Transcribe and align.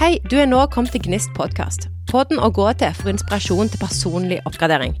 Hei, 0.00 0.14
du 0.30 0.38
er 0.40 0.46
nå 0.48 0.62
kommet 0.72 0.94
til 0.94 1.02
Gnist 1.04 1.28
podkast. 1.36 1.82
Podden 2.08 2.38
å 2.40 2.46
gå 2.56 2.64
til 2.80 2.94
for 2.96 3.10
inspirasjon 3.12 3.68
til 3.68 3.80
personlig 3.82 4.38
oppgradering. 4.48 4.94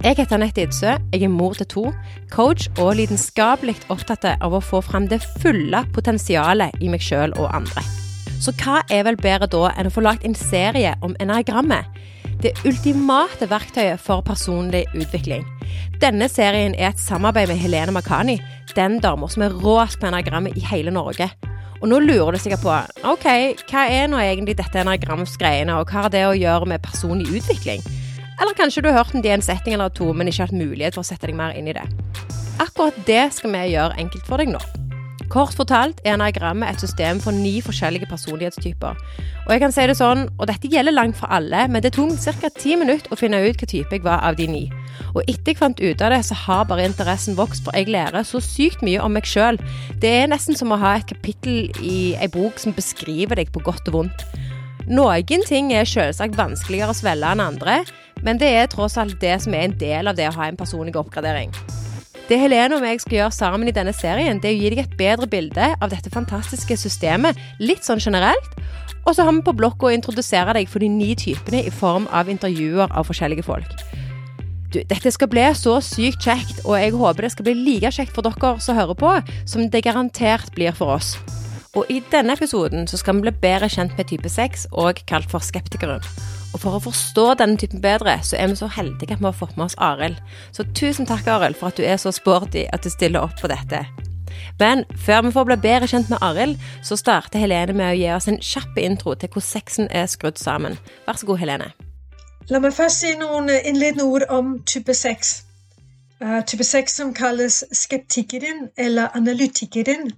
Jeg 0.00 0.16
heter 0.16 0.38
Anette 0.38 0.62
Idsø, 0.64 0.94
jeg 1.12 1.26
er 1.26 1.28
mor 1.28 1.52
til 1.58 1.66
to, 1.68 1.82
coach 2.32 2.70
og 2.80 2.94
lidenskapelig 2.96 3.74
opptatt 3.92 4.24
av 4.32 4.56
å 4.56 4.62
få 4.64 4.80
fram 4.80 5.10
det 5.10 5.18
fulle 5.42 5.82
potensialet 5.92 6.80
i 6.80 6.88
meg 6.88 7.04
sjøl 7.04 7.36
og 7.36 7.50
andre. 7.52 7.84
Så 8.40 8.54
hva 8.62 8.78
er 8.88 9.04
vel 9.04 9.18
bedre 9.20 9.44
da 9.52 9.74
enn 9.74 9.90
å 9.90 9.92
få 9.92 10.06
lagd 10.06 10.24
en 10.24 10.38
serie 10.40 10.94
om 11.04 11.12
enagrammet? 11.20 11.84
Det 12.40 12.54
ultimate 12.64 13.50
verktøyet 13.50 14.00
for 14.00 14.24
personlig 14.24 14.86
utvikling. 14.96 15.44
Denne 16.00 16.30
serien 16.32 16.72
er 16.80 16.94
et 16.94 17.04
samarbeid 17.04 17.52
med 17.52 17.60
Helene 17.60 17.92
Makani, 17.92 18.38
den 18.72 19.02
dama 19.04 19.28
som 19.28 19.44
er 19.44 19.60
råest 19.66 20.00
på 20.00 20.08
enagrammet 20.08 20.56
i 20.56 20.64
hele 20.72 20.96
Norge. 20.96 21.28
Og 21.80 21.88
nå 21.90 22.00
lurer 22.04 22.32
du 22.36 22.40
sikkert 22.40 22.64
på 22.64 22.72
ok, 23.10 23.26
hva 23.68 23.84
er 23.92 24.08
nå 24.10 24.20
egentlig 24.22 24.56
dette 24.58 24.80
enagramsgreiene, 24.80 25.76
og 25.76 25.90
hva 25.90 26.06
har 26.06 26.14
det 26.14 26.24
å 26.28 26.36
gjøre 26.36 26.70
med 26.72 26.84
personlig 26.84 27.28
utvikling? 27.40 27.84
Eller 28.36 28.56
kanskje 28.56 28.84
du 28.84 28.90
har 28.90 29.00
hørt 29.00 29.14
om 29.16 29.24
det 29.24 29.32
i 29.32 29.36
en 29.36 29.44
setting 29.44 29.76
eller 29.76 29.92
to, 29.92 30.10
men 30.12 30.28
ikke 30.28 30.48
hatt 30.48 30.56
mulighet 30.56 30.96
for 30.96 31.04
å 31.04 31.08
sette 31.08 31.28
deg 31.28 31.38
mer 31.38 31.56
inn 31.56 31.68
i 31.70 31.76
det. 31.76 31.84
Akkurat 32.62 32.96
det 33.08 33.22
skal 33.36 33.52
vi 33.52 33.68
gjøre 33.74 33.96
enkelt 34.00 34.28
for 34.28 34.40
deg 34.40 34.52
nå. 34.52 34.85
Kort 35.32 35.56
fortalt 35.58 35.98
er 36.04 36.14
enagrammet 36.14 36.70
et 36.70 36.82
system 36.84 37.18
for 37.22 37.34
ni 37.34 37.58
forskjellige 37.64 38.06
personlighetstyper. 38.06 38.98
Og 39.46 39.52
jeg 39.52 39.62
kan 39.62 39.74
si 39.74 39.86
det 39.88 39.96
sånn, 39.98 40.26
og 40.38 40.46
dette 40.50 40.70
gjelder 40.70 40.94
langt 40.94 41.18
for 41.18 41.30
alle, 41.34 41.64
men 41.70 41.82
det 41.82 41.94
tok 41.96 42.14
ca. 42.22 42.50
ti 42.54 42.76
minutter 42.78 43.12
å 43.12 43.18
finne 43.18 43.42
ut 43.42 43.58
hva 43.58 43.68
type 43.70 43.94
jeg 43.94 44.04
var 44.06 44.22
av 44.26 44.38
de 44.38 44.46
ni. 44.50 44.64
Og 45.14 45.22
etter 45.26 45.52
jeg 45.52 45.58
fant 45.58 45.80
ut 45.80 46.02
av 46.02 46.12
det, 46.14 46.22
så 46.28 46.38
har 46.46 46.66
bare 46.70 46.86
interessen 46.86 47.38
vokst, 47.38 47.64
for 47.64 47.74
jeg 47.74 47.90
lærer 47.90 48.26
så 48.26 48.40
sykt 48.42 48.84
mye 48.86 49.02
om 49.02 49.14
meg 49.16 49.26
sjøl. 49.26 49.58
Det 50.02 50.12
er 50.22 50.30
nesten 50.30 50.58
som 50.58 50.74
å 50.74 50.80
ha 50.80 50.96
et 50.96 51.08
kapittel 51.10 51.70
i 51.82 52.14
ei 52.20 52.28
bok 52.30 52.60
som 52.62 52.76
beskriver 52.76 53.40
deg 53.40 53.50
på 53.54 53.64
godt 53.66 53.90
og 53.90 54.00
vondt. 54.00 54.26
Noen 54.86 55.42
ting 55.48 55.72
er 55.74 55.88
selvsagt 55.88 56.38
vanskeligere 56.38 56.94
å 56.94 56.98
svelge 56.98 57.32
enn 57.34 57.42
andre, 57.42 57.80
men 58.22 58.38
det 58.38 58.52
er 58.54 58.70
tross 58.70 58.94
alt 59.00 59.18
det 59.20 59.34
som 59.42 59.54
er 59.54 59.66
en 59.66 59.78
del 59.80 60.06
av 60.06 60.14
det 60.18 60.30
å 60.30 60.36
ha 60.38 60.46
en 60.46 60.58
personlig 60.58 60.94
oppgradering. 60.94 61.50
Det 62.26 62.40
Helene 62.42 62.74
og 62.74 62.82
jeg 62.82 62.98
skal 62.98 63.14
gjøre 63.20 63.34
sammen 63.34 63.68
i 63.70 63.72
denne 63.74 63.92
serien, 63.94 64.40
det 64.42 64.48
er 64.50 64.56
å 64.56 64.58
gi 64.58 64.70
deg 64.72 64.80
et 64.82 64.94
bedre 64.98 65.28
bilde 65.30 65.66
av 65.78 65.92
dette 65.92 66.10
fantastiske 66.10 66.74
systemet, 66.80 67.38
litt 67.62 67.86
sånn 67.86 68.02
generelt. 68.02 68.56
Og 69.06 69.14
så 69.14 69.22
har 69.22 69.30
vi 69.36 69.44
på 69.46 69.54
blokka 69.54 69.86
å 69.86 69.92
introdusere 69.94 70.56
deg 70.56 70.66
for 70.66 70.82
de 70.82 70.88
ni 70.90 71.12
typene 71.14 71.60
i 71.62 71.70
form 71.70 72.08
av 72.10 72.26
intervjuer 72.32 72.90
av 72.90 73.06
forskjellige 73.06 73.46
folk. 73.46 73.70
Du, 74.74 74.80
dette 74.90 75.12
skal 75.14 75.30
bli 75.30 75.44
så 75.54 75.76
sykt 75.78 76.26
kjekt, 76.26 76.64
og 76.64 76.74
jeg 76.74 76.96
håper 76.98 77.28
det 77.28 77.30
skal 77.36 77.46
bli 77.46 77.54
like 77.60 77.94
kjekt 77.94 78.16
for 78.16 78.26
dere 78.26 78.56
som 78.58 78.74
hører 78.74 78.98
på, 78.98 79.12
som 79.46 79.70
det 79.70 79.84
garantert 79.86 80.50
blir 80.58 80.74
for 80.74 80.96
oss. 80.98 81.14
Og 81.78 81.86
i 81.94 82.00
denne 82.10 82.34
episoden 82.34 82.90
så 82.90 82.98
skal 82.98 83.20
vi 83.20 83.28
bli 83.28 83.36
bedre 83.38 83.70
kjent 83.70 83.94
med 83.94 84.10
type 84.10 84.34
6, 84.34 84.72
og 84.74 84.98
kalt 85.06 85.30
for 85.30 85.46
skeptikeren. 85.46 86.02
Og 86.56 86.62
for 86.62 86.78
å 86.78 86.80
forstå 86.80 87.34
denne 87.36 87.60
typen 87.60 87.82
bedre, 87.84 88.14
så 88.24 88.38
er 88.40 88.48
vi 88.48 88.54
så 88.56 88.70
heldige 88.72 89.12
at 89.12 89.20
vi 89.20 89.28
har 89.28 89.34
fått 89.36 89.58
med 89.58 89.66
oss 89.66 89.74
Arild. 89.76 90.16
Så 90.56 90.64
tusen 90.78 91.04
takk, 91.04 91.26
Arild, 91.28 91.58
for 91.60 91.68
at 91.68 91.76
du 91.76 91.84
er 91.84 91.98
så 92.00 92.08
sporty 92.16 92.62
at 92.72 92.80
du 92.80 92.88
stiller 92.88 93.26
opp 93.26 93.36
på 93.36 93.50
dette. 93.52 93.82
Men 94.56 94.86
før 95.04 95.26
vi 95.26 95.34
får 95.34 95.44
bli 95.50 95.58
bedre 95.66 95.90
kjent 95.90 96.08
med 96.08 96.24
Arild, 96.24 96.56
så 96.80 96.96
starter 96.96 97.44
Helene 97.44 97.76
med 97.76 97.90
å 97.90 97.98
gi 97.98 98.08
oss 98.14 98.30
en 98.32 98.40
kjapp 98.40 98.80
intro 98.80 99.12
til 99.12 99.28
hvordan 99.28 99.48
sexen 99.50 99.92
er 99.92 100.08
skrudd 100.08 100.40
sammen. 100.40 100.80
Vær 101.04 101.20
så 101.20 101.28
god, 101.28 101.42
Helene. 101.44 101.68
La 102.48 102.64
meg 102.64 102.72
først 102.72 103.04
si 103.04 103.12
noen 103.20 103.52
innledende 103.52 104.08
ord 104.08 104.24
om 104.32 104.56
type 104.64 104.96
6. 104.96 105.36
Uh, 106.24 106.40
type 106.48 106.64
6 106.64 107.00
som 107.02 107.12
kalles 107.12 107.66
skeptikeren 107.68 108.70
eller 108.80 109.12
analytikeren. 109.12 110.14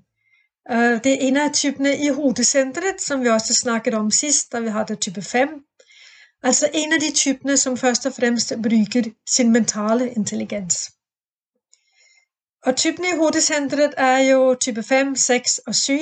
Uh, 0.70 1.02
det 1.02 1.16
er 1.16 1.30
en 1.32 1.46
av 1.48 1.50
typene 1.50 1.98
i 1.98 2.14
hodesenteret, 2.14 3.02
som 3.02 3.26
vi 3.26 3.34
også 3.34 3.58
snakket 3.58 3.98
om 3.98 4.12
sist, 4.14 4.52
da 4.54 4.62
vi 4.62 4.70
hadde 4.70 5.02
type 5.02 5.24
5. 5.24 5.64
Altså 6.42 6.70
en 6.74 6.92
av 6.92 7.00
de 7.00 7.10
typene 7.14 7.56
som 7.56 7.76
først 7.76 8.06
og 8.06 8.14
fremst 8.14 8.52
bruker 8.62 9.10
sin 9.26 9.52
mentale 9.52 10.12
intelligens. 10.14 10.90
Og 12.66 12.76
typene 12.76 13.08
i 13.08 13.16
hodesenteret 13.18 13.94
er 13.96 14.18
jo 14.18 14.54
type 14.54 14.82
5, 14.82 15.16
6 15.16 15.58
og 15.66 15.74
7. 15.74 15.98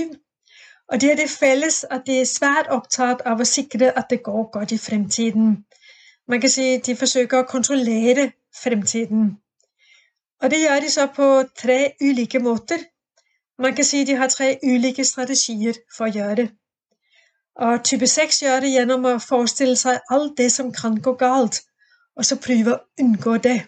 Og 0.89 1.01
de 1.01 1.09
har 1.09 1.17
det 1.17 1.31
felles 1.31 1.85
at 1.91 2.03
de 2.07 2.21
er 2.21 2.25
svært 2.25 2.69
opptatt 2.71 3.23
av 3.27 3.41
å 3.41 3.49
sikre 3.49 3.91
at 3.99 4.11
det 4.11 4.23
går 4.23 4.51
godt 4.53 4.73
i 4.73 4.79
fremtiden. 4.79 5.65
Man 6.29 6.41
kan 6.41 6.51
si 6.51 6.67
de 6.87 6.97
forsøker 6.97 7.43
å 7.43 7.49
kontrollere 7.51 8.31
fremtiden. 8.63 9.37
Og 10.43 10.51
det 10.51 10.61
gjør 10.61 10.81
de 10.81 10.91
så 10.91 11.07
på 11.17 11.27
tre 11.63 11.79
ulike 12.01 12.39
måter. 12.39 12.79
Man 13.59 13.75
kan 13.75 13.85
si 13.85 14.05
de 14.05 14.17
har 14.21 14.29
tre 14.29 14.59
ulike 14.63 15.05
strategier 15.05 15.79
for 15.97 16.07
å 16.07 16.15
gjøre 16.19 16.37
det. 16.43 16.49
Og 17.57 17.85
type 17.85 18.07
6 18.07 18.43
gjør 18.43 18.61
det 18.61 18.73
gjennom 18.75 19.07
å 19.09 19.19
forestille 19.23 19.77
seg 19.81 20.13
alt 20.13 20.37
det 20.39 20.51
som 20.53 20.73
kan 20.73 21.01
gå 21.01 21.15
galt, 21.21 21.63
og 22.17 22.25
så 22.29 22.37
prøve 22.37 22.75
å 22.75 22.83
unngå 23.01 23.37
det. 23.45 23.59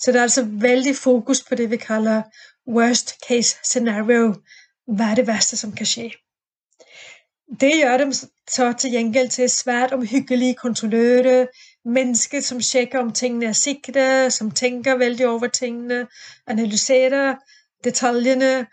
Så 0.00 0.12
det 0.12 0.18
er 0.18 0.28
altså 0.28 0.44
veldig 0.44 0.96
fokus 0.96 1.42
på 1.44 1.54
det 1.54 1.70
vi 1.70 1.76
kaller 1.76 2.22
worst 2.66 3.16
case 3.28 3.56
scenario. 3.62 4.34
Hva 4.86 5.10
er 5.10 5.20
det 5.20 5.26
verste 5.28 5.56
som 5.56 5.72
kan 5.72 5.88
skje? 5.88 6.10
Det 7.60 7.74
gjør 7.76 7.98
dem 7.98 8.12
så 8.50 8.72
til 8.72 8.96
gjengjeld 8.96 9.30
til 9.30 9.50
svært 9.50 9.92
omhyggelige 9.92 10.54
kontrollører, 10.54 11.46
mennesker 11.84 12.40
som 12.40 12.60
sjekker 12.60 13.00
om 13.00 13.12
tingene 13.12 13.52
er 13.52 13.58
sikre, 13.58 14.30
som 14.30 14.50
tenker 14.50 14.96
veldig 14.96 15.28
over 15.28 15.52
tingene, 15.52 16.06
analyserer 16.46 17.36
detaljene 17.84 18.66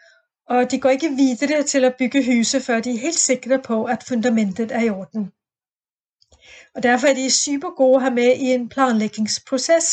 og 0.51 0.71
de 0.71 0.79
går 0.79 0.89
ikke 0.89 1.15
videre 1.15 1.63
til 1.63 1.85
å 1.87 1.93
bygge 1.97 2.23
huset 2.25 2.63
før 2.63 2.81
de 2.85 2.95
er 2.95 3.03
helt 3.05 3.19
sikre 3.19 3.59
på 3.67 3.83
at 3.93 4.03
fundamentet 4.07 4.71
er 4.71 4.87
i 4.87 4.89
orden. 4.89 5.29
Og 6.75 6.83
Derfor 6.83 7.07
er 7.07 7.13
de 7.13 7.29
supergode 7.31 7.95
å 7.99 8.01
ha 8.05 8.09
med 8.09 8.41
i 8.47 8.51
en 8.55 8.67
planleggingsprosess, 8.69 9.87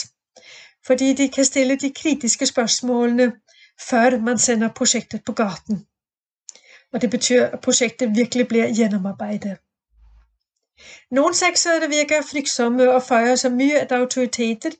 fordi 0.86 1.12
de 1.12 1.28
kan 1.28 1.44
stille 1.44 1.76
de 1.76 1.92
kritiske 2.00 2.46
spørsmålene 2.46 3.30
før 3.90 4.18
man 4.18 4.38
sender 4.38 4.74
prosjektet 4.74 5.24
på 5.24 5.32
gaten. 5.32 5.86
Og 6.92 7.00
det 7.02 7.10
betyr 7.10 7.44
at 7.44 7.60
prosjektet 7.60 8.16
virkelig 8.16 8.48
blir 8.48 8.74
gjennomarbeidet. 8.74 9.58
Noen 11.10 11.34
seksere 11.34 11.88
virker 11.90 12.22
fryktsomme 12.22 12.86
og 12.90 13.02
føyer 13.02 13.36
seg 13.36 13.54
mye 13.54 13.82
etter 13.82 14.02
autoriteter. 14.02 14.74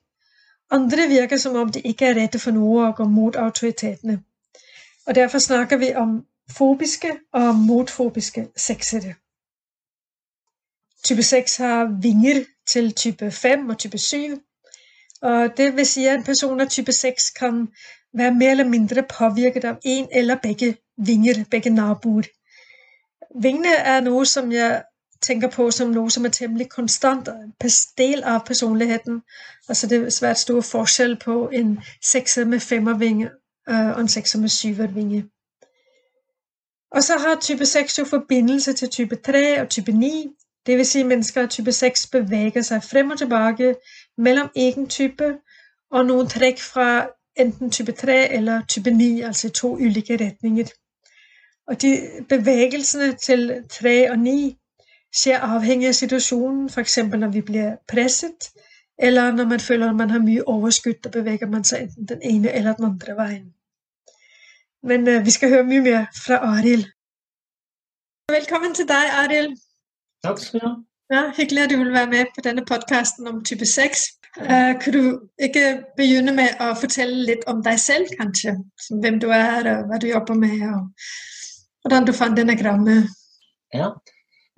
Andre 0.71 1.09
virker 1.09 1.37
som 1.37 1.57
om 1.57 1.71
de 1.73 1.81
ikke 1.81 2.11
er 2.11 2.19
redde 2.19 2.39
for 2.39 2.57
noe 2.57 2.89
og 2.89 2.97
går 2.97 3.09
mot 3.15 3.37
autoritetene. 3.37 4.25
Og 5.09 5.15
derfor 5.15 5.39
snakker 5.39 5.77
vi 5.77 5.95
om 5.95 6.25
fobiske 6.51 7.19
og 7.33 7.55
motfobiske 7.55 8.49
sexhette. 8.57 9.15
Type 11.05 11.23
6 11.23 11.57
har 11.57 12.01
vinger 12.03 12.45
til 12.67 12.93
type 12.95 13.31
5 13.31 13.69
og 13.69 13.79
type 13.79 13.99
7. 13.99 14.17
Og 15.23 15.57
det 15.57 15.77
vil 15.77 15.87
si 15.87 16.05
at 16.05 16.15
en 16.15 16.25
person 16.25 16.61
av 16.61 16.69
type 16.69 16.93
6 16.93 17.31
kan 17.31 17.69
være 18.13 18.35
mer 18.35 18.51
eller 18.51 18.69
mindre 18.69 19.03
påvirket 19.19 19.65
av 19.65 19.77
en 19.85 20.09
eller 20.13 20.37
begge 20.43 20.77
vinger, 20.97 21.45
begge 21.51 21.71
naboer. 21.71 22.23
Vingene 23.43 23.75
er 23.77 24.01
noe 24.01 24.27
som 24.27 24.53
jeg 24.53 24.83
tenker 25.21 25.49
på 25.49 25.71
som 25.71 25.91
noe 25.91 26.11
som 26.11 26.25
er 26.25 26.29
temmelig 26.37 26.69
konstant 26.69 27.29
del 27.99 28.23
av 28.25 28.45
personligheten. 28.47 29.23
Altså 29.69 29.87
det 29.87 30.05
er 30.05 30.11
svært 30.11 30.39
stor 30.39 30.61
forskjell 30.61 31.17
på 31.17 31.49
en 31.53 31.79
sekser 32.03 32.45
med 32.45 32.61
femmervinge 32.61 33.31
Øh, 33.31 33.38
og 33.69 34.01
en 34.01 34.09
6 34.09 34.37
med 34.37 34.49
syvervinge. 34.49 35.25
Og 36.91 37.03
så 37.03 37.19
har 37.19 37.41
type 37.41 37.67
6 37.67 37.99
jo 37.99 38.05
forbindelse 38.05 38.73
til 38.73 38.89
type 38.89 39.17
3 39.17 39.61
og 39.61 39.69
type 39.69 39.93
9. 39.93 40.29
Det 40.67 40.77
vil 40.77 40.87
si 40.87 41.03
mennesker 41.03 41.43
av 41.43 41.49
type 41.49 41.73
6 41.73 42.07
beveger 42.07 42.63
seg 42.63 42.83
frem 42.83 43.11
og 43.11 43.19
tilbake 43.19 43.75
mellom 44.19 44.51
egen 44.57 44.89
type 44.89 45.29
og 45.91 46.07
noen 46.07 46.29
trekk 46.29 46.61
fra 46.61 47.09
enten 47.37 47.71
type 47.71 47.93
3 47.93 48.29
eller 48.33 48.63
type 48.69 48.91
9, 48.91 49.21
altså 49.21 49.51
to 49.51 49.75
ulike 49.75 50.17
retninger. 50.17 50.67
Og 51.69 51.83
de 51.83 51.99
bevegelsene 52.29 53.13
til 53.13 53.65
3 53.71 54.11
og 54.11 54.19
9 54.19 54.57
skjer 55.15 55.41
avhengig 55.41 55.89
av 55.89 55.93
situasjonen, 55.93 56.69
f.eks. 56.71 56.97
når 56.97 57.29
vi 57.29 57.41
blir 57.41 57.77
presset, 57.89 58.51
eller 58.99 59.33
når 59.33 59.45
man 59.45 59.61
føler 59.61 59.89
at 59.89 59.97
man 59.97 60.11
har 60.11 60.19
mye 60.19 60.49
overskudd, 60.49 61.01
da 61.05 61.09
beveger 61.09 61.47
man 61.47 61.65
seg 61.65 61.83
enten 61.83 62.09
den 62.09 62.23
ene 62.23 62.53
eller 62.53 62.73
den 62.73 62.85
andre 62.85 63.17
veien. 63.17 63.47
Men 64.83 65.09
uh, 65.09 65.25
vi 65.25 65.31
skal 65.31 65.49
høre 65.49 65.67
mye 65.67 65.83
mer 65.83 66.05
fra 66.15 66.39
Arild. 66.55 66.87
Velkommen 68.31 68.75
til 68.75 68.87
deg, 68.89 69.11
Arild. 69.23 69.57
Takk 70.25 70.39
skal 70.43 70.61
du 70.61 70.67
ha. 70.67 70.75
Ja, 71.09 71.23
hyggelig 71.37 71.63
at 71.63 71.73
du 71.73 71.79
vil 71.81 71.93
være 71.93 72.11
med 72.13 72.31
på 72.37 72.45
denne 72.45 72.65
podkasten 72.69 73.27
om 73.27 73.41
type 73.45 73.67
6. 73.67 74.05
Uh, 74.39 74.45
eh, 74.45 74.75
kan 74.81 74.93
du 74.95 75.03
ikke 75.43 75.65
begynne 75.97 76.35
med 76.37 76.61
å 76.63 76.75
fortelle 76.79 77.25
litt 77.31 77.47
om 77.51 77.63
deg 77.65 77.81
selv, 77.83 78.13
kanskje? 78.21 78.55
Som 78.79 79.03
hvem 79.03 79.19
du 79.19 79.31
er, 79.35 79.67
og 79.73 79.91
hva 79.91 79.99
du 79.99 80.07
jobber 80.13 80.39
med, 80.39 80.63
og 80.69 81.09
hvordan 81.83 82.07
du 82.07 82.15
fant 82.15 82.39
enagrammet? 82.39 83.11
Ja. 83.75 83.91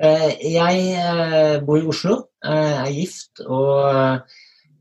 Uh, 0.02 0.30
jeg 0.44 1.64
bor 1.64 1.80
i 1.80 1.88
Oslo, 1.88 2.24
er 2.44 2.92
gift 2.92 3.40
og 3.46 4.28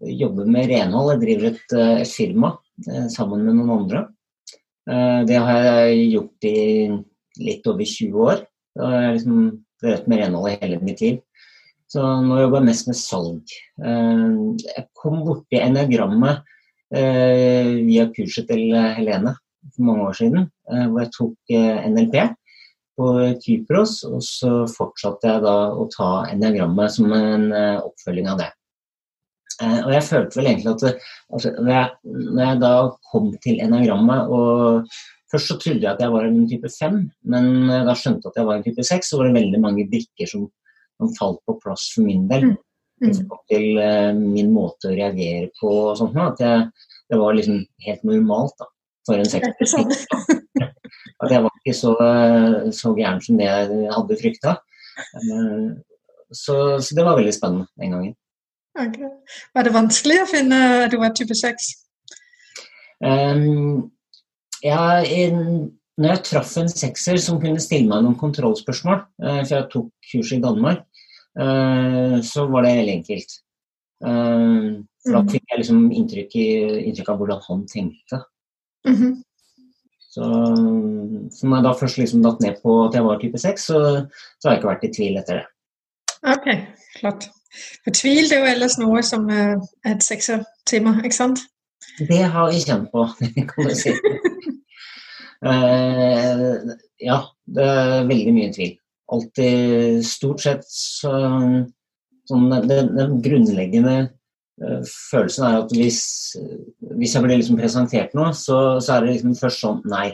jobber 0.03 0.47
med 0.47 0.71
renhold. 0.73 1.13
Jeg 1.13 1.23
driver 1.23 1.51
et, 1.53 1.77
et 2.03 2.11
firma 2.11 2.55
sammen 3.11 3.43
med 3.45 3.59
noen 3.59 3.77
andre. 3.81 4.07
Eh, 4.89 5.21
det 5.29 5.37
har 5.37 5.65
jeg 5.65 6.05
gjort 6.15 6.47
i 6.49 6.59
litt 7.45 7.67
over 7.69 7.85
20 7.85 8.23
år. 8.25 8.45
Jeg 8.79 8.93
har 8.93 9.15
liksom 9.15 9.41
drevet 9.81 10.07
med 10.09 10.21
renhold 10.23 10.51
i 10.51 10.57
hele 10.63 10.79
mitt 10.83 11.03
liv. 11.03 11.19
Så 11.89 12.03
nå 12.25 12.37
jobber 12.41 12.61
jeg 12.61 12.69
mest 12.69 12.89
med 12.89 12.97
salg. 12.99 13.53
Jeg 13.81 14.83
kom 14.99 15.23
borti 15.25 15.57
enagrammet 15.57 16.43
via 16.91 18.03
kurset 18.13 18.45
til 18.45 18.75
Helene 18.93 19.33
for 19.73 19.87
mange 19.87 20.05
år 20.05 20.19
siden, 20.19 20.45
hvor 20.67 21.01
jeg 21.01 21.11
tok 21.15 21.55
NLP 21.95 22.19
på 22.93 23.09
Kypros. 23.41 23.95
Og 24.05 24.21
så 24.21 24.53
fortsatte 24.69 25.33
jeg 25.33 25.45
da 25.47 25.55
å 25.73 25.89
ta 25.89 26.11
enagrammet 26.29 26.93
som 26.93 27.09
en 27.17 27.49
oppfølging 27.57 28.29
av 28.35 28.43
det. 28.43 28.51
Eh, 29.59 29.79
og 29.83 29.91
jeg 29.91 30.05
følte 30.07 30.39
vel 30.39 30.49
egentlig 30.53 30.71
at 30.71 30.83
altså, 30.87 31.51
når, 31.57 31.71
jeg, 31.73 31.89
når, 32.15 32.43
jeg, 32.45 32.59
da 32.63 32.73
kom 33.11 33.31
til 33.43 33.63
enagrammet 33.65 34.35
og 34.35 34.99
Først 35.29 35.51
så 35.51 35.55
trodde 35.61 35.83
jeg 35.83 35.93
at 35.93 35.99
jeg 36.01 36.09
var 36.09 36.25
en 36.25 36.45
type 36.49 36.69
fem, 36.73 36.95
men 37.29 37.67
da 37.85 37.93
skjønte 37.93 38.25
jeg 38.25 38.31
at 38.31 38.37
jeg 38.39 38.47
var 38.47 38.55
en 38.57 38.63
type 38.65 38.85
seks, 38.87 39.11
så 39.11 39.19
var 39.19 39.27
det 39.27 39.35
veldig 39.35 39.59
mange 39.61 39.83
brikker 39.91 40.25
som, 40.25 40.47
som 40.97 41.11
falt 41.19 41.37
på 41.45 41.53
plass 41.61 41.83
for 41.93 42.07
min 42.07 42.23
del. 42.31 42.47
Mm. 42.97 43.19
Til 43.51 43.77
uh, 43.77 44.09
min 44.17 44.49
måte 44.55 44.89
å 44.89 44.95
reagere 44.95 45.51
på 45.59 45.69
og 45.69 45.99
sånt. 45.99 46.17
At 46.17 46.41
jeg, 46.41 46.63
det 47.13 47.19
var 47.21 47.37
liksom 47.37 47.61
helt 47.85 48.07
normalt 48.09 48.57
da, 48.57 48.71
for 49.05 49.21
en 49.21 49.29
sekser. 49.29 49.69
Sånn. 49.69 49.93
at 51.21 51.35
jeg 51.35 51.45
var 51.45 51.61
ikke 51.61 51.77
så, 51.77 51.93
så 52.81 52.95
gæren 52.97 53.21
som 53.21 53.37
det 53.37 53.51
jeg 53.51 53.93
hadde 53.93 54.19
frykta. 54.23 54.55
Så, 56.33 56.57
så, 56.81 56.95
det 56.97 57.05
var 57.05 57.21
veldig 57.21 57.37
spennende 57.37 57.69
den 57.77 57.93
gangen. 57.93 58.17
Okay. 58.79 59.11
Var 59.55 59.65
det 59.65 59.75
vanskelig 59.75 60.21
å 60.23 60.29
finne 60.29 60.59
at 60.85 60.93
du 60.93 60.99
var 61.01 61.11
type 61.17 61.35
6? 61.35 61.69
Um, 63.03 63.89
ja, 64.63 64.99
in, 65.03 65.69
når 65.99 66.13
jeg 66.13 66.25
traff 66.29 66.55
en 66.59 66.71
sekser 66.71 67.19
som 67.21 67.39
kunne 67.43 67.61
stille 67.63 67.89
meg 67.89 68.03
noen 68.05 68.17
kontrollspørsmål, 68.19 69.03
uh, 69.23 69.41
for 69.43 69.55
jeg 69.57 69.69
tok 69.73 70.11
kurs 70.11 70.33
i 70.35 70.41
Danmark, 70.43 70.83
uh, 71.39 72.19
så 72.25 72.47
var 72.51 72.67
det 72.67 72.75
veldig 72.81 72.97
enkelt. 73.01 73.39
Uh, 73.99 74.83
for 75.03 75.15
da 75.15 75.23
mm. 75.23 75.31
fikk 75.33 75.51
jeg 75.51 75.63
liksom 75.63 75.81
inntrykk, 75.95 76.37
i, 76.39 76.47
inntrykk, 76.89 77.11
av 77.11 77.19
hvordan 77.19 77.41
han 77.47 77.65
tenkte. 77.71 78.23
Mm 78.87 78.95
-hmm. 78.95 79.17
Så, 80.09 80.23
så 81.31 81.47
når 81.47 81.55
jeg 81.57 81.63
da 81.63 81.73
først 81.79 81.97
liksom 81.97 82.23
datt 82.23 82.39
ned 82.41 82.55
på 82.63 82.85
at 82.85 82.95
jeg 82.95 83.03
var 83.05 83.19
type 83.19 83.37
6, 83.37 83.65
så, 83.65 84.07
så 84.39 84.47
har 84.47 84.55
jeg 84.55 84.59
ikke 84.59 84.71
vært 84.71 84.87
i 84.87 84.93
tvil 84.95 85.17
etter 85.17 85.41
det. 85.41 85.45
Ok, 86.33 86.47
flott. 86.99 87.29
For 87.83 87.95
tvil 87.95 88.29
det 88.29 88.37
er 88.37 88.43
jo 88.43 88.51
ellers 88.53 88.77
noe 88.81 89.01
som 89.05 89.25
er 89.33 89.57
et 89.87 90.03
seksertema, 90.05 90.99
ikke 91.03 91.17
sant? 91.17 91.41
Det 91.99 92.21
har 92.31 92.51
jeg 92.53 92.67
kjent 92.67 92.91
på, 92.93 93.05
kan 93.49 93.67
du 93.67 93.75
si. 93.75 93.95
uh, 95.47 96.75
ja, 97.01 97.17
det 97.55 97.65
er 97.65 98.07
veldig 98.09 98.35
mye 98.35 98.53
tvil. 98.55 98.77
Alltid 99.09 100.05
stort 100.05 100.43
sett 100.45 100.65
så, 100.69 101.11
sånn, 102.29 102.47
den, 102.69 102.93
den, 102.95 103.19
grunnleggende 103.25 103.97
uh, 104.05 104.81
følelsen 105.09 105.47
er 105.47 105.61
at 105.63 105.73
hvis, 105.75 106.01
hvis 106.93 107.15
jeg 107.17 107.25
blir 107.25 107.41
liksom 107.41 107.59
presentert 107.59 108.13
noe, 108.17 108.31
så, 108.37 108.77
så, 108.77 108.95
er 108.95 109.07
det 109.07 109.15
liksom 109.17 109.37
først 109.39 109.65
sånn 109.65 109.81
Nei, 109.89 110.11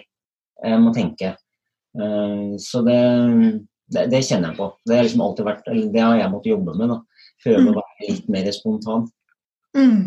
jeg 0.63 0.81
må 0.81 0.95
tenke. 0.95 1.35
Uh, 1.99 2.55
så 2.61 2.81
det, 2.87 3.01
det, 3.91 4.07
det, 4.13 4.23
kjenner 4.23 4.53
jeg 4.53 4.61
på. 4.61 4.71
Det 4.87 4.97
har 4.97 5.05
liksom 5.09 5.27
alltid 5.27 5.51
vært, 5.51 5.69
eller 5.73 5.91
det 5.91 6.07
har 6.07 6.23
jeg 6.23 6.31
måttet 6.31 6.55
jobbe 6.55 6.79
med. 6.79 6.95
da 6.95 7.03
prøve 7.45 7.63
mm. 7.63 7.71
å 7.71 7.79
være 7.79 8.09
litt 8.09 8.29
mer 8.33 8.51
spontan. 8.55 9.07
Mm. 9.77 10.03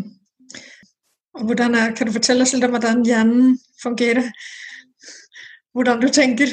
Er, 1.39 1.93
kan 1.95 2.09
du 2.09 2.11
fortelle 2.11 2.43
oss 2.43 2.53
litt 2.55 2.65
om 2.67 2.73
hvordan 2.75 3.03
hjernen 3.07 3.53
fungerer? 3.79 4.27
Hvordan 5.77 6.01
du 6.01 6.09
tenker? 6.11 6.51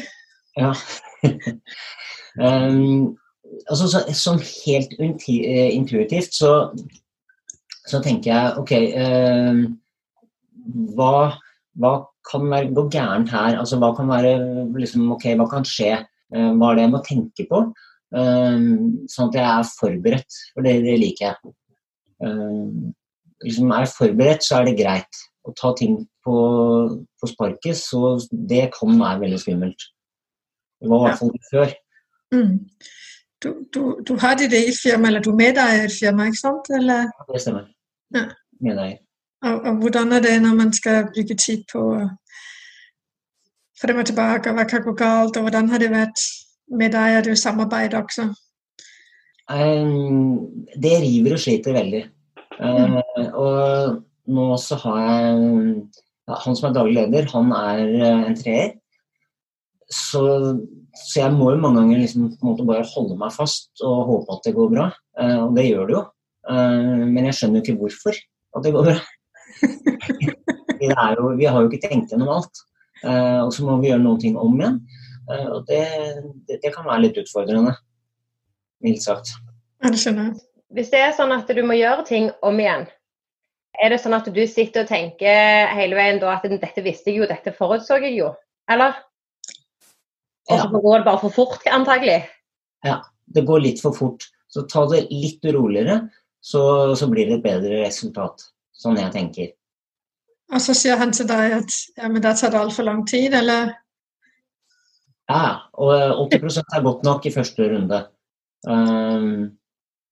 Ja. 0.57 0.73
um, 2.39 3.17
altså, 3.67 3.89
så, 3.91 4.03
sånn 4.15 4.43
helt 4.45 4.93
eh, 5.01 5.73
intuitivt 5.75 6.37
så, 6.37 6.53
så, 7.87 8.01
tenker 8.05 8.31
jeg 8.31 8.61
OK 8.63 8.75
um, 9.01 9.65
hva, 10.95 11.17
hva, 11.81 11.97
kan 12.27 12.47
være, 12.51 12.73
gå 12.75 12.87
gærent 12.91 13.31
her? 13.31 13.57
Altså, 13.59 13.79
hva 13.83 13.93
kan 13.97 14.09
være 14.11 14.37
liksom, 14.77 15.09
OK, 15.15 15.29
hva 15.39 15.49
kan 15.51 15.67
skje? 15.67 15.97
Uh, 16.35 16.53
hva 16.59 16.73
er 16.73 16.79
det 16.79 16.87
jeg 16.87 16.95
må 16.95 17.03
tenke 17.07 17.51
på? 17.51 17.65
Ehm, 18.17 19.07
sånn 19.13 19.31
at 19.31 19.39
jeg 19.39 19.47
er 19.47 19.73
forberedt, 19.77 20.37
for 20.55 20.67
det, 20.67 20.77
det 20.87 20.99
liker 21.03 21.27
jeg. 21.27 21.55
Ehm, 22.25 22.93
liksom 23.45 23.73
er 23.73 23.85
jeg 23.85 23.95
forberedt, 23.95 24.47
så 24.47 24.61
er 24.61 24.71
det 24.71 24.79
greit. 24.81 25.25
Å 25.47 25.53
ta 25.59 25.73
ting 25.79 25.99
på, 26.27 26.37
på 27.21 27.31
sparket, 27.31 27.79
så 27.79 28.17
det 28.31 28.71
kan 28.75 28.97
være 28.99 29.23
veldig 29.27 29.41
skummelt. 29.43 29.89
Det 30.81 30.91
var 30.91 31.03
i 31.03 31.09
hvert 31.09 31.21
fall 31.21 31.35
det 31.35 31.51
før. 31.51 31.75
Mm. 32.35 32.55
Du, 33.45 33.49
du, 33.75 33.81
du, 34.09 34.15
har 34.19 34.39
ditt 34.41 34.55
i 34.57 34.73
firmaet, 34.75 35.11
eller 35.11 35.25
du 35.25 35.37
medeier 35.37 35.85
et 35.85 35.95
firma, 35.95 36.27
ikke 36.31 36.41
sant? 36.41 36.71
Eller? 36.73 37.11
Ja, 37.13 37.27
det 37.29 37.43
stemmer. 37.45 37.69
Ja. 38.17 38.25
Medeier. 38.65 39.03
Og, 39.45 39.61
og, 39.61 39.83
hvordan 39.83 40.17
er 40.17 40.25
det 40.25 40.35
når 40.43 40.57
man 40.57 40.73
skal 40.73 41.11
bruke 41.13 41.37
tid 41.37 41.67
på 41.69 41.85
frem 43.77 44.01
og 44.01 44.09
tilbake, 44.09 44.51
og 44.51 44.57
hva 44.57 44.65
kan 44.65 44.83
gå 44.83 44.97
galt, 44.97 45.37
og 45.37 45.45
hvordan 45.45 45.69
har 45.69 45.85
det 45.85 45.93
vært 45.93 46.25
med 46.71 46.93
deg? 46.95 47.19
og 47.21 47.25
du 47.29 47.37
samarbeider 47.39 48.03
også? 48.03 48.31
Um, 49.47 50.65
det 50.75 50.97
river 51.05 51.37
og 51.37 51.43
sliter 51.43 51.77
veldig. 51.77 52.03
Uh, 52.59 52.97
mm. 52.97 53.29
Og 53.39 54.01
nå 54.35 54.47
så 54.59 54.79
har 54.83 54.99
jeg 55.05 55.37
ja, 56.27 56.39
Han 56.43 56.57
som 56.59 56.71
er 56.71 56.75
daglig 56.75 56.97
leder, 56.97 57.29
han 57.31 57.53
er 57.55 57.83
uh, 57.95 58.25
en 58.27 58.39
treer. 58.39 58.75
Så, 59.87 60.23
så, 60.99 61.21
jeg 61.21 61.31
må 61.37 61.53
jo 61.53 61.61
mange 61.63 61.79
ganger 61.79 62.01
liksom, 62.03 62.33
bare 62.67 62.83
holde 62.91 63.19
meg 63.21 63.31
fast 63.37 63.71
og 63.87 64.09
håpe 64.09 64.35
at 64.35 64.49
det 64.49 64.57
går 64.57 64.73
bra. 64.75 64.89
Uh, 65.15 65.47
og 65.47 65.55
det 65.59 65.69
gjør 65.69 65.87
det 65.87 65.99
jo. 65.99 66.05
men 66.47 67.25
jeg 67.27 67.35
skjønner 67.35 67.59
jo 67.59 67.65
ikke 67.65 67.81
hvorfor 67.81 68.19
at 68.57 68.65
det 68.65 68.73
går 68.75 68.85
bra. 68.87 68.99
jo, 70.87 71.31
vi 71.39 71.47
har 71.47 71.61
jo 71.61 71.71
ikke 71.71 71.83
tenkt 71.83 72.13
gjennom 72.13 72.31
alt. 72.37 72.61
og 73.03 73.51
så 73.55 73.65
må 73.67 73.81
vi 73.81 73.91
gjøre 73.91 74.05
noen 74.05 74.21
ting 74.23 74.37
om 74.39 74.55
igjen. 74.61 74.79
Eh, 75.31 75.47
og 75.47 75.65
det, 75.71 75.83
det, 76.49 76.61
det, 76.63 76.73
kan 76.75 76.87
være 76.87 77.07
litt 77.07 77.19
utfordrende, 77.23 77.75
mildt 78.85 79.03
sagt. 79.05 79.33
Ja, 79.83 79.91
det 79.91 80.01
skjønner 80.03 80.31
jeg. 80.31 80.45
Hvis 80.77 80.93
det 80.93 81.01
er 81.03 81.17
sånn 81.17 81.35
at 81.35 81.51
du 81.51 81.63
må 81.67 81.77
gjøre 81.79 82.05
ting 82.07 82.31
om 82.47 82.59
igjen, 82.61 82.87
er 83.77 83.93
det 83.93 84.01
sånn 84.03 84.17
at 84.17 84.29
du 84.33 84.41
sitter 84.49 84.85
og 84.85 84.91
tenker 84.91 85.69
hele 85.77 85.99
veien 85.99 86.21
da 86.23 86.37
at 86.39 86.47
dette 86.49 86.85
visste 86.85 87.13
jeg 87.13 87.21
jo, 87.21 87.29
dette 87.29 87.53
forutså 87.57 88.01
jeg 88.03 88.17
jo, 88.17 88.33
eller? 88.73 88.97
Og 90.47 90.55
så 90.55 90.63
ja. 90.63 90.81
går 90.87 90.99
det 91.03 91.07
bare 91.09 91.23
for 91.25 91.35
fort, 91.35 91.69
antagelig? 91.71 92.21
Ja, 92.87 93.01
det 93.35 93.45
går 93.47 93.65
litt 93.65 93.83
for 93.83 93.97
fort. 93.97 94.29
Så 94.49 94.63
ta 94.71 94.85
det 94.89 95.09
litt 95.11 95.45
roligere, 95.53 96.05
så, 96.41 96.95
så 96.97 97.09
blir 97.11 97.29
det 97.29 97.41
et 97.41 97.47
bedre 97.47 97.83
resultat. 97.83 98.47
Sånn 98.77 99.01
jeg 99.01 99.11
tenker. 99.15 99.51
Og 100.55 100.63
så 100.63 100.77
sier 100.79 101.01
han 101.01 101.11
til 101.17 101.27
deg 101.27 101.57
at 101.59 101.75
ja, 101.99 102.07
men 102.07 102.23
det 102.23 102.37
tar 102.39 102.53
det 102.55 102.61
altfor 102.61 102.87
lang 102.87 103.03
tid, 103.09 103.35
eller? 103.35 103.75
Ja, 105.27 105.47
og 105.75 106.31
80% 106.31 106.77
er 106.77 106.85
godt 106.85 107.07
nok 107.07 107.27
i 107.27 107.35
første 107.35 107.69
runde. 107.73 108.03
Um, 108.67 109.57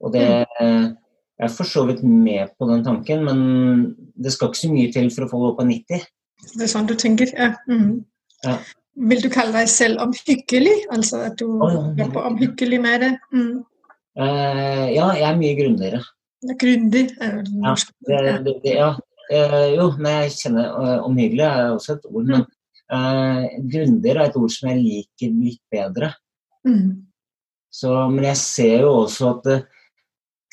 og 0.00 0.12
det 0.12 0.24
Jeg 0.24 1.48
er 1.48 1.50
for 1.50 1.66
så 1.66 1.82
vidt 1.86 2.04
med 2.06 2.52
på 2.58 2.66
den 2.70 2.84
tanken, 2.86 3.24
men 3.26 3.38
det 4.22 4.32
skal 4.32 4.50
ikke 4.52 4.58
så 4.58 4.70
mye 4.70 4.92
til 4.94 5.08
for 5.10 5.26
å 5.26 5.30
få 5.32 5.40
det 5.44 5.54
på 5.58 5.64
90. 5.66 6.04
Det 6.54 6.66
er 6.66 6.70
sånn 6.70 6.86
du 6.86 6.94
tenker, 6.98 7.30
ja. 7.34 7.48
Mm. 7.66 8.04
ja. 8.46 8.58
Vil 9.10 9.22
du 9.24 9.26
kalle 9.34 9.50
deg 9.56 9.70
selv 9.70 10.02
omhyggelig? 10.04 10.76
Altså 10.94 11.24
at 11.26 11.38
du 11.40 11.48
oh, 11.48 11.72
ja. 11.72 11.80
jobber 12.04 12.28
omhyggelig 12.28 12.78
med 12.84 13.02
det? 13.02 13.10
Mm. 13.34 13.64
Uh, 14.14 14.86
ja, 14.94 15.08
jeg 15.18 15.26
er 15.26 15.40
mye 15.40 15.56
grundigere. 15.58 16.02
Grundig? 16.60 17.08
Ja, 17.18 17.74
det, 18.06 18.20
det, 18.46 18.54
det, 18.62 18.76
ja. 18.76 18.92
Uh, 19.32 19.66
jo, 19.74 19.88
men 19.98 20.20
jeg 20.20 20.36
kjenner 20.38 20.70
uh, 20.78 20.98
omhyggelig 21.08 21.46
er 21.48 21.72
også 21.72 21.96
et 21.96 22.06
ord. 22.12 22.30
Men 22.30 22.46
Uh, 22.92 23.48
Grundigere 23.64 24.26
er 24.26 24.30
et 24.30 24.36
ord 24.36 24.52
som 24.52 24.68
jeg 24.70 24.82
liker 24.82 25.32
litt 25.32 25.62
bedre. 25.72 26.10
Mm. 26.68 27.06
Så, 27.72 27.90
men 28.12 28.26
jeg 28.28 28.40
ser 28.40 28.84
jo 28.84 28.92
også 29.04 29.30
at 29.32 29.48
uh, 29.50 29.64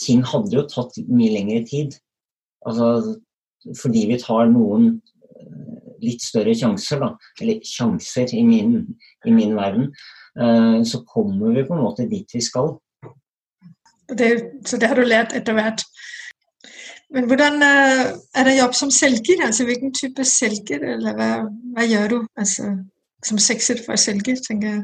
ting 0.01 0.23
hadde 0.25 0.55
jo 0.55 0.65
tatt 0.69 0.97
mye 1.09 1.33
lengre 1.35 1.61
tid. 1.67 1.97
Altså, 2.65 3.17
fordi 3.77 4.05
vi 4.09 4.19
tar 4.21 4.49
noen 4.53 4.87
uh, 4.95 5.91
litt 6.01 6.23
større 6.23 6.55
sjanser, 6.57 7.03
da, 7.03 7.11
eller 7.43 7.59
sjanser 7.67 8.31
i 8.37 8.45
min, 8.47 8.79
i 9.27 9.35
min 9.35 9.53
verden, 9.57 9.91
så 10.87 11.01
kommer 11.03 11.51
vi 11.51 11.65
på 11.67 11.75
en 11.75 11.81
måte 11.83 12.05
dit 12.07 12.31
vi 12.31 12.39
skal. 12.41 12.69
Det, 14.07 14.29
så 14.63 14.79
det 14.79 14.87
har 14.87 14.95
du 14.95 15.03
lært 15.03 15.35
etter 15.35 15.57
hvert? 15.57 15.83
Men 17.11 17.27
hvordan 17.27 17.59
uh, 17.59 18.13
er 18.39 18.47
det 18.47 18.57
jobb 18.57 18.75
som 18.77 18.91
selger? 18.93 19.43
Altså 19.43 19.67
hvilken 19.67 19.93
type 19.95 20.23
selger, 20.27 20.83
eller 20.95 21.17
hva, 21.17 21.29
hva 21.75 21.87
gjør 21.87 22.13
du 22.13 22.17
altså, 22.39 22.71
som 23.25 23.41
sekser 23.41 23.81
for 23.83 23.99
selger, 23.99 24.39
tenker 24.45 24.75
jeg? 24.75 24.83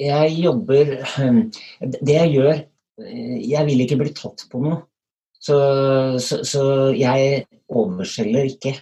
Jeg 0.00 0.36
jobber 0.40 0.94
Det 2.00 2.14
jeg 2.14 2.30
gjør 2.32 2.54
eh, 2.54 3.34
Jeg 3.44 3.66
vil 3.68 3.82
ikke 3.84 3.98
bli 4.00 4.14
tatt 4.16 4.46
på 4.50 4.62
noe. 4.64 4.80
Så, 5.42 5.56
så, 6.22 6.38
så 6.46 6.62
jeg 6.96 7.44
overselger 7.68 8.48
ikke. 8.48 8.72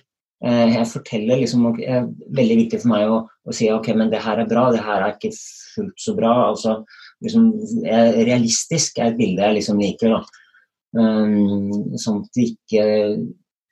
Eh, 0.45 0.75
jeg 0.77 0.89
forteller 0.89 1.41
liksom 1.43 1.67
Det 1.77 1.89
er 1.89 2.09
veldig 2.37 2.59
viktig 2.63 2.83
for 2.83 2.93
meg 2.93 3.11
å, 3.11 3.23
å, 3.27 3.55
si 3.57 3.71
ok, 3.73 3.91
men 3.97 4.13
det 4.13 4.23
her 4.25 4.41
er 4.41 4.49
bra, 4.49 4.69
det 4.73 4.85
her 4.85 5.05
er 5.05 5.17
ikke 5.17 5.33
fullt 5.35 6.05
så 6.05 6.15
bra. 6.17 6.35
Altså, 6.51 6.79
liksom, 7.25 7.51
jeg, 7.85 8.15
Realistisk 8.29 9.01
er 9.01 9.11
et 9.11 9.19
bilde 9.21 9.45
jeg 9.45 9.61
liksom 9.61 9.83
liker. 9.83 10.17
da. 10.17 10.47
Um, 10.91 11.95
sånn 12.03 12.25
at 12.25 12.39
ikke 12.43 12.85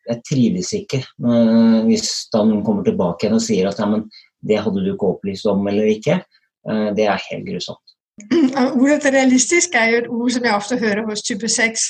Jeg 0.07 0.21
trives 0.23 0.69
ikke 0.77 1.01
uh, 1.03 1.81
hvis 1.89 2.29
da 2.31 2.45
noen 2.47 2.61
kommer 2.63 2.87
tilbake 2.87 3.27
igjen 3.27 3.35
og 3.35 3.43
sier 3.43 3.67
at 3.67 3.81
ja, 3.83 3.89
men 3.91 4.05
det 4.47 4.61
hadde 4.63 4.85
du 4.85 4.93
ikke 4.93 5.11
opplyst 5.17 5.49
om 5.51 5.67
eller 5.67 5.91
ikke. 5.91 6.21
Uh, 6.69 6.95
det 6.97 7.09
er 7.11 7.25
helt 7.31 7.47
grusomt. 7.49 7.95
Ordet 8.83 9.13
realistisk 9.13 9.75
er 9.75 9.91
jo 9.91 10.01
et 10.03 10.11
ord 10.11 10.35
som 10.35 10.47
jeg 10.47 10.55
ofte 10.55 10.79
hører 10.79 11.05
hos 11.11 11.25
type 11.27 11.51
6. 11.51 11.85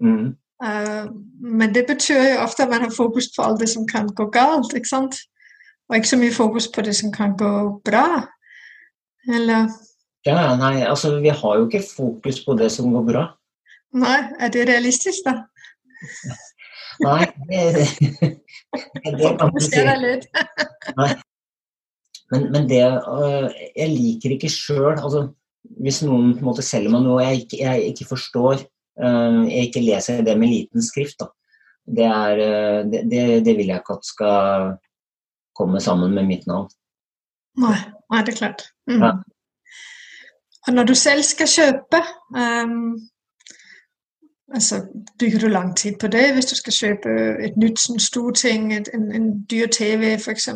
Mm. 0.00 0.32
Uh, 0.64 1.04
men 1.44 1.74
det 1.76 1.84
betyr 1.86 2.24
jo 2.32 2.40
ofte 2.42 2.64
at 2.64 2.72
man 2.72 2.88
har 2.88 2.94
fokus 2.96 3.30
på 3.36 3.44
alt 3.44 3.60
det 3.60 3.68
som 3.70 3.86
kan 3.88 4.08
gå 4.08 4.26
galt, 4.34 4.74
ikke 4.74 4.90
sant? 4.90 5.20
Og 5.88 5.96
ikke 5.96 6.10
så 6.10 6.18
mye 6.20 6.34
fokus 6.34 6.68
på 6.72 6.82
det 6.84 6.96
som 6.96 7.12
kan 7.12 7.36
gå 7.38 7.52
bra. 7.84 8.24
Eller 9.28 9.68
Ja, 10.26 10.56
nei, 10.58 10.82
altså 10.84 11.20
vi 11.22 11.30
har 11.30 11.56
jo 11.56 11.68
ikke 11.68 11.84
fokus 11.96 12.42
på 12.44 12.56
det 12.58 12.72
som 12.74 12.90
går 12.92 13.04
bra. 13.06 13.22
Nei, 13.96 14.18
er 14.38 14.52
det 14.52 14.66
realistisk, 14.68 15.24
da? 15.24 15.38
Nei, 17.06 17.24
det, 17.48 17.86
det 19.18 19.32
kan 19.40 19.60
si. 19.62 19.72
Deg 19.76 19.98
litt. 20.02 20.28
Men, 22.28 22.42
men 22.52 22.66
det 22.68 22.82
øh, 22.84 23.46
Jeg 23.72 23.88
liker 23.88 24.34
ikke 24.34 24.50
sjøl 24.52 24.98
altså, 24.98 25.22
Hvis 25.80 26.02
noen 26.04 26.34
på 26.34 26.42
en 26.42 26.48
måte 26.50 26.64
selger 26.66 26.92
meg 26.92 27.06
noe 27.06 27.22
jeg 27.24 27.46
ikke, 27.46 27.60
jeg 27.62 27.86
ikke 27.92 28.06
forstår, 28.10 28.66
øh, 29.00 29.38
jeg 29.48 29.70
ikke 29.70 29.80
leser 29.86 30.20
det 30.26 30.34
med 30.36 30.52
liten 30.52 30.84
skrift, 30.84 31.22
da. 31.22 31.30
Det, 31.88 32.04
er, 32.04 32.42
øh, 32.44 32.82
det, 32.92 33.00
det, 33.08 33.22
det 33.46 33.54
vil 33.56 33.72
jeg 33.72 33.80
ikke 33.80 33.96
at 33.96 34.04
skal 34.04 34.68
komme 35.56 35.80
sammen 35.80 36.12
med 36.14 36.28
mitt 36.28 36.44
navn. 36.50 36.68
Nei, 37.58 37.78
nei 38.12 38.20
det 38.26 38.34
er 38.34 38.40
klart. 38.42 38.66
Mm. 38.90 39.00
Ja. 39.02 39.12
Og 40.68 40.76
når 40.76 40.90
du 40.90 40.94
selv 40.98 41.24
skal 41.24 41.48
kjøpe 41.48 42.02
um, 42.36 42.98
altså 44.54 44.82
Bruker 45.18 45.38
du 45.38 45.48
lang 45.48 45.76
tid 45.76 45.98
på 46.00 46.06
det 46.06 46.34
hvis 46.34 46.46
du 46.46 46.54
skal 46.56 46.72
kjøpe 46.72 47.16
et 47.44 47.56
nytt 47.56 47.80
sånn 47.82 48.00
storting, 48.00 48.72
et, 48.74 48.88
en, 48.94 49.10
en 49.12 49.28
dyr 49.50 49.68
TV 49.72 50.14
f.eks.? 50.14 50.48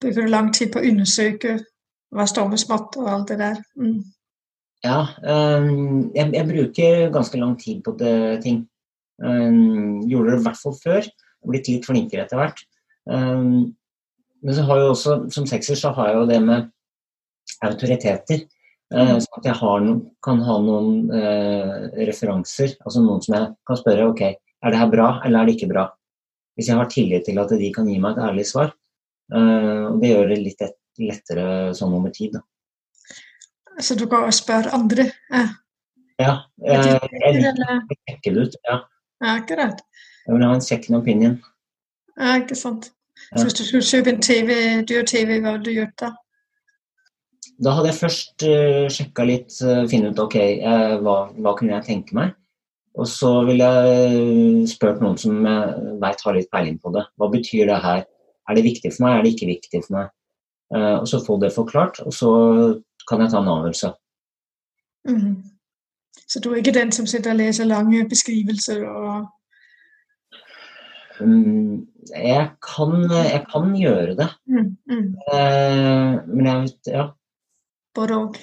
Bruker 0.00 0.22
du 0.22 0.28
lang 0.28 0.52
tid 0.54 0.72
på 0.72 0.82
å 0.82 0.90
undersøke 0.90 1.58
hva 2.14 2.26
står 2.28 2.48
med 2.52 2.62
smått 2.62 2.96
og 3.00 3.08
alt 3.10 3.32
det 3.32 3.38
der? 3.40 3.60
Mm. 3.80 4.04
Ja, 4.84 5.00
um, 5.24 6.12
jeg, 6.14 6.30
jeg 6.34 6.48
bruker 6.48 7.10
ganske 7.14 7.40
lang 7.40 7.56
tid 7.60 7.82
på 7.84 7.96
det, 7.98 8.42
ting. 8.44 8.62
Um, 9.22 10.04
gjorde 10.06 10.34
det 10.34 10.40
i 10.40 10.46
hvert 10.46 10.60
fall 10.60 10.76
før. 10.82 11.08
Blitt 11.46 11.70
litt 11.70 11.86
flinkere 11.88 12.26
etter 12.26 12.40
hvert. 12.40 12.62
Um, 13.08 13.74
men 14.42 14.54
så 14.54 14.66
har 14.68 14.80
jeg 14.80 14.92
også, 14.92 15.16
som 15.32 15.46
sekser 15.48 15.78
så 15.78 15.92
har 15.96 16.10
jeg 16.10 16.20
jo 16.20 16.28
det 16.30 16.40
med 16.44 16.68
autoriteter. 17.64 18.44
Eh, 18.94 19.02
Mm. 19.02 19.18
sånn 19.18 19.38
at 19.38 19.44
jeg 19.44 19.54
har 19.54 19.80
noen, 19.80 20.00
kan 20.22 20.40
ha 20.46 20.58
noen 20.62 21.10
eh, 21.10 22.04
referanser. 22.06 22.76
Altså 22.86 23.02
noen 23.02 23.22
som 23.22 23.34
jeg 23.34 23.54
kan 23.66 23.76
spørre 23.76 24.08
ok, 24.12 24.20
er 24.22 24.70
det 24.70 24.78
her 24.78 24.90
bra 24.90 25.20
eller 25.24 25.40
er 25.40 25.46
det 25.46 25.56
ikke 25.56 25.72
bra. 25.72 25.88
Hvis 26.56 26.68
jeg 26.68 26.76
har 26.76 26.86
tillit 26.86 27.24
til 27.26 27.38
at 27.38 27.48
de 27.50 27.72
kan 27.74 27.86
gi 27.90 27.98
meg 27.98 28.16
et 28.16 28.22
ærlig 28.28 28.46
svar. 28.46 28.72
Eh, 29.34 29.84
og 29.90 30.00
det 30.00 30.10
gjør 30.12 30.28
det 30.28 30.38
litt 30.44 30.62
et, 30.62 30.76
lettere 30.98 31.74
sånn 31.76 31.92
over 31.92 32.08
tid. 32.08 32.32
Da. 32.32 32.40
Så 33.84 33.96
du 33.98 34.06
kan 34.08 34.30
spørre 34.32 34.72
andre? 34.72 35.10
Ja, 35.30 35.48
Ja, 36.18 36.34
Jeg, 36.64 36.78
eh, 36.78 37.08
jeg 37.12 37.34
liker 37.34 37.66
å 37.66 37.96
sjekke 38.08 38.32
det 38.32 38.44
ut. 38.46 38.54
Ja. 38.64 38.76
ja 39.20 39.34
akkurat. 39.36 39.82
Jeg 40.26 40.32
vil 40.34 40.44
ha 40.46 40.54
en 40.54 40.60
second 40.64 40.96
opinion. 40.96 41.34
Ja, 42.16 42.38
ikke 42.40 42.56
sant. 42.56 42.92
Ja. 43.32 43.36
Så 43.36 43.44
hvis 43.44 43.58
du 43.58 43.64
skulle 43.64 43.84
kjøpe 43.84 44.14
en 44.14 44.22
TV, 44.22 44.56
dyr 44.88 45.04
TV, 45.04 45.40
hva 45.42 45.52
hadde 45.58 45.64
du 45.64 45.74
gjort 45.74 45.92
da? 46.00 46.14
Da 47.62 47.72
hadde 47.72 47.88
jeg 47.88 48.00
først 48.00 48.44
uh, 48.44 48.86
sjekka 48.92 49.24
litt, 49.28 49.54
uh, 49.64 49.86
finne 49.90 50.10
ut 50.12 50.20
ok, 50.20 50.36
uh, 50.60 50.96
hva, 51.04 51.16
hva 51.40 51.54
kunne 51.56 51.78
jeg 51.78 51.86
tenke 51.86 52.16
meg. 52.18 52.34
Og 52.96 53.08
så 53.08 53.30
ville 53.44 53.64
jeg 53.64 54.12
eh, 54.16 54.60
spurt 54.70 55.02
noen 55.04 55.18
som 55.20 55.34
jeg 55.44 55.96
veit 56.00 56.22
har 56.24 56.36
litt 56.36 56.48
peiling 56.48 56.78
på 56.80 56.94
det. 56.94 57.02
Hva 57.20 57.28
betyr 57.28 57.68
det 57.68 57.80
her? 57.84 58.06
Er 58.48 58.56
det 58.56 58.64
viktig 58.64 58.92
for 58.94 59.04
meg, 59.04 59.18
er 59.18 59.26
det 59.26 59.32
ikke 59.34 59.50
viktig 59.50 59.82
for 59.84 59.96
meg? 59.98 60.14
Uh, 60.72 60.96
og 61.02 61.04
så 61.10 61.20
få 61.22 61.36
det 61.42 61.52
forklart, 61.54 62.00
og 62.08 62.14
så 62.16 62.30
kan 63.06 63.20
jeg 63.22 63.34
ta 63.34 63.42
en 63.42 63.52
avgjørelse. 63.52 63.90
Mm. 65.06 65.34
Så 66.26 66.40
du 66.42 66.48
er 66.50 66.62
ikke 66.62 66.74
den 66.74 66.90
som 66.94 67.06
sitter 67.06 67.34
og 67.34 67.38
leser 67.42 67.68
lange 67.68 68.06
beskrivelser 68.08 68.84
og 68.88 69.26
Mm, 71.20 71.86
jeg, 72.12 72.48
kan, 72.60 72.90
jeg 73.08 73.44
kan 73.48 73.70
gjøre 73.76 74.16
det, 74.18 74.26
mm, 74.52 74.66
mm. 74.90 75.06
eh, 75.32 76.18
men 76.28 76.48
jeg 76.50 76.64
vet 76.66 76.90
Ja. 76.92 77.06
Både 77.96 78.20
og. 78.22 78.36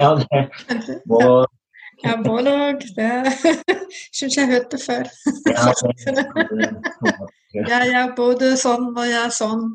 ja 0.00 0.14
det, 0.20 0.44
Ja, 1.12 1.26
og, 1.28 1.46
ja, 2.04 2.16
både 2.24 2.54
og. 2.54 2.82
Det 2.96 3.12
syns 4.16 4.36
jeg 4.36 4.46
hørte 4.46 4.78
før. 4.86 5.04
ja, 5.46 5.72
Jeg 7.54 7.88
er 7.92 8.14
både 8.16 8.54
sånn 8.56 8.86
og 8.96 9.04
jeg 9.04 9.18
er 9.26 9.32
sånn. 9.36 9.66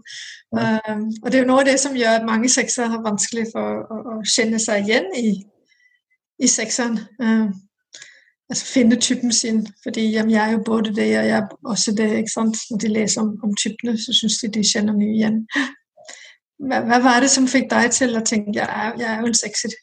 Um, 0.49 1.03
og 1.21 1.27
det 1.29 1.37
er 1.37 1.43
jo 1.43 1.49
noe 1.49 1.61
av 1.61 1.67
det 1.67 1.75
som 1.77 1.95
gjør 1.95 2.15
at 2.17 2.25
mange 2.25 2.49
seksere 2.49 2.89
har 2.89 3.03
vanskelig 3.05 3.43
for 3.51 3.83
å, 3.83 3.97
å 4.15 4.19
kjenne 4.25 4.57
seg 4.63 4.87
igjen 4.87 5.11
i, 5.13 5.27
i 6.41 6.49
sekseren. 6.49 6.97
Um, 7.21 7.51
altså 8.49 8.65
finne 8.65 8.97
typen 8.97 9.31
sin. 9.31 9.67
Fordi 9.83 10.07
jamen, 10.11 10.31
jeg 10.31 10.41
er 10.41 10.51
jo 10.55 10.63
både 10.65 10.95
det 10.95 11.05
og 11.19 11.29
jeg 11.29 11.37
er 11.37 11.47
også 11.63 11.93
det. 11.97 12.09
ikke 12.17 12.33
sant? 12.33 12.57
Når 12.71 12.77
de 12.77 12.93
leser 12.95 13.21
om, 13.21 13.35
om 13.43 13.55
typene, 13.55 13.97
så 13.97 14.13
syns 14.13 14.39
de 14.41 14.51
de 14.57 14.65
kjenner 14.65 14.97
mye 14.97 15.13
igjen. 15.13 15.43
Hva, 16.57 16.81
hva 16.89 17.01
var 17.03 17.21
det 17.21 17.29
som 17.33 17.45
fikk 17.49 17.69
deg 17.69 17.91
til 17.93 18.17
å 18.17 18.23
tenke 18.25 18.57
jeg 18.57 18.65
er, 18.65 18.95
jeg 18.97 19.09
er 19.11 19.21
jo 19.21 19.29
en 19.29 19.37
sekser? 19.37 19.75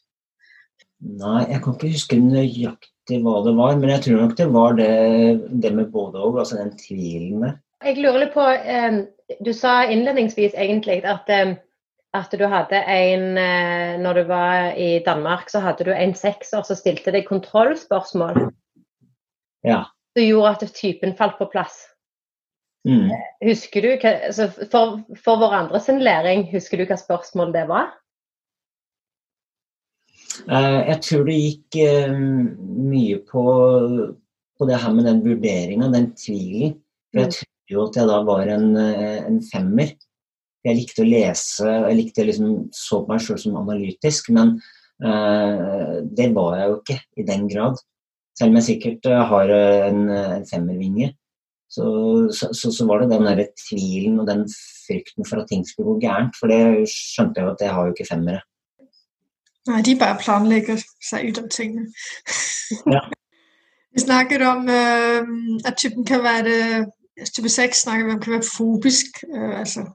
Nei, 1.05 1.41
jeg 1.51 1.61
kan 1.63 1.75
ikke 1.75 1.91
huske 1.93 2.17
nøyaktig 2.19 3.19
hva 3.23 3.35
det 3.45 3.53
var, 3.57 3.75
men 3.79 3.91
jeg 3.93 4.03
tror 4.05 4.23
nok 4.23 4.33
det 4.39 4.47
var 4.51 4.75
det, 4.79 4.89
det 5.63 5.71
med 5.75 5.91
både 5.93 6.23
og, 6.23 6.39
altså 6.41 6.59
den 6.59 6.73
tvilen 6.79 7.45
der. 7.45 7.55
Jeg 7.85 7.99
lurer 8.01 8.23
litt 8.23 8.33
på 8.33 8.43
eh, 8.49 9.03
Du 9.45 9.51
sa 9.53 9.83
innledningsvis 9.91 10.55
egentlig 10.57 11.03
at, 11.05 11.29
at 12.15 12.35
du 12.39 12.45
hadde 12.49 12.79
en 12.89 13.25
eh, 13.37 13.97
Når 14.01 14.19
du 14.19 14.23
var 14.29 14.71
i 14.79 15.03
Danmark, 15.05 15.51
så 15.51 15.61
hadde 15.61 15.85
du 15.85 15.91
en 15.93 16.15
sekser 16.17 16.63
som 16.65 16.79
stilte 16.79 17.13
deg 17.13 17.27
kontrollspørsmål. 17.29 18.47
Ja. 19.67 19.83
Som 20.15 20.25
gjorde 20.25 20.55
at 20.55 20.73
typen 20.79 21.13
falt 21.19 21.37
på 21.37 21.49
plass. 21.51 21.83
Mm. 22.85 23.09
Husker 23.41 23.81
du 23.81 23.87
hva, 23.97 24.11
altså 24.29 24.45
for, 24.69 24.99
for 25.17 25.41
hverandre 25.41 25.79
sin 25.81 26.03
læring, 26.05 26.45
husker 26.51 26.77
du 26.77 26.85
hva 26.85 26.97
spørsmål 27.01 27.53
det 27.55 27.63
var? 27.71 27.93
Eh, 30.45 30.81
Jeg 30.91 30.99
tror 31.05 31.25
det 31.25 31.37
gikk 31.39 31.79
eh, 31.81 32.13
mye 32.13 33.19
på, 33.25 33.43
på 34.57 34.69
det 34.69 34.79
her 34.83 34.93
med 34.93 35.07
den 35.09 35.23
vurderinga, 35.25 35.89
den 35.93 36.11
tvilen. 36.19 36.77
For 37.11 37.23
jeg 37.23 37.31
Mm. 37.31 37.35
trodde 37.39 37.73
jo 37.73 37.83
at 37.87 37.95
jeg 37.97 38.07
da 38.11 38.21
var 38.27 38.47
en, 38.53 38.67
eh, 38.77 39.25
en 39.25 39.41
femmer. 39.41 39.95
Jeg 40.65 40.77
likte 40.77 41.01
å 41.01 41.09
lese, 41.09 41.65
jeg 41.65 41.97
likte 41.97 42.25
liksom 42.25 42.69
så 42.73 43.01
på 43.01 43.13
meg 43.13 43.21
sjøl 43.21 43.37
som 43.37 43.57
analytisk, 43.59 44.31
men 44.33 44.55
uh, 45.05 46.01
det 46.01 46.31
var 46.33 46.55
jeg 46.57 46.69
jo 46.71 46.77
ikke 46.79 46.95
i 47.21 47.25
den 47.27 47.43
grad. 47.51 47.77
Selv 48.33 48.49
om 48.49 48.57
jeg 48.57 48.65
sikkert 48.71 49.05
har 49.29 49.53
en, 49.53 50.09
en 50.09 50.47
femmervinge, 50.49 51.11
så, 51.75 52.49
så, 52.53 52.71
så, 52.71 52.85
var 52.87 53.03
det 53.03 53.11
den 53.11 53.25
der 53.27 53.45
tvilen 53.61 54.19
og 54.19 54.27
den 54.27 54.45
frykten 54.87 55.25
for 55.29 55.41
at 55.41 55.49
ting 55.49 55.67
skulle 55.67 55.93
gå 55.93 55.99
gærent. 55.99 56.35
For 56.39 56.51
det 56.51 56.89
skjønte 56.91 57.41
jeg 57.41 57.47
jo 57.47 57.53
at 57.53 57.63
jeg 57.65 57.73
har 57.73 57.85
jo 57.85 57.93
ikke 57.93 58.09
femmere. 58.09 58.41
Nei, 59.67 59.81
de 59.81 59.95
bare 59.99 60.19
planlegger 60.21 60.81
seg 61.09 61.29
ut 61.29 61.43
av 61.43 61.51
tingene. 61.53 61.89
Ja. 62.89 63.03
Vi 63.93 64.01
snakket 64.01 64.41
om 64.41 64.69
øh, 64.69 65.27
at 65.65 65.77
typen 65.77 66.05
kan 66.05 66.23
være 66.23 66.85
altså, 67.19 67.33
Type 67.35 67.49
6 67.49 67.81
snakker 67.81 68.05
vi 68.05 68.11
om 68.11 68.19
kan 68.19 68.33
være 68.33 68.49
fobisk. 68.57 69.05
Øh, 69.35 69.59
altså 69.59 69.85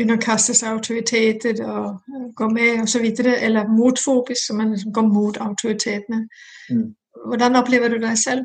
underkaste 0.00 0.54
seg 0.54 0.72
autoriteter 0.72 1.64
og 1.66 2.00
øh, 2.14 2.32
gå 2.36 2.48
med 2.48 2.82
osv. 2.82 3.04
Eller 3.46 3.68
motfobisk, 3.68 4.46
så 4.46 4.54
man 4.54 4.72
liksom 4.72 4.92
går 4.92 5.06
mot 5.06 5.36
autoritetene. 5.36 6.28
Mm. 6.70 6.94
Hvordan 7.26 7.56
opplever 7.56 7.88
du 7.88 7.98
deg 8.00 8.18
selv? 8.18 8.40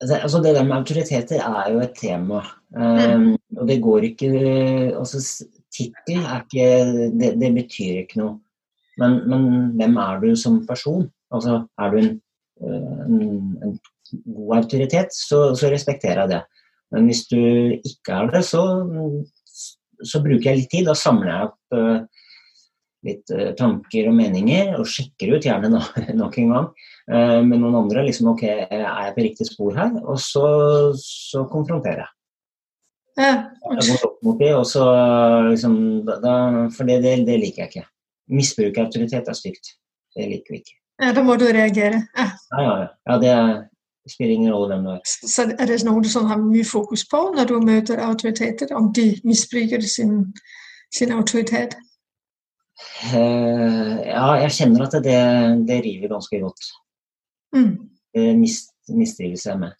Altså, 0.00 0.38
Det 0.40 0.54
der 0.56 0.64
med 0.64 0.76
autoriteter 0.76 1.42
er 1.44 1.72
jo 1.72 1.80
et 1.80 1.96
tema. 2.00 2.40
Um, 2.70 3.36
og 3.56 3.68
det 3.68 3.82
går 3.82 3.98
ikke 3.98 4.30
altså 4.96 5.20
Tittel 5.70 6.24
er 6.24 6.40
ikke 6.40 6.66
det, 7.20 7.34
det 7.40 7.50
betyr 7.54 8.02
ikke 8.04 8.18
noe. 8.18 8.38
Men, 8.98 9.20
men 9.30 9.42
hvem 9.78 9.96
er 10.02 10.20
du 10.22 10.34
som 10.36 10.64
person? 10.66 11.10
Altså 11.30 11.66
Er 11.78 11.90
du 11.90 11.96
en, 11.98 12.10
øh, 12.66 13.02
en, 13.06 13.22
en 13.64 13.76
god 14.34 14.56
autoritet, 14.56 15.14
så, 15.14 15.54
så 15.54 15.70
respekterer 15.70 16.20
jeg 16.20 16.28
det. 16.28 16.40
Men 16.92 17.04
hvis 17.06 17.22
du 17.30 17.38
ikke 17.70 18.16
er 18.16 18.30
det, 18.34 18.44
så, 18.44 18.62
så 20.04 20.22
bruker 20.24 20.50
jeg 20.50 20.62
litt 20.62 20.72
tid. 20.74 20.88
Da 20.90 20.94
samler 20.98 21.30
jeg 21.30 21.48
opp 21.48 21.78
øh, 21.78 22.00
litt 23.06 23.32
øh, 23.32 23.50
tanker 23.58 24.10
og 24.10 24.16
meninger, 24.16 24.74
og 24.78 24.88
sjekker 24.88 25.34
ut 25.34 25.46
gjerne 25.46 25.70
no, 25.72 25.82
nok 26.22 26.38
en 26.42 26.54
gang 26.54 26.66
eh, 27.10 27.38
med 27.46 27.58
noen 27.58 27.78
andre. 27.82 28.04
liksom, 28.08 28.32
ok, 28.34 28.44
Er 28.46 28.86
jeg 28.86 29.14
på 29.16 29.26
riktig 29.26 29.48
spor 29.48 29.76
her? 29.76 29.94
Og 30.04 30.20
så, 30.20 30.44
så 31.00 31.46
konfronterer 31.50 32.04
jeg. 32.04 32.14
Ja, 33.18 33.32
Jeg 33.76 33.86
går 33.88 34.04
opp 34.06 34.20
mot 34.24 34.38
det, 34.40 34.52
og 34.56 34.66
så 34.68 34.84
liksom, 35.50 35.74
da, 36.06 36.34
For 36.72 36.88
det, 36.88 37.00
det, 37.04 37.16
det 37.28 37.40
liker 37.42 37.64
jeg 37.64 37.72
ikke. 37.72 37.88
Misbrukerautoritet 38.30 39.28
er 39.28 39.36
stygt. 39.36 39.74
Det 40.14 40.28
liker 40.30 40.54
vi 40.54 40.62
ikke. 40.62 40.76
Ja, 41.00 41.10
da 41.16 41.24
må 41.24 41.36
du 41.40 41.46
reagere. 41.48 42.04
Ja. 42.16 42.28
Ja, 42.52 42.62
ja, 42.62 42.86
ja. 43.08 43.18
det, 43.20 43.28
er, 43.34 43.50
spiller 44.08 44.34
ingen 44.34 44.52
rolle 44.52 44.74
hvem 44.74 44.86
du 44.86 44.92
er. 44.94 45.02
Så 45.04 45.46
er 45.50 45.70
det 45.70 45.80
noe 45.86 46.02
du 46.04 46.08
sånn 46.12 46.28
har 46.30 46.40
mye 46.42 46.66
fokus 46.66 47.06
på 47.08 47.22
når 47.34 47.50
du 47.50 47.56
møter 47.64 48.02
autoriteter, 48.04 48.72
om 48.76 48.90
de 48.96 49.12
misbruker 49.26 49.84
sin, 49.84 50.30
sin 50.94 51.14
autoritet? 51.16 51.76
Eh, 53.10 53.94
ja, 54.06 54.26
jeg 54.44 54.56
kjenner 54.58 54.86
at 54.86 54.96
det, 55.04 55.20
det 55.68 55.78
river 55.84 56.12
ganske 56.14 56.40
godt. 56.42 56.66
Mm. 57.56 57.72
Det 58.14 58.26
mist, 58.38 58.74
mistrives 58.88 59.46
jeg 59.46 59.58
med. 59.60 59.76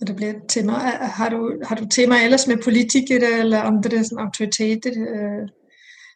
Det 0.00 0.16
blir 0.16 0.30
et 0.34 0.44
tema. 0.48 0.80
Har 1.18 1.30
du, 1.34 1.60
har 1.68 1.76
du 1.76 1.86
tema 1.86 2.22
ellers 2.24 2.46
med 2.48 2.62
politikere 2.64 3.40
eller 3.42 3.68
andre 3.68 4.04
sånn, 4.04 4.22
autoriteter? 4.26 4.96
Eh, 4.96 5.48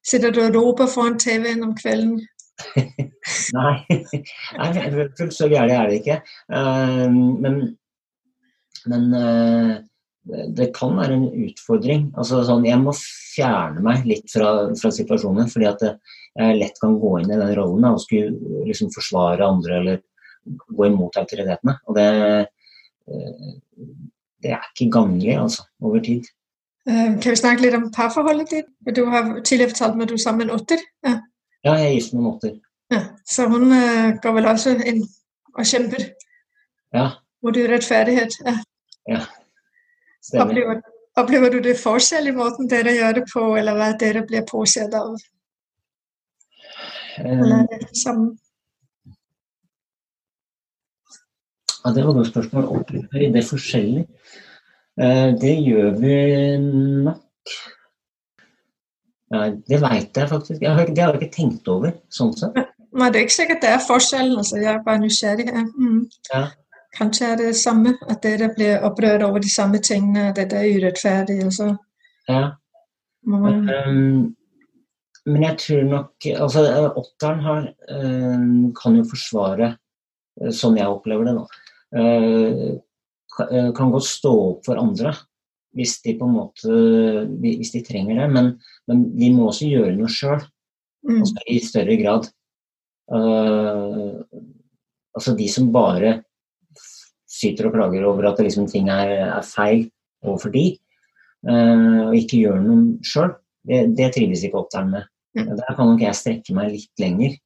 Sitter 0.05 0.35
du 0.37 0.43
og 0.43 0.53
roper 0.53 0.89
foran 0.93 1.15
TV-en 1.17 1.63
om 1.65 1.71
kvelden? 1.77 2.19
Nei, 3.57 3.71
fullt 5.17 5.33
så 5.33 5.49
gærent 5.49 5.73
er 5.73 5.89
det 5.89 6.01
ikke. 6.03 6.19
Eh, 6.53 7.07
men 7.09 7.63
men 8.85 9.15
eh, 9.17 9.77
det 10.25 10.71
kan 10.77 10.97
være 10.97 11.19
en 11.19 11.27
utfordring. 11.47 12.07
Altså, 12.17 12.41
sånn, 12.49 12.65
jeg 12.65 12.81
må 12.81 12.95
fjerne 12.97 13.83
meg 13.85 14.07
litt 14.09 14.31
fra, 14.33 14.51
fra 14.81 14.93
situasjonen, 14.95 15.51
fordi 15.53 15.69
at 15.69 15.85
jeg 15.85 16.59
lett 16.59 16.81
kan 16.83 16.97
gå 17.01 17.19
inn 17.21 17.31
i 17.31 17.39
den 17.39 17.53
rollen 17.59 17.87
og 17.91 18.01
skulle 18.03 18.63
liksom 18.67 18.91
forsvare 18.95 19.45
andre 19.47 19.77
eller 19.81 20.01
gå 20.45 20.89
imot 20.89 21.19
autoritetene. 21.21 21.77
Og 21.89 21.99
det, 21.99 22.07
eh, 23.09 23.53
det 24.43 24.57
er 24.57 24.65
ikke 24.73 24.91
ganglig 24.97 25.37
altså, 25.41 25.67
over 25.85 26.03
tid. 26.05 26.27
Eh, 26.89 27.15
Kan 27.21 27.31
vi 27.31 27.37
snakke 27.37 27.65
litt 27.65 27.77
om 27.77 27.91
parforholdet 27.93 28.51
ditt? 28.51 28.73
Du 28.97 29.05
har 29.13 29.41
tidligere 29.41 29.73
fortalt 29.73 29.97
meg 29.97 30.09
at 30.09 30.15
du 30.15 30.19
er 30.19 30.25
sammen 30.25 30.47
med 30.47 30.53
en 30.53 30.59
åtter. 30.61 30.85
Ja. 31.07 31.15
Ja, 31.65 31.77
jeg 31.81 31.87
er 31.87 31.95
gift 31.95 32.13
med 32.13 32.25
en 32.25 32.33
åtter. 32.33 32.59
Ja. 32.93 33.03
Så 33.25 33.49
hun 33.49 33.73
eh, 33.73 34.17
går 34.23 34.37
vel 34.37 34.51
også 34.51 34.77
inn 34.85 35.05
og 35.55 35.65
kjemper 35.69 36.11
Ja, 36.95 37.09
mot 37.43 37.57
urettferdighet. 37.57 38.37
Ja. 38.45 38.59
ja. 39.09 39.23
Opplever, 40.33 40.81
opplever 41.21 41.53
du 41.53 41.61
det 41.65 41.75
forskjell 41.81 42.31
i 42.31 42.35
måten 42.37 42.69
dere 42.71 42.95
gjør 42.97 43.19
det 43.21 43.25
på, 43.29 43.43
eller 43.61 43.77
hva 43.77 43.91
dere 44.01 44.25
blir 44.27 44.47
påsett 44.49 44.95
av? 44.97 45.13
Eller 47.21 47.69
er 47.69 47.85
det 47.85 47.93
samme? 47.99 48.33
Ja, 51.85 51.93
det 51.93 52.01
var 52.01 52.15
noe 52.15 52.23
godt 52.23 52.33
spørsmål. 52.33 52.71
Opplever 52.79 53.21
vi 53.21 53.29
det 53.35 53.45
forskjellig? 53.45 54.07
Eh, 54.97 55.31
det 55.41 55.55
gjør 55.61 55.91
vi 56.01 56.17
nok. 57.05 57.57
Det 59.69 59.81
veit 59.83 60.17
jeg 60.17 60.31
faktisk. 60.31 60.63
Jeg 60.63 60.73
har, 60.73 60.87
det 60.87 61.03
har 61.03 61.13
jeg 61.13 61.27
ikke 61.27 61.37
tenkt 61.37 61.69
over, 61.69 61.93
sånn 62.13 62.33
sett. 62.39 62.57
Nei, 62.95 63.09
det 63.11 63.19
er 63.19 63.27
ikke 63.27 63.37
sikkert 63.37 63.65
det 63.65 63.73
er 63.75 63.83
forskjellen. 63.83 64.37
Altså, 64.39 64.61
jeg 64.63 64.71
er 64.71 64.85
bare 64.87 65.03
nysgjerrig. 65.03 65.49
Mm. 65.75 66.05
Ja. 66.31 66.45
Kanskje 66.95 67.27
er 67.33 67.41
det 67.41 67.57
samme, 67.59 67.97
at 68.11 68.23
dere 68.23 68.53
blir 68.55 68.85
opprørt 68.87 69.25
over 69.27 69.43
de 69.43 69.51
samme 69.51 69.81
tingene, 69.83 70.29
at 70.31 70.39
dette 70.39 70.61
er 70.61 70.79
urettferdig. 70.79 71.41
Altså. 71.45 71.75
Ja. 72.29 72.55
man 73.27 73.71
Um, 73.87 74.37
men 75.27 75.43
jeg 75.43 75.57
tror 75.59 75.85
nok 75.89 76.27
Altså, 76.27 76.93
åtteren 76.97 77.41
har, 77.41 77.69
um, 77.89 78.73
kan 78.77 78.97
jo 78.99 79.05
forsvare, 79.09 79.77
som 80.45 80.53
sånn 80.59 80.81
jeg 80.81 80.91
opplever 80.91 81.29
det 81.29 81.35
nå, 81.37 81.45
uh, 81.97 82.75
eh, 83.47 83.71
kan 83.77 83.93
godt 83.95 84.07
stå 84.09 84.33
opp 84.51 84.67
for 84.67 84.81
andre 84.81 85.15
hvis 85.75 85.97
de 86.05 86.15
på 86.19 86.27
en 86.27 86.35
måte 86.37 86.75
hvis 87.43 87.73
de 87.75 87.83
trenger 87.83 88.21
det. 88.21 88.29
Men, 88.31 88.51
men 88.87 89.07
de 89.19 89.31
må 89.35 89.49
også 89.49 89.67
gjøre 89.67 89.97
noe 89.97 90.11
sjøl, 90.13 90.43
mm. 91.09 91.17
altså 91.19 91.47
i 91.51 91.57
større 91.65 91.97
grad. 91.99 92.29
Uh, 93.11 94.23
altså 95.15 95.35
de 95.39 95.49
som 95.51 95.73
bare 95.75 96.21
syter 97.45 97.69
og 97.71 97.77
klager 97.77 98.09
over 98.09 98.33
at 98.33 98.43
liksom 98.43 98.67
ting 98.73 98.91
er, 98.93 99.15
er 99.39 99.47
feil 99.47 99.87
overfor 100.25 100.53
de, 100.55 100.67
uh, 101.47 102.09
og 102.09 102.19
ikke 102.19 102.41
gjør 102.43 102.61
noe 102.65 103.05
sjøl, 103.07 103.35
det, 103.69 103.85
det 103.97 104.11
trives 104.17 104.43
ikke 104.45 104.65
åtteren 104.65 104.91
med. 104.97 105.11
Mm. 105.37 105.55
Der 105.59 105.75
kan 105.77 105.89
nok 105.91 106.03
jeg 106.05 106.17
strekke 106.19 106.55
meg 106.57 106.73
litt 106.75 107.03
lenger 107.03 107.41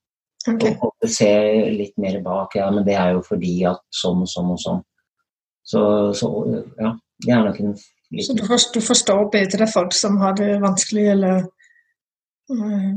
Okay. 0.48 0.76
og 0.80 1.08
se 1.11 1.26
litt 1.74 1.96
mer 2.00 2.20
bak. 2.24 2.54
Ja, 2.56 2.68
men 2.72 2.84
det 2.87 2.94
er 2.96 3.11
jo 3.16 3.22
fordi 3.26 3.56
at 3.68 3.82
sånn 3.92 4.22
og 4.24 4.28
sånn 4.30 4.52
og 4.54 4.61
sånn. 4.62 4.78
Så, 5.66 5.80
så 6.16 6.28
ja, 6.78 6.92
det 7.26 7.34
er 7.34 7.42
nok 7.44 7.58
en 7.61 7.74
Så 7.76 7.90
du, 8.08 8.16
liten 8.16 8.46
forstår, 8.46 8.78
du 8.78 8.87
forstår 8.87 9.24
bedre 9.34 9.66
folk 9.68 9.92
som 9.98 10.16
har 10.22 10.38
det 10.38 10.54
vanskelig, 10.62 11.04
eller 11.16 11.42
eh, 12.54 12.94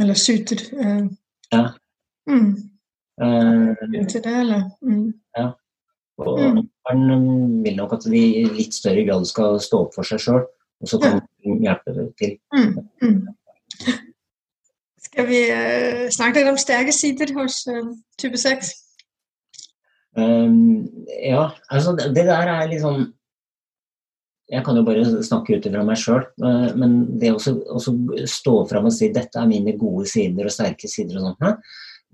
eller 0.00 0.20
syter. 0.22 0.62
eh. 0.80 1.02
Ja. 1.52 1.64
Mm. 2.30 2.48
uh, 3.20 3.74
Til 4.06 4.22
det, 4.22 4.36
eller? 4.46 4.64
Mm. 4.86 5.10
Og 6.18 6.38
Mm. 6.40 6.68
han 6.88 7.62
vil 7.62 7.76
nok 7.76 7.92
at 7.92 8.06
de 8.08 8.20
i 8.40 8.44
litt 8.48 8.74
større 8.74 9.04
grad 9.04 9.26
skal 9.28 9.58
stå 9.60 9.82
opp 9.84 9.94
for 9.94 10.02
seg 10.02 10.22
sjøl, 10.22 10.46
og 10.80 10.88
så 10.88 11.00
kan 11.00 11.20
de 11.20 11.56
hjelpe 11.60 12.12
til. 12.16 12.38
Mm. 12.54 12.88
Mm. 13.02 13.26
Skal 15.06 15.26
vi 15.28 15.42
eh, 15.50 16.08
snakke 16.12 16.40
litt 16.40 16.50
om 16.50 16.58
sterke 16.60 16.92
sider 16.92 17.32
hos 17.36 17.66
eh, 17.68 17.92
type 18.20 18.40
6? 18.40 18.72
Um, 20.16 20.88
ja, 21.20 21.50
altså 21.68 21.92
det, 21.96 22.14
det 22.16 22.24
der 22.24 22.48
er 22.48 22.70
sånn 22.80 23.10
Jeg 24.48 24.64
kan 24.64 24.78
jo 24.78 24.84
bare 24.86 25.02
snakke 25.26 25.58
ut 25.58 25.66
ifra 25.66 25.82
meg 25.84 25.98
sjøl, 25.98 26.22
men 26.78 27.18
det 27.18 27.32
å 27.34 27.40
stå 28.30 28.52
fram 28.70 28.86
og 28.86 28.94
si 28.94 29.08
'dette 29.10 29.40
er 29.42 29.48
mine 29.50 29.74
gode 29.76 30.06
sider 30.06 30.46
og 30.46 30.54
sterke 30.54 30.86
sider' 30.86 31.18
og 31.18 31.34
sånt, 31.34 31.64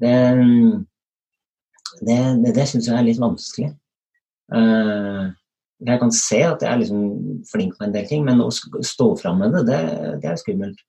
det, 0.01 0.15
det, 2.01 2.17
det, 2.41 2.55
det 2.57 2.65
syns 2.71 2.89
jeg 2.89 2.97
er 2.97 3.05
litt 3.05 3.21
vanskelig. 3.21 3.69
Uh, 4.53 5.31
jeg 5.83 5.99
kan 5.99 6.13
se 6.15 6.41
at 6.47 6.63
jeg 6.63 6.71
er 6.71 6.81
liksom 6.83 7.05
flink 7.51 7.77
på 7.79 7.87
en 7.87 7.95
del 7.95 8.07
ting, 8.09 8.25
men 8.27 8.43
å 8.43 8.51
stå 8.51 9.13
fram 9.19 9.43
med 9.43 9.55
det, 9.57 9.65
det, 9.71 9.81
det 10.23 10.31
er 10.31 10.41
skummelt. 10.41 10.83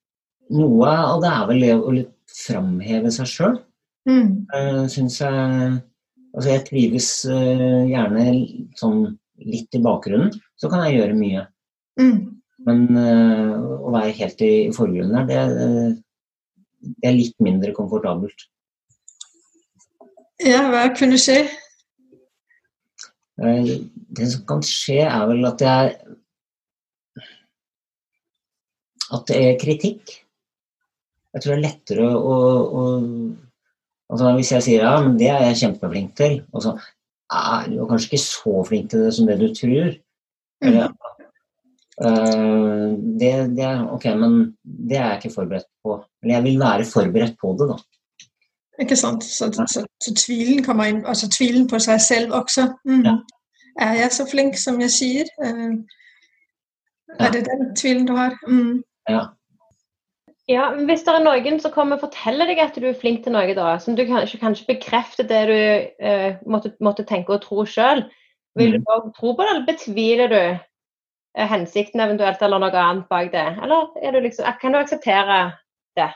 Noe 0.53 0.89
av 0.89 1.23
det 1.23 1.31
er 1.31 1.47
vel 1.49 1.63
å 1.77 1.95
litt 1.99 2.13
framheve 2.45 3.13
seg 3.13 3.29
sjøl 3.29 3.61
Mm. 4.03 4.41
uh, 4.51 4.83
syns 4.91 5.21
jeg 5.21 5.77
Altså, 6.33 6.49
jeg 6.49 6.63
trives 6.65 7.09
eh, 7.29 7.83
gjerne 7.91 8.23
sånn 8.79 9.03
litt 9.45 9.75
i 9.77 9.81
bakgrunnen, 9.83 10.31
så 10.57 10.69
kan 10.71 10.81
jeg 10.87 10.97
gjøre 10.97 11.17
mye. 11.17 11.43
Mm. 12.01 12.15
Men 12.65 12.79
eh, 12.97 13.51
å 13.53 13.91
være 13.93 14.15
helt 14.17 14.41
i 14.41 14.53
forgrunnen 14.73 15.29
der, 15.29 15.51
det, 15.53 15.67
eh, 15.67 16.89
det 17.03 17.09
er 17.09 17.17
litt 17.19 17.37
mindre 17.43 17.73
komfortabelt. 17.77 18.47
Ja, 20.41 20.65
hva 20.73 20.87
kunne 20.97 21.21
skje? 21.21 21.43
Eh, 23.41 23.69
det 24.13 24.27
som 24.29 24.43
kan 24.49 24.61
skje, 24.65 25.01
er 25.07 25.23
vel 25.29 25.47
at 25.49 25.63
jeg 25.63 25.95
At 29.13 29.27
det 29.29 29.37
er 29.37 29.59
kritikk. 29.61 30.11
Jeg 31.33 31.41
tror 31.41 31.53
det 31.53 31.57
er 31.59 31.65
lettere 31.67 32.05
å, 32.17 32.35
å 32.65 32.83
altså 34.09 34.31
Hvis 34.37 34.53
jeg 34.55 34.65
sier 34.65 34.85
ja, 34.85 34.93
men 35.03 35.17
det 35.19 35.29
er 35.29 35.47
jeg 35.49 35.59
kjempeflink 35.63 36.15
til, 36.17 36.39
og 36.53 36.65
så 36.65 36.73
er 37.33 37.69
du 37.69 37.83
kanskje 37.89 38.11
ikke 38.11 38.21
så 38.23 38.63
flink 38.67 38.91
til 38.91 39.05
det 39.05 39.13
som 39.17 39.29
det 39.29 39.37
du 39.41 39.47
tror. 39.57 39.93
Eller, 40.63 40.91
uh, 42.01 42.89
det, 43.21 43.31
det 43.57 43.65
er 43.65 43.85
ok, 43.95 44.05
men 44.19 44.37
det 44.63 44.99
er 44.99 45.07
jeg 45.07 45.21
ikke 45.21 45.35
forberedt 45.39 45.69
på. 45.85 45.97
Eller 46.21 46.37
jeg 46.37 46.45
vil 46.47 46.61
være 46.61 46.89
forberedt 46.89 47.37
på 47.41 47.55
det, 47.59 47.69
da. 47.73 47.79
Ikke 48.81 48.95
sant? 48.97 49.23
Så, 49.23 49.51
så, 49.53 49.85
så 50.01 50.13
tvilen 50.17 50.63
kommer 50.65 50.89
inn, 50.89 51.03
altså 51.05 51.29
tvilen 51.29 51.67
på 51.69 51.79
seg 51.79 52.01
selv 52.01 52.33
også. 52.33 52.71
Mm. 52.89 53.03
Ja. 53.05 53.17
Er 53.81 53.93
jeg 53.93 54.11
så 54.11 54.25
flink 54.29 54.57
som 54.57 54.81
jeg 54.81 54.89
sier? 54.93 55.29
Eh, 55.45 55.77
Ja. 57.19 57.25
Er 57.27 57.31
det 57.31 57.43
den 57.45 57.75
tvilen 57.77 58.07
du 58.07 58.15
har? 58.17 58.33
Mm. 58.47 58.83
Ja. 59.09 59.19
Ja, 60.49 60.71
Hvis 60.75 61.03
det 61.05 61.13
er 61.13 61.23
noen 61.23 61.59
som 61.61 61.71
kommer 61.71 61.95
og 61.95 62.01
forteller 62.07 62.49
deg 62.49 62.59
at 62.59 62.75
du 62.75 62.87
er 62.89 62.97
flink 62.99 63.21
til 63.23 63.35
noe, 63.35 63.53
da, 63.55 63.77
som 63.79 63.95
du 63.95 64.01
kanskje, 64.07 64.39
kanskje 64.41 64.65
bekrefter 64.67 65.27
det 65.29 65.41
du 65.47 66.05
eh, 66.05 66.35
måtte, 66.49 66.73
måtte 66.83 67.05
tenke 67.07 67.35
og 67.35 67.43
tro 67.45 67.63
sjøl, 67.69 68.03
vil 68.59 68.75
du 68.75 68.89
òg 68.91 69.11
tro 69.15 69.35
på 69.35 69.43
det, 69.43 69.51
eller 69.53 69.67
betviler 69.67 70.33
du 70.33 70.39
eh, 70.41 71.47
hensikten 71.53 72.01
eventuelt, 72.03 72.41
eller 72.41 72.59
noe 72.59 72.81
annet 72.81 73.07
bak 73.13 73.31
det? 73.31 73.45
Eller 73.63 73.93
er 74.01 74.11
du 74.11 74.19
liksom, 74.25 74.49
kan 74.61 74.73
du 74.75 74.81
akseptere 74.81 75.39
det? 75.99 76.09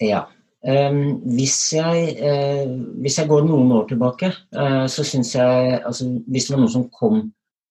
Ja. 0.00 0.26
Ehm, 0.68 1.22
hvis, 1.38 1.56
jeg, 1.72 2.16
eh, 2.20 2.68
hvis 3.00 3.16
jeg 3.16 3.28
går 3.30 3.46
noen 3.48 3.70
år 3.78 3.86
tilbake, 3.88 4.28
eh, 4.28 4.84
så 4.92 5.04
syns 5.08 5.32
jeg 5.32 5.78
altså, 5.78 6.04
Hvis 6.28 6.48
det 6.48 6.54
var 6.54 6.60
noen 6.60 6.74
som 6.74 6.90
kom 6.92 7.22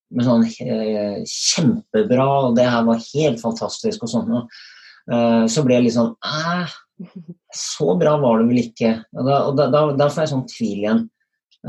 med 0.10 0.26
sånn 0.26 0.46
eh, 0.66 1.20
kjempebra, 1.30 2.26
og 2.48 2.58
det 2.58 2.66
her 2.66 2.88
var 2.88 3.04
helt 3.12 3.42
fantastisk 3.44 4.08
og 4.08 4.10
sånn, 4.10 4.34
eh, 5.14 5.46
så 5.46 5.66
ble 5.66 5.78
jeg 5.78 5.86
litt 5.86 5.98
sånn 6.00 6.16
Æh, 6.26 6.74
så 7.54 7.94
bra 8.00 8.16
var 8.24 8.42
det 8.42 8.50
vel 8.50 8.64
ikke? 8.64 8.96
Og 9.14 9.30
da, 9.30 9.38
og 9.52 9.62
da, 9.62 9.70
da, 9.76 9.86
da 10.02 10.10
får 10.10 10.26
jeg 10.26 10.34
sånn 10.34 10.48
tvil 10.50 10.82
igjen. 10.82 11.06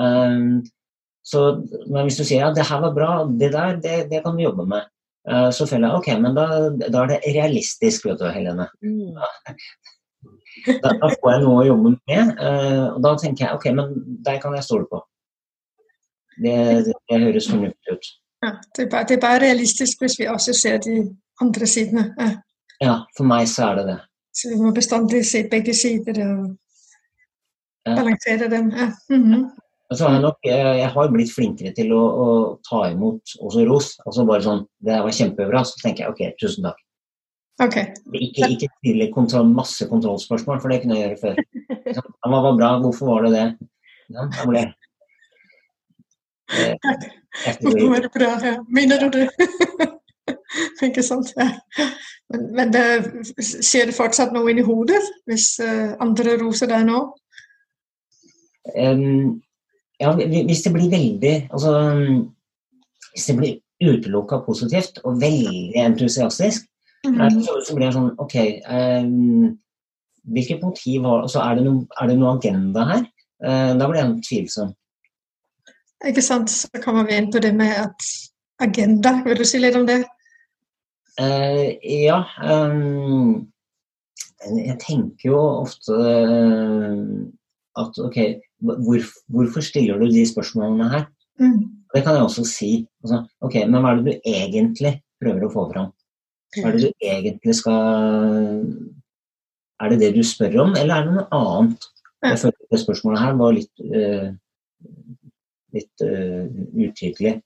Ehm, 0.00 0.48
så, 1.20 1.44
men 1.84 2.08
hvis 2.08 2.16
du 2.16 2.24
sier 2.24 2.46
ja, 2.46 2.54
det 2.56 2.64
her 2.64 2.80
var 2.80 2.96
bra, 2.96 3.12
det 3.28 3.52
der, 3.52 3.76
det, 3.84 3.98
det 4.10 4.24
kan 4.24 4.40
vi 4.40 4.48
jobbe 4.48 4.64
med. 4.66 4.88
Så 5.54 5.66
føler 5.68 5.84
jeg 5.84 5.98
ok, 6.00 6.06
men 6.24 6.34
da, 6.34 6.46
da 6.80 7.02
er 7.04 7.10
det 7.10 7.34
realistisk, 7.36 8.06
vet 8.08 8.18
du, 8.18 8.24
Helene. 8.32 8.64
Mm. 8.82 9.20
Da, 10.66 10.90
da 11.00 11.08
får 11.14 11.30
jeg 11.32 11.42
noe 11.44 11.62
å 11.62 11.66
jobbe 11.68 11.92
med. 11.94 12.32
eh, 12.42 12.86
og 12.94 13.00
da 13.04 13.14
tenker 13.16 13.46
jeg 13.46 13.54
ok, 13.56 13.66
men 13.76 13.92
deg 14.26 14.40
kan 14.42 14.54
jeg 14.58 14.66
stole 14.66 14.86
på. 14.90 15.00
Det, 16.40 16.56
det, 16.86 16.94
det 17.10 17.20
høres 17.22 17.48
fornuftig 17.50 17.94
ut. 17.96 18.10
Ja, 18.44 18.50
det, 18.76 18.84
er 18.86 18.90
bare, 18.92 19.06
det 19.08 19.16
er 19.16 19.20
bare 19.24 19.40
realistisk 19.44 20.00
hvis 20.00 20.18
vi 20.20 20.28
også 20.28 20.54
ser 20.56 20.78
de 20.84 20.96
andre 21.40 21.66
sidene. 21.68 22.06
Ja. 22.18 22.30
Ja, 22.80 22.94
for 23.16 23.28
meg 23.28 23.48
så 23.48 23.66
er 23.70 23.80
det 23.80 23.86
det. 23.90 23.98
Så 24.36 24.48
vi 24.52 24.60
må 24.62 24.70
bestandig 24.72 25.24
se 25.28 25.44
begge 25.52 25.74
sider 25.76 26.20
og 26.26 26.56
Ja. 27.86 27.94
balansere 27.96 28.48
dem. 28.52 28.70
Ja. 28.76 28.90
Mm 29.10 29.22
-hmm. 29.24 29.44
så 29.96 30.04
har 30.04 30.12
jeg 30.12 30.22
nok 30.22 30.36
eh, 30.44 30.76
jeg 30.78 30.88
har 30.88 31.08
blitt 31.10 31.32
flinkere 31.34 31.72
til 31.74 31.92
å, 31.92 32.02
å 32.24 32.60
ta 32.70 32.90
imot 32.90 33.22
også 33.40 33.64
ros. 33.68 33.88
Altså 34.06 34.24
bare 34.26 34.42
sånn 34.42 34.66
Det 34.84 35.00
var 35.02 35.10
kjempebra. 35.10 35.64
Så 35.64 35.80
tenker 35.82 36.04
jeg 36.04 36.10
ok, 36.10 36.36
tusen 36.40 36.64
takk. 36.64 36.76
Ok. 37.60 37.76
Ikke, 38.16 38.48
ikke 38.54 38.68
stille 38.78 39.10
kontroll, 39.12 39.50
masse 39.52 39.88
kontrollspørsmål, 39.88 40.60
for 40.62 40.72
det 40.72 40.80
kunne 40.82 40.96
jeg 40.96 41.10
gjøre 41.10 41.20
før. 41.20 41.34
Hva 42.24 42.40
var 42.46 42.56
bra? 42.56 42.70
Hvorfor 42.80 43.10
var 43.12 43.26
det 43.26 43.32
det? 43.34 43.46
Ja, 44.10 44.26
da 44.26 44.46
ble 44.48 44.64
jeg 44.64 44.76
Eh, 46.50 46.74
jeg 47.46 47.56
Hvorfor 47.62 47.88
var 47.92 48.00
det 48.02 48.10
bra? 48.14 48.30
Ja. 48.42 48.56
Mener 48.68 48.98
du 48.98 49.18
det? 49.18 49.28
Ikke 50.86 51.02
sant? 51.02 51.30
Ja. 51.38 51.50
Men, 52.30 52.46
men 52.56 52.72
det, 52.74 52.82
skjer 53.38 53.86
det 53.90 53.94
fortsatt 53.94 54.34
noe 54.34 54.50
inni 54.50 54.64
hodet 54.66 54.98
hvis 55.30 55.52
eh, 55.62 55.92
andre 56.02 56.34
roser 56.42 56.70
deg 56.70 56.88
nå? 56.88 57.04
Um, 58.74 59.38
ja, 60.02 60.10
hvis 60.14 60.62
det 60.66 60.72
blir 60.74 60.90
veldig 60.92 61.32
Altså 61.48 61.70
Hvis 63.14 63.24
det 63.30 63.36
blir 63.38 63.54
utelukka 63.80 64.42
positivt 64.44 65.00
og 65.04 65.16
veldig 65.22 65.72
entusiastisk, 65.80 66.66
eh, 67.04 67.10
Mhm. 67.10 67.42
så, 67.42 67.56
så 67.64 67.74
blir 67.74 67.86
jeg 67.88 67.94
sånn 67.96 68.10
OK 68.20 68.34
um, 68.68 69.58
Hvilket 70.30 70.60
motiv 70.62 71.02
har 71.08 71.22
altså, 71.24 71.40
er, 71.40 71.54
det 71.56 71.64
noe, 71.64 71.86
er 72.00 72.10
det 72.10 72.16
noe 72.20 72.34
agenda 72.36 72.84
her? 72.90 73.06
Uh, 73.40 73.72
da 73.80 73.86
blir 73.88 74.00
jeg 74.02 74.18
tvilsom. 74.28 74.74
Ikke 76.06 76.22
sant? 76.22 76.50
Så 76.52 76.68
kommer 76.84 77.06
vi 77.08 77.16
inn 77.16 77.30
på 77.32 77.40
det 77.40 77.54
med 77.56 77.72
at 77.72 78.04
agenda. 78.60 79.14
Vil 79.24 79.40
du 79.40 79.44
si 79.48 79.58
litt 79.62 79.76
om 79.80 79.86
det? 79.88 80.02
Uh, 81.20 81.72
ja 81.82 82.20
Um, 82.44 83.48
Jeg 84.44 84.76
tenker 84.80 85.30
jo 85.32 85.40
ofte 85.64 85.96
at 87.80 87.98
OK, 88.04 88.16
hvor, 88.60 89.00
hvorfor 89.32 89.64
stiller 89.64 89.98
du 90.00 90.06
de 90.12 90.22
spørsmålene 90.28 90.88
her? 90.92 91.04
Mm. 91.40 91.64
Det 91.94 92.04
kan 92.04 92.14
jeg 92.16 92.22
også 92.28 92.44
si. 92.48 92.70
Altså, 93.02 93.24
ok, 93.40 93.54
Men 93.68 93.82
hva 93.82 93.92
er 93.92 94.00
det 94.00 94.14
du 94.14 94.30
egentlig 94.30 94.94
prøver 95.20 95.46
å 95.48 95.52
få 95.52 95.66
fram? 95.72 95.90
Hva 96.56 96.68
er 96.68 96.76
det 96.76 96.88
du 96.88 97.04
egentlig 97.06 97.54
skal 97.54 98.64
Er 99.80 99.92
det 99.92 100.00
det 100.00 100.14
du 100.16 100.22
spør 100.26 100.58
om, 100.64 100.74
eller 100.76 100.94
er 100.94 101.06
det 101.06 101.14
noe 101.14 101.28
annet? 101.36 101.86
Jeg 102.24 102.38
føler 102.38 102.72
det 102.72 102.80
spørsmålet 102.82 103.20
her 103.22 103.36
var 103.38 103.54
litt, 103.56 103.84
uh, 103.96 104.26
litt 105.72 106.04
uh, 106.04 106.44
utydelig. 106.76 107.38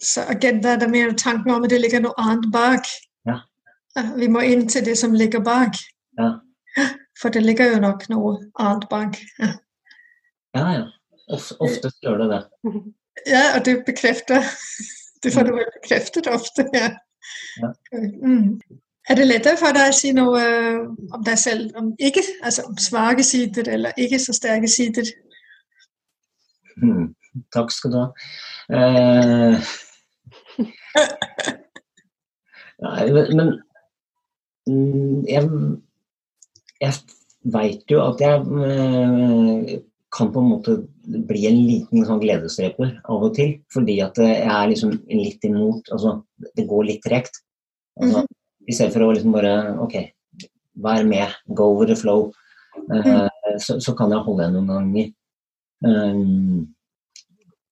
Så 0.00 0.24
agenda 0.32 0.72
er 0.78 0.88
mer 0.88 1.12
tanken 1.12 1.52
om 1.52 1.66
at 1.66 1.74
det 1.74 1.82
ligger 1.82 2.00
noe 2.06 2.16
annet 2.22 2.48
bak. 2.54 2.88
Ja. 3.28 3.42
Vi 4.16 4.30
må 4.32 4.40
inn 4.46 4.64
til 4.72 4.86
det 4.86 4.96
som 4.96 5.12
ligger 5.12 5.44
bak. 5.44 5.76
Ja. 6.16 6.38
For 7.20 7.34
det 7.34 7.42
ligger 7.44 7.74
jo 7.74 7.82
nok 7.82 8.06
noe 8.08 8.36
annet 8.56 8.88
bak. 8.88 9.18
Ja, 9.42 9.52
Ja, 10.56 10.68
ja. 10.72 10.86
Of, 11.28 11.50
ofte 11.60 11.90
gjør 12.02 12.22
det 12.22 12.28
det. 12.30 12.42
ja 13.28 13.42
og 13.56 13.64
det 13.66 13.74
bekrefter 13.84 14.46
Det 15.22 15.32
får 15.34 15.44
du 15.44 15.50
vel 15.58 15.68
bekreftet 15.74 16.28
ofte. 16.30 16.64
Ja. 16.72 16.94
Ja. 17.62 17.72
Mm. 17.92 18.60
Er 19.08 19.14
det 19.16 19.26
lettere 19.26 19.56
for 19.56 19.72
deg 19.72 19.88
å 19.88 19.96
si 19.96 20.10
noe 20.12 20.40
eh, 20.42 20.82
om 21.16 21.22
deg 21.24 21.38
selv, 21.40 21.72
om 21.80 21.94
ikke, 21.96 22.22
altså 22.44 22.66
om 22.68 22.76
svake 22.82 23.24
sider 23.24 23.70
eller 23.72 23.96
ikke 23.96 24.20
så 24.20 24.34
sterke 24.36 24.68
sider? 24.68 25.08
Mm. 26.82 27.14
Takk 27.54 27.72
skal 27.72 27.94
du 27.94 27.98
ha. 28.02 28.08
Eh, 28.72 29.54
Nei, 32.82 33.04
men, 33.10 33.36
men 33.36 33.48
mm, 34.68 35.24
jeg, 35.26 35.42
jeg 36.80 36.92
veit 37.54 37.90
jo 37.90 38.02
at 38.04 38.22
jeg 38.22 38.38
kan 40.14 40.30
på 40.32 40.40
en 40.40 40.50
måte 40.54 40.76
bli 41.28 41.44
en 41.48 41.58
liten 41.66 42.06
sånn 42.08 42.20
gledesdreper 42.22 42.94
av 43.12 43.26
og 43.28 43.34
til. 43.36 43.58
Fordi 43.72 43.98
at 44.04 44.18
jeg 44.22 44.46
er 44.46 44.70
liksom 44.70 44.94
litt 45.12 45.44
imot 45.44 45.90
Altså, 45.94 46.18
det 46.56 46.68
går 46.70 46.88
litt 46.88 47.02
tregt. 47.04 47.42
Altså, 48.00 48.24
I 48.68 48.76
stedet 48.76 48.94
for 48.94 49.04
å 49.04 49.12
liksom 49.12 49.34
bare 49.34 49.54
OK, 49.84 49.98
vær 50.84 51.04
med, 51.08 51.34
go 51.58 51.72
with 51.76 51.92
the 51.92 51.98
flow. 51.98 52.30
Eh, 52.94 53.28
så, 53.58 53.78
så 53.82 53.94
kan 53.98 54.12
jeg 54.14 54.24
holde 54.24 54.44
igjen 54.44 54.58
noen 54.58 54.72
ganger. 54.72 55.08
Um, 55.84 56.74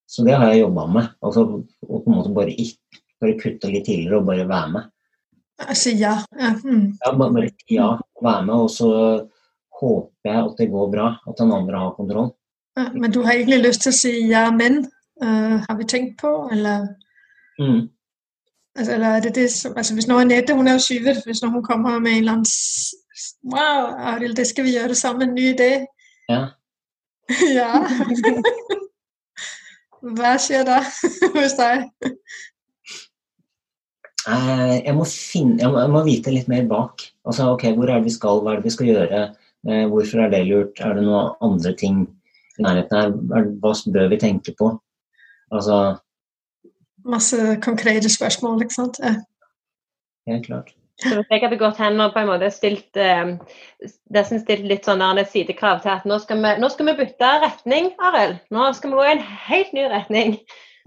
så 0.06 0.24
det 0.26 0.36
har 0.38 0.52
jeg 0.52 0.64
jobba 0.64 0.86
med. 0.90 1.08
Altså 1.24 1.46
å 1.46 2.02
på 2.02 2.10
en 2.10 2.18
måte 2.18 2.34
bare, 2.34 2.54
ikke, 2.54 3.00
bare 3.22 3.38
kutte 3.40 3.70
litt 3.72 3.86
tidligere 3.88 4.20
og 4.20 4.28
bare 4.28 4.48
være 4.48 4.72
med. 4.74 4.92
Altså 5.66 5.94
ja. 5.96 6.18
ja. 6.36 6.52
Mm. 6.60 6.92
Ja, 7.00 7.12
bare, 7.16 7.32
bare 7.32 7.50
ja, 7.72 7.88
være 8.22 8.44
med, 8.48 8.54
og 8.66 8.70
så 8.72 8.90
håper 9.80 10.30
jeg 10.30 10.42
at 10.44 10.58
det 10.60 10.70
går 10.72 10.90
bra. 10.92 11.06
At 11.28 11.38
den 11.40 11.52
andre 11.52 11.78
har 11.82 11.94
kontroll. 11.96 12.30
Ja, 12.76 12.88
men 12.92 13.10
du 13.12 13.22
har 13.24 13.32
egentlig 13.32 13.62
lyst 13.64 13.82
til 13.86 13.92
å 13.92 13.96
si 13.96 14.12
ja, 14.30 14.46
men 14.52 14.82
uh, 15.22 15.56
har 15.64 15.76
vi 15.78 15.84
tenkt 15.88 16.18
på, 16.20 16.32
eller, 16.52 16.88
Mm. 17.56 17.86
altså, 18.76 18.92
eller 18.92 19.14
er 19.16 19.20
det 19.24 19.30
det 19.34 19.46
som 19.48 19.72
altså, 19.80 19.94
Hvis 19.96 20.04
nå 20.10 20.18
Anette 20.20 20.52
hun 20.52 20.68
er 20.68 20.74
jo 20.76 20.82
syvet, 20.84 21.22
hvis 21.24 21.40
noen 21.40 21.54
hun 21.54 21.62
kommer 21.64 21.96
med 22.04 22.12
en 22.12 22.18
eller 22.18 22.32
annen 22.32 22.50
Wow, 23.48 23.94
Arild, 24.10 24.36
det 24.36 24.44
skal 24.50 24.66
vi 24.66 24.74
gjøre 24.74 24.94
sammen, 24.94 25.32
ny 25.32 25.54
idé. 25.54 25.86
Ja. 26.28 26.42
ja. 27.58 27.70
Hva 30.18 30.34
skjer 30.38 30.66
da 30.68 30.82
hos 31.38 31.56
deg? 31.56 31.88
Eh, 34.28 34.76
Jeg 34.84 34.94
må, 34.98 35.06
finne, 35.08 35.56
jeg, 35.62 35.70
må, 35.72 35.80
jeg 35.80 35.92
må 35.94 36.02
vite 36.06 36.34
litt 36.34 36.48
mer 36.50 36.66
bak. 36.70 37.06
Altså, 37.26 37.48
ok, 37.54 37.68
Hvor 37.78 37.88
er 37.88 38.00
det 38.00 38.10
vi 38.10 38.14
skal, 38.18 38.42
hva 38.44 38.52
er 38.52 38.60
det 38.60 38.68
vi 38.68 38.74
skal 38.76 38.90
gjøre? 38.92 39.24
Eh, 39.68 39.86
hvorfor 39.90 40.24
er 40.24 40.30
det 40.30 40.46
lurt? 40.46 40.80
Er 40.80 40.94
det 40.94 41.04
noen 41.06 41.34
andre 41.42 41.72
ting 41.74 42.02
i 42.58 42.62
nærheten 42.62 42.96
her? 42.96 43.12
Er- 43.38 43.52
Hva 43.62 43.72
bør 43.92 44.08
vi 44.12 44.16
tenke 44.22 44.54
på? 44.58 44.72
Altså, 45.52 45.98
Masse 47.06 47.36
konkrete 47.62 48.10
spørsmål, 48.10 48.62
ikke 48.62 48.74
sant? 48.74 48.98
Ja. 49.02 49.14
helt 50.26 50.46
klart. 50.46 50.72
Så 50.98 51.12
hvis 51.14 51.26
jeg 51.30 51.40
hadde 51.42 51.58
gått 51.60 51.76
hen 51.76 52.00
og 52.00 52.14
på 52.14 52.18
en 52.22 52.26
måte 52.30 52.48
stilt, 52.50 52.96
eh, 52.96 53.36
nesten 54.10 54.40
stilt 54.40 54.64
litt 54.64 54.84
sånn 54.88 55.02
sidekrav 55.28 55.82
til 55.82 55.90
at 55.92 56.04
nå 56.08 56.18
skal, 56.18 56.40
vi, 56.42 56.54
nå 56.60 56.70
skal 56.72 56.86
vi 56.86 56.94
bytte 57.04 57.28
retning, 57.44 57.92
Arild. 58.00 58.40
Nå 58.50 58.72
skal 58.74 58.90
vi 58.90 58.96
gå 58.96 59.04
i 59.04 59.12
en 59.12 59.18
helt 59.48 59.72
ny 59.72 59.84
retning. 59.92 60.38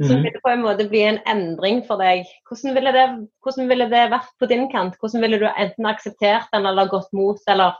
Så 0.02 0.14
Mhm. 0.16 0.24
vil 0.24 0.32
det 0.34 0.42
på 0.44 0.50
en 0.54 0.62
måte 0.64 0.90
bli 0.90 1.02
en 1.04 1.20
endring 1.28 1.86
for 1.86 1.98
deg. 1.98 2.26
Hvordan 2.50 2.74
ville 2.74 2.92
det, 2.92 3.28
hvordan 3.46 3.68
ville 3.68 3.90
det 3.90 4.12
vært 4.12 4.30
på 4.40 4.48
din 4.48 4.70
kant? 4.72 4.96
Hvordan 5.00 5.22
ville 5.22 5.40
du 5.40 5.46
enten 5.46 5.86
akseptert 5.86 6.48
den 6.54 6.66
eller 6.66 6.88
gått 6.88 7.12
mot, 7.14 7.38
eller 7.48 7.74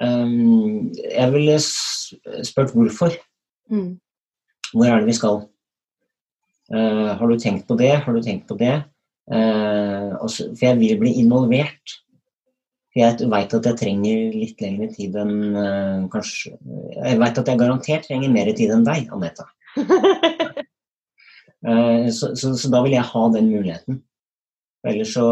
jeg 0.00 1.28
ville 1.34 1.58
spurt 1.62 2.72
hvorfor. 2.74 3.14
mm. 3.70 3.92
Hvor 4.74 4.90
er 4.90 4.98
det 4.98 5.06
vi 5.06 5.14
skal? 5.14 5.44
Eh, 6.74 7.10
har 7.18 7.28
du 7.28 7.36
tenkt 7.38 7.68
på 7.68 7.76
det? 7.78 7.92
Har 8.02 8.12
du 8.12 8.22
tenkt 8.22 8.48
på 8.48 8.56
det? 8.58 8.82
Eh, 9.30 10.14
for 10.18 10.64
jeg 10.64 10.78
vil 10.80 10.98
bli 10.98 11.12
involvert. 11.20 11.98
For 12.90 13.02
jeg 13.02 13.28
veit 13.30 13.54
at 13.54 13.68
jeg 13.68 13.78
trenger 13.78 14.34
litt 14.34 14.62
lengre 14.62 14.88
tid 14.94 15.16
enn 15.18 15.56
eh, 15.58 16.04
kanskje 16.12 16.54
Jeg 16.94 17.18
veit 17.22 17.38
at 17.38 17.48
jeg 17.50 17.60
garantert 17.60 18.06
trenger 18.08 18.34
mer 18.34 18.50
tid 18.54 18.74
enn 18.74 18.86
deg, 18.86 19.10
Anette. 19.14 19.46
Så, 21.64 22.34
så, 22.36 22.50
så 22.60 22.68
da 22.68 22.82
vil 22.84 22.92
jeg 22.92 23.08
ha 23.08 23.20
den 23.32 23.46
muligheten. 23.48 24.02
Ellers 24.84 25.14
så, 25.16 25.28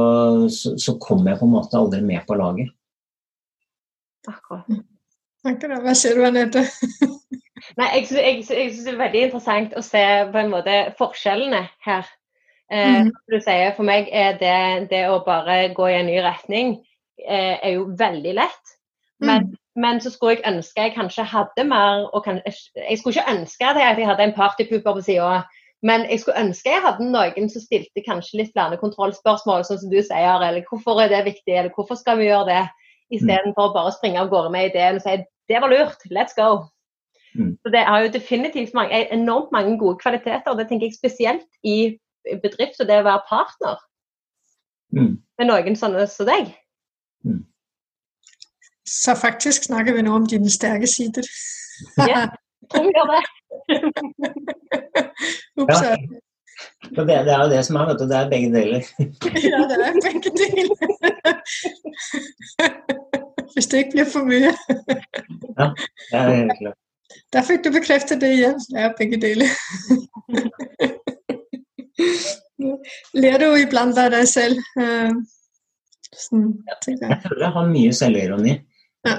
så, 0.48 0.70
så 0.81 0.94
kommer 0.96 1.35
jeg 1.35 1.40
på 1.42 1.44
en 1.44 1.53
måte 1.53 1.77
aldri 1.77 1.98
med 2.01 2.25
på 2.25 2.38
laget. 2.40 2.70
Akkurat. 4.31 4.83
Akkurat. 5.45 5.83
Hva 5.83 5.95
skjer, 5.99 6.21
Anette? 6.27 6.65
Nei, 7.79 7.89
jeg 7.97 8.09
syns, 8.09 8.19
jeg, 8.19 8.43
jeg 8.51 8.73
synes 8.73 8.85
det 8.85 8.93
er 8.93 9.01
veldig 9.01 9.23
interessant 9.29 9.79
å 9.79 9.83
se 9.87 10.03
på 10.33 10.41
en 10.41 10.53
måte 10.53 10.77
forskjellene 10.99 11.63
her. 11.87 12.11
Eh, 12.73 13.03
mm. 13.03 13.11
du 13.31 13.39
sier, 13.43 13.73
For 13.77 13.87
meg 13.87 14.11
er 14.11 14.39
det, 14.41 14.91
det 14.91 15.03
å 15.11 15.23
bare 15.27 15.73
gå 15.77 15.89
i 15.91 15.97
en 15.99 16.09
ny 16.11 16.19
retning 16.25 16.77
eh, 17.23 17.59
er 17.59 17.75
jo 17.77 17.89
veldig 17.99 18.37
lett. 18.39 18.77
Men, 19.23 19.53
men 19.79 20.01
så 20.03 20.11
skulle 20.11 20.39
jeg 20.39 20.47
ønske 20.51 20.83
jeg 20.83 20.95
kanskje 20.97 21.25
hadde 21.31 21.65
mer 21.69 22.09
og 22.11 22.25
kan, 22.25 22.41
Jeg 22.43 22.99
skulle 22.99 23.15
ikke 23.15 23.35
ønske 23.37 23.69
at 23.69 23.79
jeg 23.79 24.07
hadde 24.09 24.25
en 24.25 24.35
partypooper 24.35 24.97
på 24.97 25.05
sida, 25.07 25.45
men 25.87 26.07
jeg 26.11 26.23
skulle 26.23 26.43
ønske 26.43 26.73
jeg 26.73 26.83
hadde 26.83 27.07
noen 27.07 27.51
som 27.51 27.63
stilte 27.63 28.03
kanskje 28.07 28.41
litt 28.41 28.53
flere 28.55 28.79
kontrollspørsmål, 28.81 29.63
sånn 29.67 29.81
som 29.85 29.93
du 29.93 30.01
sier. 30.01 30.43
Eller 30.43 30.67
hvorfor 30.67 31.03
er 31.03 31.13
det 31.13 31.25
viktig, 31.29 31.55
eller 31.55 31.71
hvorfor 31.75 31.99
skal 31.99 32.19
vi 32.19 32.31
gjøre 32.31 32.49
det? 32.51 32.65
Istedenfor 33.12 33.68
å 33.68 33.75
bare 33.75 33.92
springe 33.92 34.20
av 34.22 34.31
gårde 34.33 34.51
med 34.55 34.70
ideen 34.70 34.96
og 34.96 35.03
si 35.05 35.16
det 35.51 35.61
var 35.61 35.68
lurt, 35.68 36.01
let's 36.11 36.35
go. 36.37 36.64
Mm. 37.37 37.59
Så 37.62 37.70
Det 37.72 37.85
har 37.85 38.01
jo 38.05 38.12
definitivt 38.12 38.75
mange, 38.75 39.07
enormt 39.12 39.53
mange 39.53 39.79
gode 39.79 39.98
kvaliteter. 39.98 40.51
og 40.51 40.59
Det 40.59 40.68
tenker 40.68 40.87
jeg 40.87 40.94
spesielt 40.96 41.48
i 41.64 41.98
bedrift 42.42 42.81
og 42.81 42.87
det 42.88 43.01
å 43.01 43.09
være 43.09 43.27
partner 43.29 43.77
Mm. 44.92 45.16
med 45.38 45.46
noen 45.48 45.77
sånne 45.77 46.07
som 46.09 46.27
deg. 46.27 46.53
Så 48.85 49.14
faktisk 49.16 49.64
snakker 49.64 49.94
vi 49.96 50.03
nå 50.03 50.14
om 50.14 50.27
dine 50.27 50.51
sterke 50.51 50.87
sider. 50.87 51.25
Ja. 51.96 52.27
Tror 52.68 52.85
vi 52.85 52.92
gjør 52.92 53.09
det. 53.12 53.22
Ups, 55.62 55.81
Ja. 55.81 55.96
Så 56.94 57.05
det, 57.09 57.16
det 57.27 57.33
er 57.33 57.42
jo 57.42 57.48
det 57.51 57.64
som 57.66 57.77
er, 57.77 57.87
vet 57.88 57.98
du. 57.98 58.05
Det 58.11 58.16
er 58.16 58.29
begge 58.31 58.51
deler. 58.53 58.83
ja, 59.53 59.61
det 59.70 59.77
er 59.87 59.92
begge 60.05 60.31
deler. 60.37 60.77
Hvis 63.55 63.69
det 63.71 63.83
ikke 63.83 63.97
blir 63.97 64.09
for 64.12 64.29
mye. 64.29 64.53
ja, 65.59 65.67
Det 66.11 66.19
er 66.19 66.31
helt 66.31 66.57
klart. 66.61 66.79
Der 67.33 67.45
fikk 67.45 67.65
du 67.65 67.71
bekreftet 67.73 68.21
det 68.23 68.31
igjen. 68.38 68.59
Ja, 68.73 68.88
begge 68.97 69.19
deler. 69.21 69.53
Ler 73.17 73.38
du 73.43 73.47
iblant 73.61 73.99
av 74.01 74.12
deg 74.15 74.27
selv? 74.31 74.61
Eh, 74.81 75.12
Sånn, 76.12 76.51
jeg. 76.69 76.99
Jeg 77.01 77.21
føler 77.25 77.47
jeg 77.47 77.55
har 77.55 77.71
mye 77.71 77.93
selvironi. 77.97 78.57
Ja. 79.09 79.15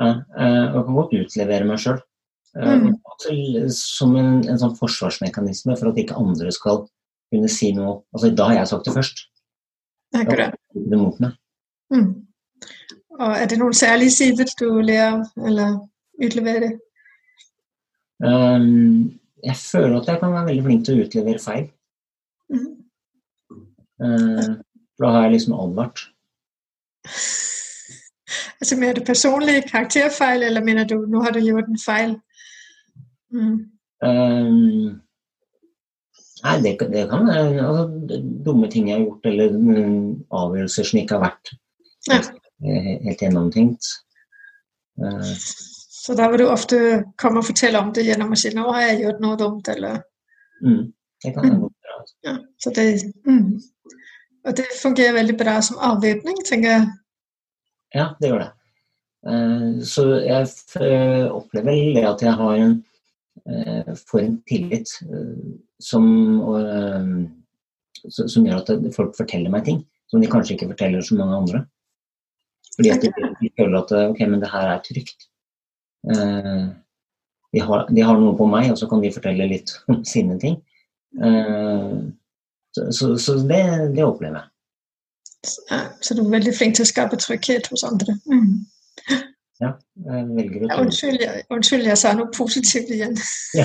Ja, 0.00 0.12
eh, 0.40 0.70
og 0.72 0.86
kan 0.86 0.96
godt 0.96 1.12
utlevere 1.18 1.66
meg 1.68 1.82
sjøl. 1.82 1.98
Mm. 2.56 2.96
Som 3.76 4.16
en, 4.18 4.30
en 4.48 4.58
sånn 4.58 4.72
forsvarsmekanisme 4.78 5.76
for 5.78 5.92
at 5.92 6.00
ikke 6.00 6.16
andre 6.18 6.50
skal 6.54 6.86
kunne 7.30 7.50
si 7.52 7.70
noe. 7.76 8.00
Altså, 8.14 8.32
da 8.34 8.48
har 8.48 8.62
jeg 8.62 8.70
sagt 8.72 8.88
det 8.88 8.96
først. 8.96 9.22
Akkurat. 10.18 10.56
Det 10.74 10.98
mot 10.98 11.20
meg. 11.22 11.36
Mm. 11.94 12.08
Og 13.20 13.32
er 13.36 13.46
det 13.46 13.58
noen 13.60 13.74
særlige 13.76 14.10
sider 14.10 14.48
du 14.60 14.80
lærer 14.80 15.24
eller 15.46 15.74
utleverer? 16.24 16.78
Um, 18.24 19.20
jeg 19.44 19.56
føler 19.56 20.00
at 20.00 20.08
jeg 20.08 20.20
kan 20.20 20.32
være 20.32 20.46
veldig 20.46 20.64
flink 20.64 20.84
til 20.84 20.96
å 20.96 21.04
utlevere 21.04 21.42
feil. 21.44 21.66
Mm. 22.52 22.70
Uh, 24.00 24.56
for 24.96 25.04
da 25.04 25.12
har 25.16 25.26
jeg 25.26 25.34
liksom 25.36 25.54
advart. 25.56 26.06
Altså 28.60 28.76
Mener 28.76 28.94
du 28.94 29.04
personlige 29.04 29.68
karakterfeil, 29.68 30.42
eller 30.42 30.64
mener 30.64 30.84
du 30.84 31.06
nå 31.08 31.22
har 31.24 31.32
du 31.32 31.40
gjort 31.44 31.68
en 31.68 31.84
feil? 31.84 32.16
Mm. 33.32 33.56
Um, 34.00 35.00
nei, 36.44 36.56
det, 36.64 36.76
det 36.92 37.06
kan 37.08 37.28
være 37.28 37.68
altså, 37.68 38.20
dumme 38.44 38.68
ting 38.70 38.88
jeg 38.88 38.96
har 38.96 39.04
gjort, 39.04 39.26
eller 39.32 39.56
mm, 39.56 40.04
avgjørelser 40.32 40.88
som 40.88 41.00
ikke 41.00 41.18
har 41.18 41.26
vært 41.28 41.56
Ja. 42.08 42.20
Helt 42.60 43.22
gjennomtenkt. 43.22 43.86
Uh, 45.00 45.34
Så 46.00 46.14
da 46.16 46.30
vil 46.30 46.38
du 46.40 46.46
ofte 46.48 46.76
komme 47.20 47.42
og 47.42 47.46
fortelle 47.50 47.78
om 47.78 47.90
det 47.92 48.06
gjennom 48.06 48.32
å 48.32 48.38
si 48.38 48.48
'nå 48.54 48.64
har 48.72 48.86
jeg 48.88 49.02
gjort 49.02 49.20
noe 49.20 49.36
dumt', 49.36 49.68
eller 49.68 50.00
mm, 50.64 50.92
det 51.24 51.34
kan 51.34 51.44
jeg 51.44 51.58
godt 51.60 51.74
gjøre. 51.84 51.98
altså. 52.00 52.14
ja, 52.24 52.34
så 52.58 52.70
det, 52.76 52.86
mm. 53.26 53.60
Og 54.48 54.56
det 54.56 54.64
fungerer 54.82 55.12
veldig 55.12 55.36
bra 55.36 55.60
som 55.60 55.76
avvæpning, 55.76 56.38
tenker 56.48 56.70
jeg. 56.70 56.86
Ja, 57.94 58.06
det 58.20 58.30
gjør 58.30 58.38
det. 58.38 58.50
Eh, 59.28 59.84
Så 59.84 60.06
jeg 60.24 61.30
opplever 61.30 61.94
det 61.94 62.06
at 62.08 62.22
jeg 62.22 62.32
har 62.32 62.54
en, 62.54 62.84
får 64.10 64.20
en 64.20 64.42
tillit 64.48 64.88
som, 65.80 66.04
som 68.10 68.46
gjør 68.46 68.62
at 68.62 68.94
folk 68.94 69.16
forteller 69.16 69.50
meg 69.50 69.64
ting 69.64 69.84
som 70.10 70.20
de 70.20 70.30
kanskje 70.30 70.56
ikke 70.56 70.70
forteller 70.72 71.04
så 71.04 71.16
mange 71.18 71.36
andre. 71.36 71.62
Fordi 72.76 72.90
at 72.94 73.02
de, 73.02 73.10
de 73.40 73.50
føler 73.58 73.78
at 73.80 73.90
eh, 73.96 74.06
ok, 74.12 74.20
men 74.30 74.40
det 74.42 74.50
her 74.52 74.68
er 74.76 74.80
trygt. 74.86 75.26
Eh, 76.10 76.68
De 77.50 77.60
har, 77.66 77.88
de 77.90 78.02
har 78.06 78.14
noe 78.20 78.36
på 78.38 78.46
meg, 78.46 78.68
og 78.70 78.78
så 78.78 78.86
kan 78.86 79.00
de 79.02 79.10
fortelle 79.10 79.48
litt 79.50 79.72
om 79.90 80.04
sine 80.06 80.38
ting. 80.42 80.60
Eh, 81.20 81.98
Så, 82.70 82.84
så, 82.94 83.16
så 83.18 83.32
det, 83.50 83.64
det 83.96 84.04
opplever 84.06 84.36
jeg. 84.38 84.46
Så, 85.42 85.78
så 86.06 86.14
du 86.14 86.20
er 86.22 86.28
veldig 86.36 86.52
flink 86.54 86.76
til 86.78 86.84
å 86.84 86.90
skape 86.90 87.16
trygghet 87.18 87.66
hos 87.72 87.82
andre. 87.88 88.14
Mm. 88.30 88.60
Jeg 89.60 89.72
velger 90.36 90.62
å 90.62 90.68
Ja, 90.70 90.76
unnskyld, 90.84 91.18
jeg, 91.24 91.42
unnskyld, 91.50 91.88
jeg 91.90 91.98
sa 91.98 92.12
noe 92.14 92.30
positivt 92.36 92.92
igjen. 92.94 93.18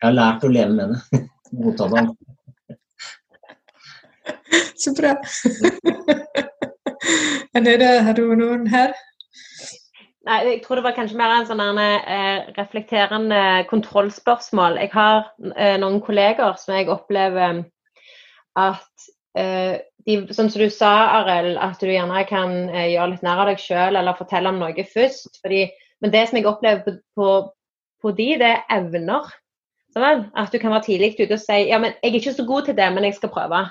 Jeg 0.00 0.08
har 0.08 0.16
lært 0.16 0.42
å 0.44 0.50
leve 0.50 0.74
med 0.74 0.96
det. 0.96 1.20
Godta 1.62 1.86
det. 1.94 2.02
Så 4.80 4.90
bra. 4.98 5.14
Anette, 7.56 7.92
har 8.04 8.16
du 8.16 8.26
noen 8.36 8.66
her? 8.70 8.92
Nei, 10.28 10.40
jeg 10.46 10.58
tror 10.64 10.78
det 10.78 10.84
var 10.84 10.96
kanskje 10.96 11.16
mer 11.16 11.32
en 11.32 11.46
sånn 11.48 11.78
eh, 11.80 12.50
reflekterende 12.58 13.42
kontrollspørsmål. 13.70 14.76
Jeg 14.82 14.92
har 14.92 15.30
eh, 15.56 15.78
noen 15.80 16.00
kolleger 16.04 16.58
som 16.60 16.76
jeg 16.76 16.90
opplever 16.92 17.62
at 18.60 19.06
eh, 19.38 19.80
de, 20.06 20.16
Sånn 20.32 20.48
som 20.52 20.62
du 20.62 20.70
sa, 20.72 20.90
Arild, 21.20 21.58
at 21.60 21.80
du 21.80 21.90
gjerne 21.90 22.22
kan 22.28 22.54
eh, 22.68 22.92
gjøre 22.94 23.14
litt 23.14 23.24
nær 23.24 23.42
av 23.42 23.50
deg 23.50 23.60
sjøl 23.60 23.98
eller 23.98 24.16
fortelle 24.16 24.52
om 24.52 24.60
noe 24.60 24.84
først. 24.94 25.40
Fordi, 25.44 25.66
men 26.00 26.12
det 26.14 26.26
som 26.28 26.38
jeg 26.38 26.48
opplever 26.48 26.84
på, 26.84 26.94
på, 27.16 27.34
på 28.00 28.14
de, 28.16 28.30
det 28.40 28.54
er 28.54 28.64
evner. 28.78 29.28
Sånn, 29.90 30.28
at 30.38 30.52
du 30.52 30.60
kan 30.62 30.72
være 30.72 30.86
tidlig 30.86 31.16
ute 31.18 31.34
og 31.34 31.42
si 31.42 31.64
ja, 31.66 31.80
men 31.82 31.96
jeg 31.98 32.12
er 32.12 32.18
ikke 32.20 32.36
så 32.36 32.46
god 32.46 32.68
til 32.68 32.76
det, 32.78 32.88
men 32.94 33.08
jeg 33.08 33.16
skal 33.18 33.32
prøve. 33.34 33.64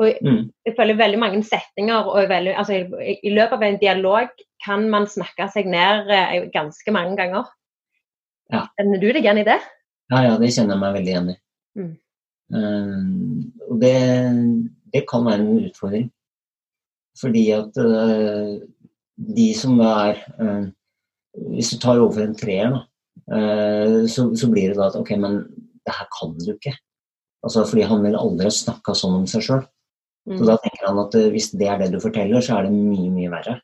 Og 0.00 0.16
Mm. 0.24 0.50
jeg 0.64 0.74
føler 0.78 0.96
veldig 0.96 1.18
mange 1.20 1.42
setninger 1.44 2.08
og 2.08 2.28
veldig, 2.28 2.54
altså, 2.56 2.72
i, 3.04 3.18
I 3.22 3.32
løpet 3.36 3.58
av 3.58 3.62
en 3.66 3.80
dialog 3.80 4.28
kan 4.64 4.86
man 4.92 5.06
snakke 5.06 5.48
seg 5.52 5.68
ned 5.68 6.08
eh, 6.08 6.46
ganske 6.54 6.92
mange 6.94 7.16
ganger. 7.18 7.50
Ja. 8.52 8.64
Kjenner 8.78 9.00
du 9.00 9.10
deg 9.12 9.22
igjen 9.24 9.42
i 9.42 9.46
det? 9.46 9.58
Ja, 10.10 10.22
ja, 10.24 10.38
det 10.40 10.52
kjenner 10.54 10.74
jeg 10.74 10.82
meg 10.82 10.96
veldig 10.96 11.12
igjen 11.12 11.30
i. 11.30 11.36
Mm. 11.78 11.92
Eh, 12.56 13.68
og 13.68 13.80
det, 13.82 13.94
det 14.94 15.04
kan 15.10 15.26
være 15.28 15.44
en 15.44 15.64
utfordring. 15.68 16.10
Fordi 17.20 17.50
at 17.52 17.76
uh, 17.76 18.60
de 19.36 19.48
som 19.58 19.80
er 19.82 20.20
uh, 20.40 20.68
Hvis 21.52 21.72
du 21.74 21.78
tar 21.82 21.98
over 22.00 22.22
en 22.22 22.36
treer, 22.38 22.70
da, 22.72 22.80
så, 24.08 24.24
så 24.34 24.48
blir 24.50 24.72
det 24.72 24.78
da 24.78 24.88
at 24.88 24.96
ok, 24.98 25.12
men 25.20 25.36
det 25.86 25.92
her 25.94 26.08
kan 26.10 26.32
du 26.38 26.48
ikke. 26.54 26.72
Altså, 27.46 27.62
fordi 27.68 27.84
han 27.86 28.02
vil 28.02 28.16
aldri 28.18 28.48
ha 28.48 28.54
snakka 28.54 28.94
sånn 28.98 29.20
om 29.20 29.28
seg 29.30 29.44
sjøl. 29.46 29.62
Så 30.38 30.46
da 30.46 30.56
tenker 30.62 30.86
han 30.86 31.00
at 31.02 31.16
eh, 31.18 31.30
hvis 31.34 31.50
det 31.58 31.68
er 31.68 31.80
det 31.80 31.90
du 31.94 32.00
forteller, 32.02 32.42
så 32.44 32.58
er 32.58 32.68
det 32.68 32.76
mye, 32.76 33.10
mye 33.14 33.32
verre. 33.32 33.58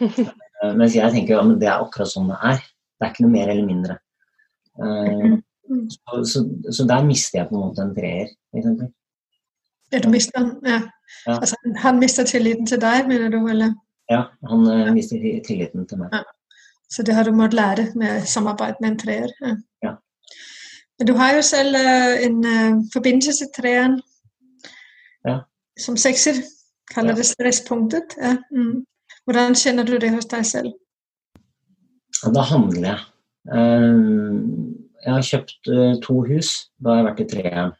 Eh, 0.64 0.70
Mens 0.78 0.94
jeg 0.94 1.10
tenker 1.12 1.34
ja, 1.34 1.40
men 1.42 1.58
det 1.58 1.66
er 1.66 1.82
akkurat 1.82 2.08
sånn 2.08 2.28
det 2.30 2.36
er. 2.46 2.60
Det 2.94 3.04
er 3.04 3.10
ikke 3.10 3.24
noe 3.24 3.32
mer 3.32 3.50
eller 3.52 3.66
mindre. 3.66 3.96
Eh. 4.78 5.32
Så, 5.90 6.20
så, 6.30 6.42
så 6.72 6.86
der 6.88 7.02
mister 7.04 7.40
jeg 7.40 7.48
på 7.48 7.56
en 7.58 7.64
måte 7.64 7.82
en 7.82 7.90
treer. 7.96 8.30
Ja, 8.54 9.98
du 9.98 10.08
mister 10.12 10.38
den. 10.38 10.52
Ja. 10.62 10.78
Ja. 11.26 11.34
Altså, 11.34 11.58
han 11.82 11.98
mister 11.98 12.24
tilliten 12.30 12.70
til 12.70 12.80
deg, 12.80 13.10
mener 13.10 13.34
du? 13.34 13.40
eller? 13.50 13.74
Ja, 14.08 14.22
han 14.46 14.64
eh, 14.70 14.92
mister 14.94 15.26
tilliten 15.44 15.88
til 15.90 16.00
meg. 16.00 16.14
Så 16.88 17.02
det 17.04 17.18
har 17.18 17.26
du 17.26 17.34
måttet 17.34 17.58
lære 17.58 17.86
med 17.98 18.24
samarbeid 18.30 18.80
med 18.80 18.92
en 18.92 18.98
treer. 19.02 19.34
Ja. 19.42 19.56
Ja. 19.88 19.94
Men 20.98 21.10
du 21.10 21.16
har 21.18 21.34
jo 21.34 21.42
selv 21.42 21.76
en 21.76 22.38
uh, 22.46 22.84
forbindelse 22.94 23.34
til 23.42 23.52
treeren 23.58 23.98
Ja. 25.26 25.40
Som 25.80 25.96
sekser. 25.98 26.42
Kaller 26.92 27.16
det 27.16 27.26
stresspunktet. 27.26 28.16
Ja. 28.20 28.36
Mm. 28.52 28.84
Hvordan 29.24 29.56
kjenner 29.56 29.86
du 29.88 29.96
det 29.98 30.10
hos 30.12 30.26
deg 30.28 30.44
selv? 30.46 30.74
Ja, 32.22 32.30
da 32.34 32.42
handler 32.50 32.88
jeg. 32.90 33.00
Eh, 33.54 34.02
Jeg 35.04 35.12
har 35.12 35.24
kjøpt 35.28 35.68
eh, 35.68 35.94
to 36.04 36.20
hus. 36.28 36.50
Da 36.80 36.94
har 36.94 37.00
jeg 37.00 37.08
vært 37.10 37.24
i 37.24 37.30
treeren. 37.32 37.74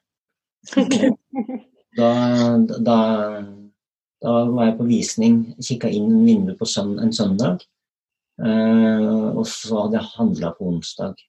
Da, 1.95 2.09
da, 2.83 2.95
da 4.19 4.31
var 4.51 4.65
jeg 4.67 4.73
på 4.81 4.87
visning, 4.89 5.35
kikka 5.63 5.87
inn 5.95 6.25
vinduet 6.27 6.57
på 6.59 6.67
søn, 6.67 6.97
en 6.99 7.13
søndag. 7.15 7.63
Eh, 8.43 9.29
og 9.31 9.45
så 9.47 9.85
hadde 9.85 10.01
jeg 10.01 10.11
handla 10.17 10.51
på 10.57 10.73
onsdag. 10.73 11.23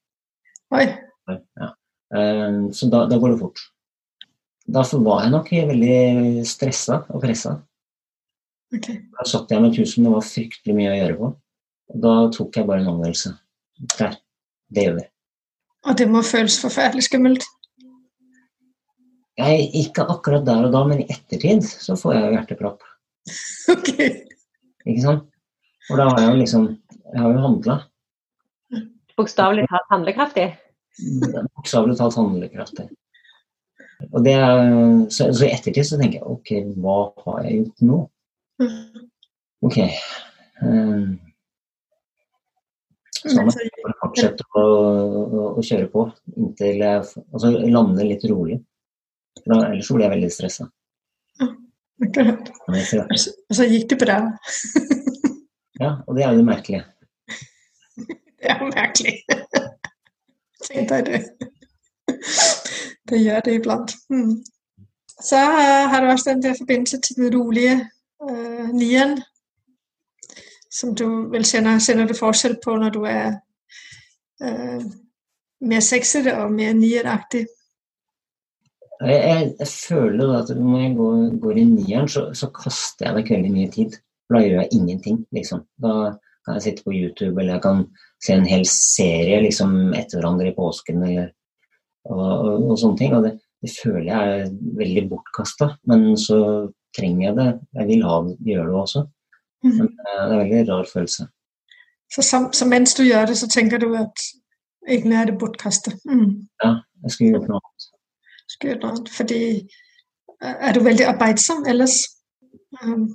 Oi. 0.73 0.88
Ja. 1.30 1.69
Så 2.73 2.89
da, 2.89 3.04
da 3.12 3.19
går 3.21 3.36
det 3.36 3.43
fort. 3.43 3.62
Derfor 4.65 5.01
var 5.06 5.23
jeg 5.23 5.34
nok 5.34 5.49
veldig 5.54 6.45
stressa 6.49 7.04
og 7.13 7.21
pressa. 7.21 7.60
Okay. 8.73 9.04
Da 9.13 9.25
satt 9.30 9.51
jeg 9.54 9.62
med 9.62 9.73
et 9.73 9.82
hus 9.84 9.93
som 9.93 10.08
det 10.08 10.13
var 10.15 10.25
fryktelig 10.25 10.75
mye 10.78 10.93
å 10.93 10.95
gjøre 10.97 11.17
på. 11.19 11.34
Og 11.93 11.99
da 12.06 12.13
tok 12.34 12.58
jeg 12.58 12.67
bare 12.69 12.82
en 12.82 12.93
avgjørelse. 12.95 13.36
Der. 13.99 14.17
Det 14.73 14.88
gjør 14.88 14.97
vi. 14.97 15.06
Og 15.86 15.99
det 15.99 16.08
må 16.10 16.23
føles 16.25 16.58
forferdelig 16.58 17.06
skummelt. 17.06 17.45
Jeg, 19.36 19.67
ikke 19.75 20.06
akkurat 20.10 20.45
der 20.47 20.65
og 20.65 20.73
da, 20.73 20.82
men 20.88 21.04
i 21.04 21.08
ettertid 21.12 21.65
så 21.67 21.97
får 21.99 22.15
jeg 22.15 22.25
jo 22.25 22.36
hjerteklapp. 22.38 22.86
Ok. 23.73 23.89
Ikke 24.86 25.01
sant? 25.01 25.23
For 25.88 26.01
da 26.01 26.10
har 26.12 26.19
jeg 26.21 26.30
jo 26.30 26.41
liksom 26.41 26.65
Jeg 27.12 27.21
har 27.21 27.32
jo 27.34 27.41
handla. 27.41 27.75
Bokstavelig 29.15 29.65
talt 29.71 29.91
handlekraftig. 29.93 30.45
Bokstavelig 31.56 31.95
talt 31.99 32.17
handlekraftig. 32.17 32.88
Og 34.12 34.26
det 34.26 34.36
så, 35.13 35.30
i 35.46 35.52
ettertid 35.54 35.88
så 35.88 36.00
tenker 36.02 36.20
jeg 36.20 36.36
ok, 36.36 36.52
hva 36.82 36.98
har 37.26 37.46
jeg 37.46 37.62
gjort 37.62 37.86
nå? 37.89 38.00
Ok. 39.65 39.80
Um, 40.62 41.15
så 43.15 43.41
må 43.41 43.54
jeg 43.58 43.96
fortsette 44.02 44.46
å, 44.54 44.63
å, 44.63 45.46
å 45.58 45.63
kjøre 45.65 45.89
på 45.91 46.06
inntil 46.38 46.84
jeg 46.84 47.02
altså, 47.02 47.52
lander 47.52 48.10
litt 48.10 48.26
rolig. 48.30 48.60
Da, 49.44 49.60
ellers 49.68 49.89
blir 49.91 50.06
jeg 50.06 50.13
veldig 50.13 50.32
stressa. 50.34 50.68
Akkurat. 52.06 52.52
Så, 53.18 53.65
gikk 53.72 53.88
det 53.94 53.98
bra. 54.04 54.20
ja, 55.84 55.91
og 56.06 56.18
det 56.18 56.26
er 56.26 56.34
jo 56.34 56.41
det 56.41 56.48
merkelige. 56.52 56.86
Det 58.46 58.52
er 58.52 58.62
merkelig. 58.68 59.13
Tenk 60.68 60.89
deg 60.91 61.08
det. 61.08 61.20
Det 63.10 63.22
gjør 63.22 63.39
det 63.46 63.56
iblant. 63.60 63.96
Mm. 64.10 64.44
Så 65.22 65.39
uh, 65.39 65.88
har 65.91 66.02
du 66.02 66.12
også 66.12 66.30
den 66.30 66.44
der 66.44 66.56
forbindelse 66.58 67.02
til 67.02 67.15
den 67.15 67.36
rolige 67.38 67.76
uh, 68.24 68.70
nieren, 68.74 69.22
som 70.72 70.96
du 70.96 71.06
vel 71.32 71.46
kjenner, 71.48 71.80
kjenner 71.80 72.08
du 72.08 72.18
forskjell 72.18 72.58
på 72.63 72.76
når 72.82 72.96
du 72.96 73.04
er 73.08 73.38
uh, 74.44 74.82
mer 75.62 75.86
sexete 75.86 76.34
og 76.41 76.52
mer 76.52 76.74
nieraktig? 76.74 77.46
Jeg, 79.02 79.15
jeg, 79.15 79.54
jeg, 79.60 79.68
føler 79.68 80.38
at 80.39 80.52
når 80.58 80.82
jeg 80.82 80.96
går, 80.96 81.39
går 81.39 81.62
i 81.62 81.63
nieren, 81.63 82.10
så, 82.10 82.30
så, 82.34 82.50
kaster 82.56 83.10
jeg 83.10 83.20
vekk 83.20 83.34
veldig 83.36 83.54
mye 83.54 83.72
tid. 83.72 83.98
Da 84.32 84.41
gjør 84.41 84.62
jeg 84.62 84.70
ingenting, 84.74 85.18
liksom. 85.36 85.65
Da 85.84 86.15
kan 86.46 86.58
jeg 86.58 86.63
sitte 86.63 86.86
på 86.86 86.94
YouTube, 86.96 87.36
eller 87.39 87.58
jeg 87.58 87.63
kan 87.65 87.84
se 88.24 88.34
en 88.34 88.48
hel 88.48 88.63
serie 88.70 89.41
liksom, 89.44 89.94
etter 89.98 90.20
hverandre 90.20 90.50
i 90.50 90.56
påsken, 90.56 91.04
eller 91.04 91.34
og, 92.06 92.22
og, 92.22 92.70
og 92.72 92.80
sånne 92.80 93.00
ting. 93.02 93.15
Og 93.18 93.26
det, 93.26 93.36
det, 93.63 93.72
føler 93.76 94.10
jeg 94.10 94.39
er 94.39 94.54
veldig 94.80 95.06
bortkasta. 95.12 95.72
Men 95.91 96.08
så 96.20 96.39
trenger 96.98 97.28
jeg 97.28 97.38
det. 97.39 97.50
Jeg 97.80 97.89
vil 97.91 98.06
ha 98.08 98.20
det, 98.28 98.38
gjøre 98.52 98.68
det 98.70 98.80
også. 98.84 99.06
Mhm. 99.65 99.80
Men 99.80 99.91
eh, 99.91 100.13
det 100.13 100.26
er 100.26 100.36
en 100.36 100.44
veldig 100.44 100.63
rar 100.72 100.89
følelse. 100.94 101.28
Så, 102.13 102.22
som, 102.22 102.52
så 102.54 102.68
mens 102.70 102.94
du 102.96 103.04
gjør 103.04 103.32
det, 103.32 103.38
så 103.38 103.50
tenker 103.50 103.82
du 103.82 103.89
at 103.98 104.28
egentlig 104.88 105.18
er 105.18 105.32
det 105.32 105.39
bortkasta? 105.41 105.96
Mm. 106.06 106.46
Ja, 106.63 106.76
jeg 107.04 107.12
skulle 107.12 107.32
gjort 107.34 107.50
noe 107.50 107.62
annet 107.63 107.88
skulderen. 108.56 109.08
Fordi 109.18 109.41
eh, 110.44 110.56
er 110.70 110.76
du 110.76 110.84
veldig 110.86 111.08
arbeidsom 111.10 111.65
ellers? 111.68 111.98
Um, 112.84 113.08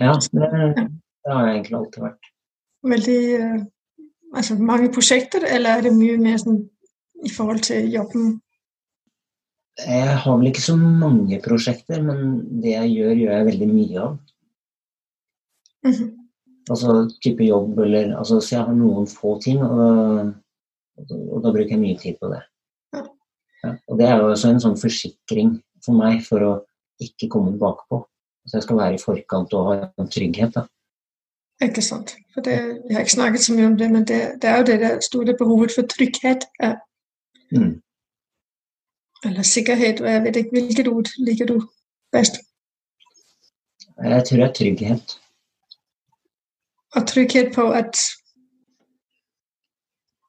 ja, 0.00 0.12
det, 0.12 0.50
det, 0.76 1.32
har 1.32 1.46
jeg 1.46 1.56
egentlig 1.56 1.78
alltid 1.78 2.04
vært. 2.08 2.30
Veldig 2.86 3.22
uh, 3.40 3.64
Altså 4.36 4.56
mange 4.58 4.90
prosjekter, 4.92 5.46
eller 5.48 5.70
er 5.70 5.84
det 5.86 5.92
mye 5.94 6.16
mer 6.20 6.34
sånn 6.42 6.58
i 7.24 7.30
forhold 7.32 7.62
til 7.66 7.88
jobben? 7.92 8.36
Jeg 9.76 10.18
har 10.22 10.36
vel 10.38 10.48
ikke 10.50 10.64
så 10.64 10.76
mange 10.76 11.40
prosjekter, 11.44 12.00
men 12.02 12.38
det 12.62 12.72
jeg 12.72 12.92
gjør, 12.94 13.14
gjør 13.20 13.34
jeg 13.36 13.48
veldig 13.50 13.68
mye 13.72 14.00
av. 14.00 14.18
Mm 15.84 15.92
-hmm. 15.92 16.10
Altså 16.70 17.10
type 17.22 17.44
jobb 17.44 17.78
eller 17.78 18.16
altså, 18.18 18.40
Så 18.40 18.56
jeg 18.56 18.64
har 18.64 18.74
noen 18.74 19.06
få 19.06 19.40
ting, 19.40 19.62
og, 19.62 20.32
og, 20.98 21.42
da 21.42 21.52
bruker 21.52 21.70
jeg 21.70 21.80
mye 21.80 21.98
tid 21.98 22.14
på 22.22 22.32
det. 22.32 22.42
Ja, 23.64 23.74
og 23.88 23.98
Det 23.98 24.06
er 24.06 24.16
jo 24.16 24.30
også 24.30 24.50
en 24.50 24.60
sånn 24.60 24.80
forsikring 24.80 25.62
for 25.84 25.92
meg 25.92 26.24
for 26.24 26.40
å 26.40 26.52
ikke 27.02 27.28
komme 27.28 27.58
bakpå. 27.58 28.06
Så 28.46 28.56
jeg 28.56 28.62
skal 28.62 28.76
være 28.76 28.94
i 28.94 29.02
forkant 29.02 29.54
og 29.54 29.66
ha 29.66 29.88
en 29.98 30.08
trygghet. 30.08 30.54
da. 30.54 30.66
Ikke 31.62 31.82
sant. 31.82 32.16
For 32.34 32.44
det, 32.44 32.52
jeg 32.52 32.96
har 32.96 33.00
ikke 33.00 33.16
snakket 33.16 33.40
så 33.40 33.54
mye 33.54 33.66
om 33.66 33.78
det, 33.78 33.90
men 33.90 34.04
det, 34.04 34.20
det 34.42 34.50
er 34.50 34.58
jo 34.58 34.66
det 34.68 34.80
der 34.80 35.00
store 35.00 35.34
behovet 35.38 35.72
for 35.74 35.82
trygghet. 35.82 36.44
Ja. 36.62 36.74
Mm. 37.50 37.82
Eller 39.24 39.42
sikkerhet. 39.42 40.00
Jeg 40.00 40.22
vet 40.22 40.36
ikke 40.36 40.50
hvilket 40.50 40.88
ord 40.88 41.08
liker 41.18 41.46
du 41.46 41.56
best? 42.12 42.40
Jeg 44.02 44.24
tror 44.24 44.36
det 44.36 44.48
er 44.48 44.52
trygghet. 44.52 45.18
Og 46.96 47.06
trygghet 47.06 47.54
på 47.54 47.70
at 47.70 47.96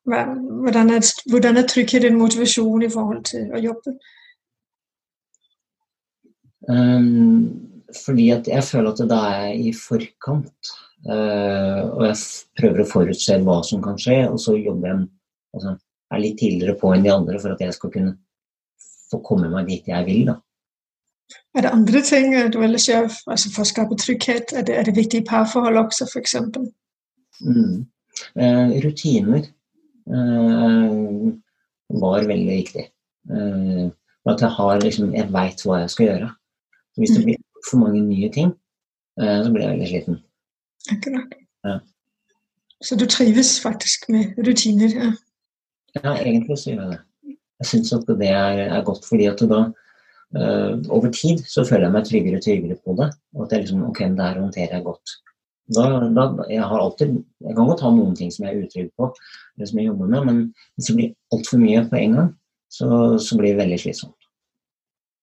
hvordan 0.08 0.90
er, 0.90 1.30
hvordan 1.30 1.58
er 1.58 1.68
trygghet 1.68 2.06
en 2.06 2.18
motivasjon 2.18 2.84
i 2.84 2.90
forhold 2.90 3.24
til 3.24 3.52
å 3.52 3.60
jobbe? 3.60 3.98
Um, 6.70 7.84
fordi 8.06 8.30
at 8.30 8.48
jeg 8.48 8.64
føler 8.64 8.92
at 8.92 9.10
da 9.10 9.20
er 9.42 9.52
i 9.56 9.74
forkant. 9.76 10.72
Uh, 11.08 11.84
og 11.94 12.02
jeg 12.08 12.16
prøver 12.60 12.84
å 12.84 12.90
forutse 12.90 13.38
hva 13.44 13.60
som 13.68 13.84
kan 13.84 14.00
skje, 14.00 14.24
og 14.32 14.40
så 14.42 14.56
jobber 14.58 14.90
jeg 14.90 15.04
altså, 15.56 15.76
er 16.14 16.24
litt 16.24 16.38
tidligere 16.40 16.78
på 16.80 16.94
enn 16.94 17.06
de 17.06 17.14
andre 17.14 17.40
for 17.42 17.54
at 17.54 17.64
jeg 17.64 17.76
skal 17.76 17.92
kunne 17.94 18.14
få 19.12 19.20
komme 19.26 19.50
meg 19.52 19.68
dit 19.70 19.88
jeg 19.88 20.08
vil. 20.08 20.26
da. 20.30 20.38
Er 21.58 21.66
det 21.66 21.74
andre 21.74 22.02
ting 22.06 22.34
du 22.54 22.60
ellers 22.64 22.88
gjør 22.88 23.08
altså 23.32 23.52
for 23.52 23.64
å 23.64 23.72
skape 23.72 24.00
trygghet? 24.00 24.54
Er 24.56 24.66
det, 24.68 24.76
er 24.78 24.88
det 24.88 24.96
viktig 24.96 25.22
i 25.22 25.28
parforhold 25.28 25.80
også, 25.82 26.08
f.eks.? 26.08 26.36
Mm. 27.42 27.88
Eh, 28.36 28.78
rutiner. 28.84 29.48
Eh, 30.08 30.94
var 32.02 32.30
veldig 32.30 32.54
viktig. 32.62 32.86
Eh, 33.32 33.88
at 34.28 34.44
jeg 34.44 34.56
har 34.60 34.80
liksom, 34.84 35.12
jeg 35.16 35.32
veit 35.34 35.66
hva 35.66 35.82
jeg 35.82 35.92
skal 35.94 36.10
gjøre. 36.10 36.32
Så 36.94 37.04
hvis 37.04 37.14
det 37.16 37.22
mm. 37.22 37.28
blir 37.28 37.68
for 37.70 37.84
mange 37.84 38.02
nye 38.04 38.32
ting, 38.34 38.54
eh, 39.20 39.38
så 39.44 39.52
blir 39.52 39.66
jeg 39.66 39.76
veldig 39.76 39.92
sliten. 39.92 40.20
Akkurat. 40.92 41.38
Ja. 41.68 41.78
Så 42.84 42.96
du 42.96 43.08
trives 43.10 43.58
faktisk 43.64 44.10
med 44.14 44.38
rutiner? 44.48 44.94
Ja, 44.94 45.12
ja 46.04 46.16
egentlig 46.22 46.58
så 46.62 46.72
gjør 46.72 46.82
jeg 46.84 46.96
det. 46.96 47.04
Jeg 47.58 47.70
syns 47.72 47.94
at 47.96 48.10
det 48.20 48.30
er, 48.30 48.64
er, 48.68 48.82
godt, 48.86 49.06
fordi 49.10 49.26
at 49.30 49.42
da 49.50 49.62
uh, 50.38 50.74
over 50.94 51.10
tid 51.14 51.42
så 51.50 51.64
føler 51.66 51.88
jeg 51.88 51.96
meg 51.96 52.10
tryggere 52.10 52.42
og 52.42 52.46
tryggere 52.46 52.78
på 52.84 52.98
det. 53.00 53.08
Og 53.36 53.46
at 53.46 53.56
jeg 53.56 53.66
liksom, 53.66 53.88
ok, 53.90 54.04
det 54.14 54.28
her 54.28 54.44
håndterer 54.44 54.78
jeg 54.78 54.86
godt. 54.86 55.16
Da, 55.76 55.88
da, 56.16 56.28
jeg, 56.48 56.64
har 56.64 56.80
alltid, 56.80 57.18
jeg 57.44 57.56
kan 57.56 57.68
godt 57.68 57.82
ha 57.84 57.90
noen 57.92 58.14
ting 58.16 58.30
som 58.32 58.46
jeg 58.46 58.54
er 58.54 58.68
utrygg 58.68 58.92
på, 58.96 59.10
eller 59.58 59.68
som 59.68 59.82
jeg 59.82 59.90
jobber 59.90 60.12
med, 60.14 60.28
men 60.30 60.38
hvis 60.78 60.88
det 60.88 60.96
blir 60.96 61.10
altfor 61.36 61.60
mye 61.60 61.82
på 61.90 62.00
en 62.00 62.16
gang, 62.16 62.30
så, 62.72 62.88
så, 63.20 63.40
blir 63.40 63.52
det 63.52 63.64
veldig 63.64 63.80
slitsomt. 63.82 64.30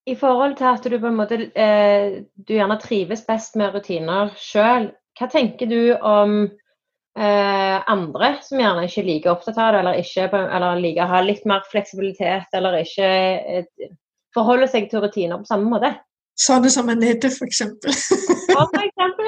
I 0.04 0.16
forhold 0.20 0.58
til 0.58 0.68
at 0.68 0.84
du 0.84 0.98
på 1.00 1.08
en 1.08 1.16
måte 1.16 1.38
eh, 1.56 2.18
du 2.36 2.52
gjerne 2.52 2.76
trives 2.82 3.24
best 3.24 3.56
med 3.56 3.72
rutiner 3.72 4.34
sjøl, 4.36 4.90
hva 5.16 5.30
tenker 5.32 5.70
du 5.70 5.94
om 5.96 6.42
eh, 7.18 7.76
andre 7.90 8.30
som 8.44 8.60
gjerne 8.60 8.86
ikke 8.88 9.06
liker 9.06 9.34
opptatt 9.34 9.58
av 9.58 9.74
det, 9.74 9.82
eller, 9.82 10.00
ikke, 10.02 10.28
eller 10.30 10.82
liker 10.82 11.04
å 11.06 11.12
ha 11.12 11.20
litt 11.24 11.44
mer 11.48 11.62
fleksibilitet, 11.70 12.48
eller 12.56 12.80
ikke 12.80 13.06
eh, 13.58 13.92
forholder 14.34 14.70
seg 14.70 14.90
til 14.90 15.04
rutiner 15.04 15.40
på 15.40 15.50
samme 15.50 15.70
måte? 15.70 15.94
Sånne 16.34 16.70
som 16.72 16.90
Anette, 16.90 17.30
f.eks. 17.30 17.62
For 18.50 18.80
eksempel. 18.82 19.24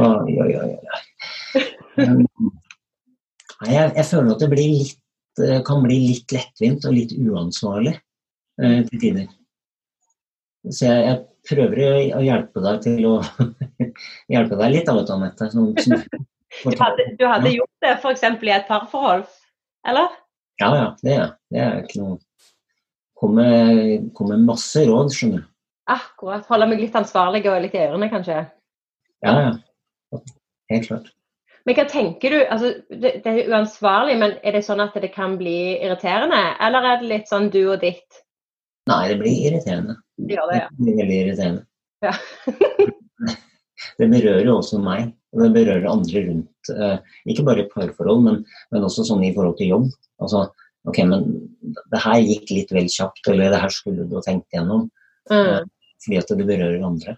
oi, 0.00 0.32
oi, 0.40 0.52
oi. 0.56 0.70
Um, 2.00 2.24
jeg, 3.66 3.92
jeg, 3.96 4.06
føler 4.08 4.32
at 4.32 4.40
det 4.40 4.48
blir 4.50 4.70
litt, 4.72 5.02
eh, 5.44 5.60
kan 5.66 5.84
bli 5.84 5.98
litt 6.06 6.32
lettvint 6.32 6.86
og 6.88 6.96
litt 6.96 7.12
uansvarlig 7.12 7.92
eh, 7.92 8.80
til 8.88 9.02
tider. 9.02 9.28
Så 10.70 10.86
jeg, 10.88 11.04
jeg, 11.10 11.20
prøver 11.48 11.82
å 12.16 12.22
hjelpe 12.22 12.62
deg 12.64 12.82
til 12.84 13.06
å 13.08 13.14
hjelpe 14.32 14.58
deg 14.58 14.74
litt, 14.74 14.90
av 14.90 15.02
Anette. 15.16 15.48
Sånn, 15.52 15.70
du, 15.76 16.74
hadde, 16.80 17.06
du 17.18 17.24
hadde 17.28 17.54
gjort 17.54 17.84
det 17.84 17.94
f.eks. 17.98 18.26
i 18.26 18.52
et 18.54 18.68
parforhold, 18.70 19.24
eller? 19.88 20.18
Ja, 20.60 20.68
ja. 20.76 20.90
Det, 21.02 21.16
det 21.54 21.64
er 21.64 21.80
ikke 21.84 22.02
noe 22.02 22.20
Kommer 23.22 24.00
kom 24.18 24.32
masse 24.42 24.82
råd, 24.82 25.12
skjønner 25.14 25.44
du. 25.44 25.50
Akkurat. 25.94 26.42
Holde 26.50 26.66
meg 26.72 26.80
litt 26.82 26.96
ansvarlig 26.98 27.44
og 27.46 27.60
litt 27.62 27.76
i 27.76 27.82
ørene, 27.84 28.08
kanskje. 28.10 28.40
Ja, 29.22 29.34
ja. 29.36 30.22
Helt 30.72 30.88
klart. 30.88 31.12
Men 31.62 31.76
hva 31.78 31.84
tenker 31.86 32.34
du? 32.34 32.40
Altså, 32.42 32.72
det, 32.90 33.12
det, 33.22 33.30
er 33.30 33.52
uansvarlig, 33.52 34.16
men 34.18 34.34
er 34.42 34.56
det 34.56 34.64
sånn 34.66 34.82
at 34.82 34.96
det 34.98 35.12
kan 35.14 35.36
bli 35.38 35.76
irriterende? 35.76 36.40
Eller 36.66 36.88
er 36.90 36.98
det 36.98 37.10
litt 37.12 37.30
sånn 37.30 37.46
du 37.54 37.60
og 37.62 37.78
ditt? 37.84 38.22
Nei, 38.90 39.02
det 39.12 39.20
blir 39.20 39.46
irriterende. 39.46 40.00
Det 40.26 40.36
gjør 40.36 40.50
det, 40.50 40.60
ja. 40.60 40.70
Det 40.78 40.92
er 40.92 40.98
veldig 41.00 41.18
irriterende. 41.22 41.64
Ja. 42.02 42.12
det 43.98 44.08
berører 44.12 44.46
jo 44.46 44.56
også 44.58 44.80
meg, 44.82 45.12
og 45.32 45.44
det 45.44 45.50
berører 45.56 45.90
andre 45.90 46.24
rundt. 46.28 46.72
Eh, 46.72 47.20
ikke 47.32 47.46
bare 47.46 47.64
i 47.64 47.68
parforhold, 47.70 48.24
men, 48.26 48.40
men, 48.74 48.86
også 48.88 49.06
sånn 49.08 49.24
i 49.26 49.32
forhold 49.36 49.58
til 49.60 49.72
jobb. 49.74 49.90
Altså, 50.22 50.46
ok, 50.88 51.02
men 51.10 51.28
det 51.92 52.02
her 52.04 52.22
gikk 52.22 52.54
litt 52.54 52.74
vel 52.74 52.90
kjapt, 52.92 53.22
eller 53.32 53.54
det 53.54 53.62
her 53.64 53.74
skulle 53.74 54.06
du 54.08 54.16
ha 54.18 54.24
tenkt 54.26 54.48
gjennom. 54.54 54.88
Mm. 55.30 55.68
Fordi 56.02 56.18
at 56.18 56.32
det 56.34 56.48
berører 56.48 56.86
andre. 56.86 57.16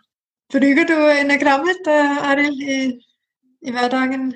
Bruker 0.52 0.86
du 0.86 0.96
enagrammet, 1.10 1.88
eh, 1.88 2.18
Arild, 2.30 2.60
i, 2.60 2.80
i, 3.64 3.72
hverdagen? 3.72 4.28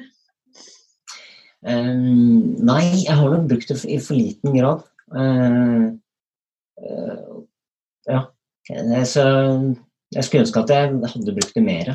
Um, 1.68 2.54
nei, 2.64 2.82
jeg 3.04 3.14
har 3.18 3.34
nok 3.34 3.48
brukt 3.50 3.70
det 3.70 3.78
i 3.84 3.98
for 4.02 4.16
liten 4.16 4.56
grad. 4.56 4.86
Uh, 5.12 5.92
uh, 6.80 7.38
ja. 8.08 8.24
Så 8.68 9.24
jeg 10.14 10.24
skulle 10.24 10.44
ønske 10.44 10.60
at 10.60 10.72
jeg 10.72 11.12
hadde 11.12 11.36
brukt 11.36 11.54
det 11.54 11.64
mer. 11.64 11.92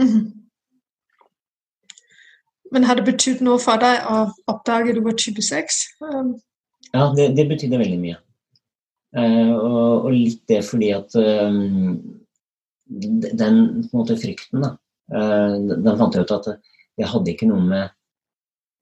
Mm 0.00 0.08
-hmm. 0.08 0.26
Men 2.72 2.84
har 2.84 2.94
det 2.94 3.04
betydd 3.04 3.40
noe 3.44 3.58
for 3.62 3.80
deg 3.80 4.04
å 4.08 4.28
oppdage 4.50 4.94
du 4.94 5.00
var 5.04 5.16
type 5.18 5.42
6? 5.42 5.80
Um. 6.04 6.34
Ja, 6.92 7.12
det, 7.16 7.30
det 7.36 7.48
betydde 7.48 7.80
veldig 7.80 8.00
mye. 8.00 8.16
Uh, 9.16 9.54
og, 9.56 10.04
og, 10.04 10.10
litt 10.12 10.42
det 10.48 10.64
fordi 10.68 10.90
at 10.92 11.14
um, 11.16 12.18
den 12.88 13.60
måte, 13.92 14.16
frykten, 14.20 14.64
da, 14.64 14.74
uh, 15.14 15.56
den 15.56 15.96
fant 16.00 16.14
jeg 16.14 16.28
ut 16.28 16.34
at 16.36 16.50
jeg 16.98 17.08
hadde 17.08 17.32
ikke 17.32 17.48
noe 17.48 17.62
med 17.64 17.88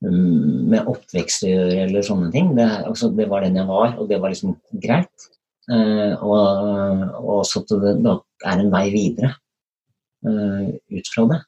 mm, 0.02 0.66
med 0.72 0.90
oppvekst 0.90 1.46
å 1.46 1.52
gjøre 1.52 1.80
eller 1.86 2.06
sånne 2.06 2.32
ting. 2.34 2.54
Det, 2.58 2.66
altså, 2.90 3.10
det, 3.14 3.28
var 3.30 3.46
den 3.46 3.58
jeg 3.60 3.70
var, 3.70 3.94
og 4.00 4.10
det 4.10 4.20
var 4.22 4.34
liksom 4.34 4.56
greit. 4.82 5.30
Uh, 5.66 6.14
og, 6.22 6.42
og, 7.18 7.30
også 7.40 7.64
at 7.64 7.72
det 7.82 7.94
da 8.04 8.12
er 8.46 8.60
en 8.62 8.70
vei 8.70 8.84
videre 8.94 9.32
uh, 10.22 10.68
ut 10.70 11.08
fra 11.10 11.24
det. 11.32 11.40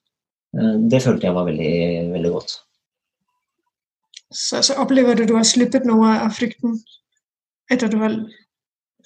Uh, 0.58 0.74
det 0.90 1.02
følte 1.04 1.28
jeg 1.28 1.36
var 1.36 1.46
veldig, 1.46 1.74
veldig 2.16 2.32
godt. 2.34 2.56
Så, 4.34 4.62
så 4.66 4.74
opplever 4.82 5.14
du 5.14 5.22
at 5.24 5.30
du 5.30 5.36
har 5.38 5.46
sluppet 5.46 5.86
noe 5.88 6.16
av 6.18 6.34
frykten 6.36 6.74
etter 7.70 7.86
at 7.86 7.94
du 7.94 8.00
har 8.02 8.16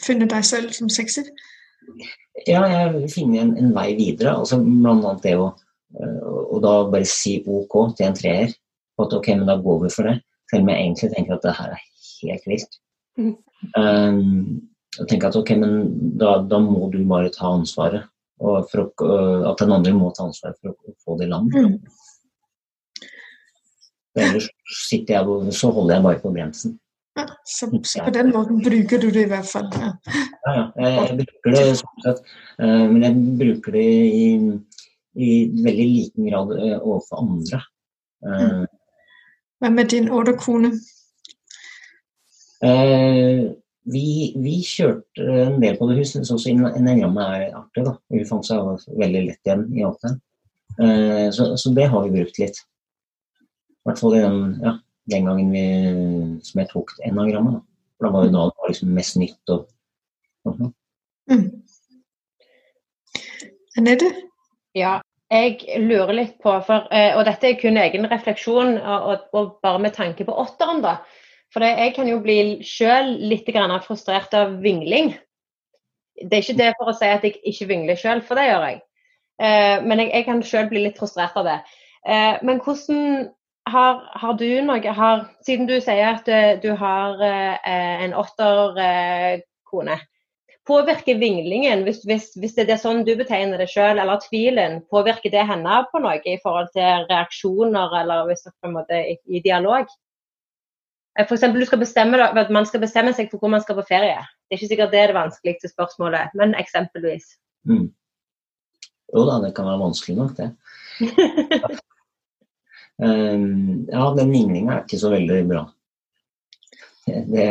funnet 0.03 0.33
deg 0.33 0.47
selv 0.49 0.73
som 0.75 0.89
sexy? 0.91 1.27
Ja, 2.47 2.65
jeg 2.71 3.11
finner 3.13 3.45
en, 3.45 3.53
en 3.61 3.77
vei 3.77 3.93
videre. 3.99 4.33
Altså, 4.39 4.59
blant 4.63 5.05
annet 5.05 5.27
det 5.27 5.37
å 5.39 5.53
og 5.93 6.61
da 6.65 6.73
bare 6.89 7.05
si 7.09 7.39
OK 7.45 7.75
til 7.99 8.09
en 8.09 8.17
treer. 8.17 8.53
På 8.97 9.07
at 9.07 9.15
ok, 9.17 9.29
men 9.37 9.49
da 9.49 9.59
går 9.61 9.83
vi 9.85 9.91
for 9.93 10.09
det. 10.09 10.19
Selv 10.51 10.65
om 10.65 10.71
jeg 10.73 10.85
egentlig 10.85 11.11
tenker 11.13 11.37
at 11.37 11.47
det 11.47 11.55
her 11.59 11.75
er 11.75 11.83
helt 12.23 12.49
vilt. 12.49 12.79
Mm. 13.21 13.35
Um, 13.77 14.72
og 15.01 15.09
tenker 15.09 15.31
at 15.31 15.39
ok, 15.39 15.55
men 15.61 15.77
da, 16.21 16.37
da, 16.45 16.61
må 16.61 16.91
du 16.93 17.01
bare 17.09 17.33
ta 17.33 17.53
ansvaret. 17.53 18.09
Og 18.43 18.67
for 18.71 18.83
å, 18.83 18.87
uh, 19.07 19.51
at 19.53 19.63
den 19.63 19.73
andre 19.73 19.95
må 19.97 20.11
ta 20.17 20.27
ansvaret 20.27 20.59
for 20.61 20.75
å, 20.75 20.95
få 21.05 21.17
det 21.21 21.29
i 21.29 21.33
land. 21.33 21.55
Mm. 21.55 21.77
Ellers 24.21 24.49
sitter 24.89 25.17
jeg, 25.17 25.29
og 25.31 25.53
så 25.57 25.71
holder 25.73 25.97
jeg 25.97 26.07
bare 26.09 26.23
på 26.25 26.33
bremsen. 26.35 26.77
Ja, 27.17 27.27
så, 27.45 27.69
så, 27.85 28.03
på 28.05 28.13
den 28.13 28.33
måten 28.33 28.61
bruker 28.65 29.01
du 29.01 29.09
det 29.13 29.27
i 29.27 29.31
hvert 29.31 29.49
fall. 29.49 29.69
Ja, 29.77 29.93
ja, 30.09 30.53
ja 30.53 30.65
jeg, 30.83 30.93
jeg, 30.99 31.17
bruker 31.23 31.57
det 31.57 31.65
sånn 31.81 32.05
sett. 32.05 32.23
Uh, 32.61 32.87
men 32.93 33.01
jeg 33.07 33.25
bruker 33.41 33.79
det 33.79 33.89
i 34.13 34.27
i 35.15 35.33
veldig 35.65 35.89
liten 35.89 36.27
grad 36.31 36.53
uh, 36.57 36.79
overfor 36.81 37.21
andre. 37.21 37.61
Uh, 38.25 38.65
Hva 39.61 39.71
med 39.71 39.91
din 39.93 40.09
årderkone? 40.13 40.73
Uh, 42.63 43.53
vi, 43.85 44.33
vi, 44.39 44.59
kjørte 44.67 45.25
en 45.47 45.59
del 45.63 45.77
på 45.79 45.89
det. 45.91 45.99
huset, 45.99 46.27
syntes 46.27 46.47
en 46.51 46.67
enagrammet 46.69 47.23
er 47.39 47.57
artig. 47.59 47.85
da. 47.87 47.97
Hun 48.13 48.29
fant 48.29 48.47
seg 48.47 48.87
veldig 49.01 49.25
lett 49.29 49.49
igjen 49.49 49.67
i 49.75 49.87
alt 49.87 50.05
det 50.05 50.19
så, 51.35 51.57
så, 51.57 51.71
det 51.77 51.89
har 51.91 52.05
vi 52.07 52.15
brukt 52.15 52.39
litt. 52.41 52.63
I 53.83 53.89
hvert 53.89 53.99
fall 54.01 54.15
den, 54.15 54.39
ja, 54.63 54.77
den 55.11 55.27
gangen 55.29 55.51
vi, 55.53 55.65
som 56.47 56.63
jeg 56.63 56.71
tok 56.71 56.95
enagrammet. 57.05 57.59
Da. 57.59 57.63
For 57.97 58.07
da 58.07 58.13
var 58.15 58.27
det 58.27 58.35
da 58.35 58.47
det 58.49 58.63
var 58.63 58.73
liksom 58.73 58.95
mest 58.97 59.19
nytt. 59.21 59.43
og 59.51 59.67
sånt. 60.47 60.77
Mm. 61.31 61.49
du? 63.99 64.09
Ja, 64.77 65.01
jeg 65.33 65.81
lurer 65.81 66.13
litt 66.17 66.39
på, 66.43 66.55
for, 66.67 66.89
eh, 66.93 67.17
og 67.17 67.25
dette 67.29 67.51
er 67.51 67.61
kun 67.61 67.79
egen 67.81 68.09
refleksjon, 68.11 68.77
og, 68.79 69.29
og 69.33 69.59
bare 69.65 69.81
med 69.83 69.95
tanke 69.97 70.27
på 70.29 70.35
åtteren, 70.45 70.83
da. 70.85 70.99
For 71.53 71.65
jeg 71.67 71.93
kan 71.97 72.09
jo 72.09 72.21
bli 72.25 72.63
sjøl 72.65 73.13
litt 73.29 73.51
frustrert 73.85 74.33
av 74.35 74.57
vingling. 74.65 75.13
Det 76.17 76.39
er 76.39 76.43
ikke 76.45 76.61
det 76.61 76.73
for 76.79 76.93
å 76.93 76.97
si 76.97 77.09
at 77.09 77.25
jeg 77.25 77.41
ikke 77.45 77.69
vingler 77.69 77.97
sjøl, 78.01 78.23
for 78.25 78.41
det 78.41 78.49
gjør 78.49 78.67
jeg. 78.69 78.81
Eh, 79.43 79.85
men 79.85 80.01
jeg, 80.01 80.13
jeg 80.13 80.25
kan 80.29 80.43
sjøl 80.43 80.69
bli 80.71 80.87
litt 80.87 80.99
frustrert 81.01 81.37
av 81.37 81.49
det. 81.49 81.59
Eh, 82.09 82.41
men 82.43 82.61
hvordan 82.65 83.29
har, 83.69 84.01
har, 84.21 84.33
du 84.35 84.49
noe 84.67 84.95
har, 84.97 85.27
Siden 85.47 85.69
du 85.69 85.77
sier 85.81 86.17
at 86.17 86.27
du, 86.27 86.69
du 86.69 86.73
har 86.79 87.21
eh, 87.23 88.07
en 88.07 88.17
åtterkone. 88.19 89.99
Eh, 89.99 90.09
Påvirker 90.63 91.19
vinglingen, 91.19 91.81
hvis, 91.83 92.05
hvis, 92.07 92.29
hvis, 92.39 92.53
det 92.55 92.71
er 92.71 92.79
sånn 92.79 93.01
du 93.03 93.17
betegner 93.19 93.59
det 93.59 93.67
selv, 93.73 93.99
eller 93.99 94.21
tvilen, 94.23 94.77
påvirker 94.95 95.33
det 95.35 95.43
henne 95.49 95.81
på 95.91 95.99
noe 95.99 96.21
i 96.23 96.37
forhold 96.39 96.69
til 96.71 97.09
reaksjoner, 97.09 97.97
eller 97.99 98.29
hvis 98.29 98.47
måte 98.71 99.01
i, 99.11 99.17
i 99.27 99.41
dialog? 99.43 99.91
Eh, 101.19 101.27
for 101.27 101.37
eksempel, 101.37 101.61
du 101.61 101.67
skal 101.67 101.79
bestemme, 101.83 102.19
Man 102.51 102.67
skal 102.67 102.81
bestemme 102.81 103.13
seg 103.13 103.31
for 103.31 103.43
hvor 103.43 103.53
man 103.53 103.63
skal 103.65 103.77
på 103.77 103.87
ferie. 103.89 104.21
Det 104.49 104.57
er 104.57 104.61
ikke 104.61 104.73
sikkert 104.75 104.93
det 104.93 105.01
er 105.01 105.13
det 105.13 105.19
vanskeligste 105.19 105.73
spørsmålet, 105.73 106.33
men 106.39 106.55
eksempelvis. 106.55 107.37
Mm. 107.69 107.91
Jo 109.13 109.25
da, 109.29 109.41
det 109.45 109.55
kan 109.57 109.69
være 109.69 109.83
vanskelig 109.83 110.17
nok, 110.17 110.37
det. 110.39 110.49
um, 113.03 113.87
ja, 113.95 114.07
den 114.17 114.33
vinglinga 114.33 114.79
er 114.79 114.85
ikke 114.87 115.01
så 115.01 115.13
veldig 115.13 115.43
bra. 115.49 115.67
Det, 117.07 117.47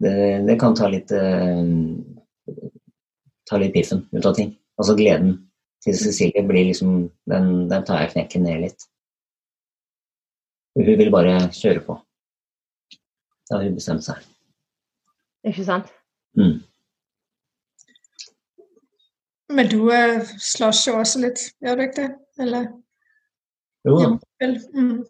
det, 0.00 0.16
det 0.46 0.56
kan 0.60 0.76
ta 0.78 0.88
litt 0.88 1.10
uh, 1.12 1.66
ta 3.48 3.58
litt 3.60 3.74
piffen 3.74 4.06
ut 4.12 4.26
av 4.26 4.36
ting. 4.38 4.54
Altså 4.80 4.96
gleden 4.96 5.34
til 5.84 5.98
Cecilie 5.98 6.44
blir 6.46 6.70
liksom 6.70 7.10
Den, 7.28 7.68
den 7.68 7.84
tar 7.84 8.04
jeg 8.04 8.14
knekken 8.14 8.46
ned 8.46 8.64
litt. 8.64 8.86
Hun 10.78 10.96
vil 10.98 11.12
bare 11.12 11.36
kjøre 11.52 11.82
på. 11.84 11.98
Det 13.48 13.56
har 13.56 13.64
hun 13.64 13.78
bestemt 13.78 14.04
seg. 14.06 14.20
Ikke 15.48 15.64
sant? 15.66 15.90
Mm. 16.38 16.60
Men 19.52 19.68
du 19.68 19.80
uh, 19.90 20.22
slåss 20.40 20.86
jo 20.88 20.98
også 21.00 21.24
litt, 21.26 21.42
gjør 21.60 21.80
du 21.80 21.84
ikke 21.86 21.98
det? 21.98 22.12
Eller? 22.40 22.70
Jo 23.86 23.98
da. 23.98 24.12
Mm. 24.78 25.02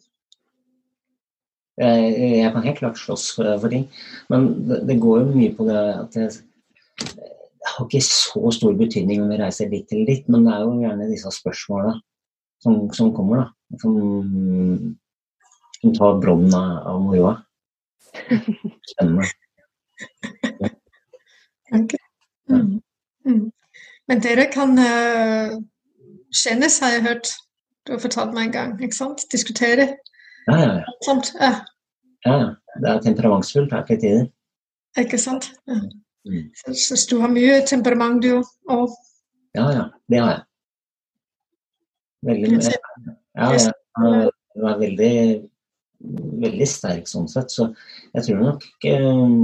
Jeg, 1.83 2.09
jeg, 2.39 2.49
kan 2.53 2.65
helt 2.67 2.81
klart 2.81 2.99
slåss 3.01 3.29
for, 3.37 3.49
for 3.61 3.73
ting, 3.73 3.87
men 4.33 4.49
det, 4.69 4.83
det, 4.89 4.99
går 5.01 5.23
jo 5.23 5.37
mye 5.37 5.53
på 5.57 5.67
det 5.69 5.79
at 5.79 6.19
jeg 6.19 6.33
det 7.63 7.71
har 7.71 7.87
ikke 7.87 8.03
så 8.05 8.51
stor 8.53 8.75
betydning 8.75 9.23
om 9.23 9.31
vi 9.31 9.39
reiser 9.39 9.71
dit 9.71 9.93
eller 9.95 10.09
dit, 10.11 10.25
men 10.29 10.43
det 10.47 10.55
er 10.55 10.65
jo 10.65 10.81
gjerne 10.83 11.07
disse 11.11 11.31
spørsmålene 11.31 11.95
som, 12.63 12.81
som 12.95 13.13
kommer, 13.15 13.45
da. 13.45 13.79
Som, 13.79 13.95
som 15.79 15.95
tar 15.95 16.19
brodden 16.23 16.51
av, 16.59 16.73
av 16.91 16.99
moroa. 17.05 17.37
Spennende. 18.93 19.31
Okay. 21.73 21.99
Mm. 22.51 22.83
Mm. 23.25 23.53
Men 24.09 24.21
dere 24.21 24.45
kan 24.53 24.75
uh, 24.77 25.55
kjennes, 26.29 26.79
har 26.85 26.91
jeg 26.93 27.03
hørt. 27.07 27.31
Du 27.87 27.95
har 27.95 28.03
fortalt 28.03 28.35
meg 28.37 28.51
en 28.51 28.53
gang. 28.53 28.75
ikke 28.83 28.97
sant? 28.97 29.25
Diskutere. 29.33 29.87
Ja, 30.51 30.59
ja. 30.59 30.75
ja. 31.09 31.23
ja. 31.41 31.53
ja 32.27 32.37
det 32.83 32.91
er 32.91 33.01
temperamentsfullt 33.07 33.73
her 33.73 33.87
til 33.89 34.01
tider. 34.03 34.27
Ikke 35.01 35.19
sant? 35.19 35.49
Ja. 35.67 35.81
Mm. 36.29 36.51
Så, 36.55 36.75
så, 36.97 37.07
du 37.11 37.21
har 37.21 37.33
mye 37.33 37.63
temperament, 37.67 38.23
du 38.23 38.43
òg? 38.71 38.93
Ja, 39.57 39.71
ja. 39.73 39.89
Det 40.13 40.21
har 40.21 40.31
jeg. 40.35 40.43
Veldig 42.29 42.53
mye. 42.53 42.77
Ja, 43.39 43.49
jeg 43.57 44.31
var 44.63 44.79
veldig, 44.79 45.15
veldig 46.43 46.69
sterk 46.69 47.11
sånn 47.11 47.29
sett. 47.31 47.53
Så 47.55 47.69
jeg 48.13 48.27
tror 48.27 48.43
nok 48.43 48.67
eh, 48.89 49.37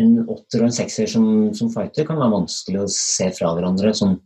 en 0.00 0.10
åtter 0.22 0.62
og 0.62 0.68
en 0.68 0.76
sekser 0.76 1.08
som, 1.10 1.26
som, 1.56 1.70
fighter 1.72 2.08
kan 2.08 2.20
være 2.20 2.36
vanskelig 2.38 2.82
å 2.82 2.90
se 2.92 3.28
fra 3.36 3.52
hverandre 3.56 3.94
sånn 3.96 4.18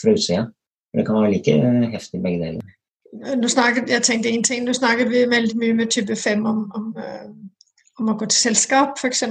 fra 0.00 0.14
utsida. 0.14 0.48
Det 0.94 1.04
kan 1.06 1.18
være 1.20 1.34
like 1.36 1.56
heftig 1.94 2.22
begge 2.24 2.44
deler. 2.44 2.74
Nå 3.40 3.48
snakket, 3.48 3.88
jeg 3.88 4.04
tenkte 4.04 4.30
en 4.30 4.44
ting, 4.44 4.64
nå 4.66 4.74
snakket 4.76 5.08
vi 5.12 5.24
veldig 5.28 5.56
mye 5.60 5.76
med 5.78 5.92
type 5.92 6.16
5 6.16 6.44
om, 6.48 6.64
om 6.76 6.90
uh, 6.96 7.28
om 7.98 8.10
å 8.12 8.16
gå 8.18 8.28
til 8.30 8.38
selskap, 8.38 8.98
f.eks. 8.98 9.24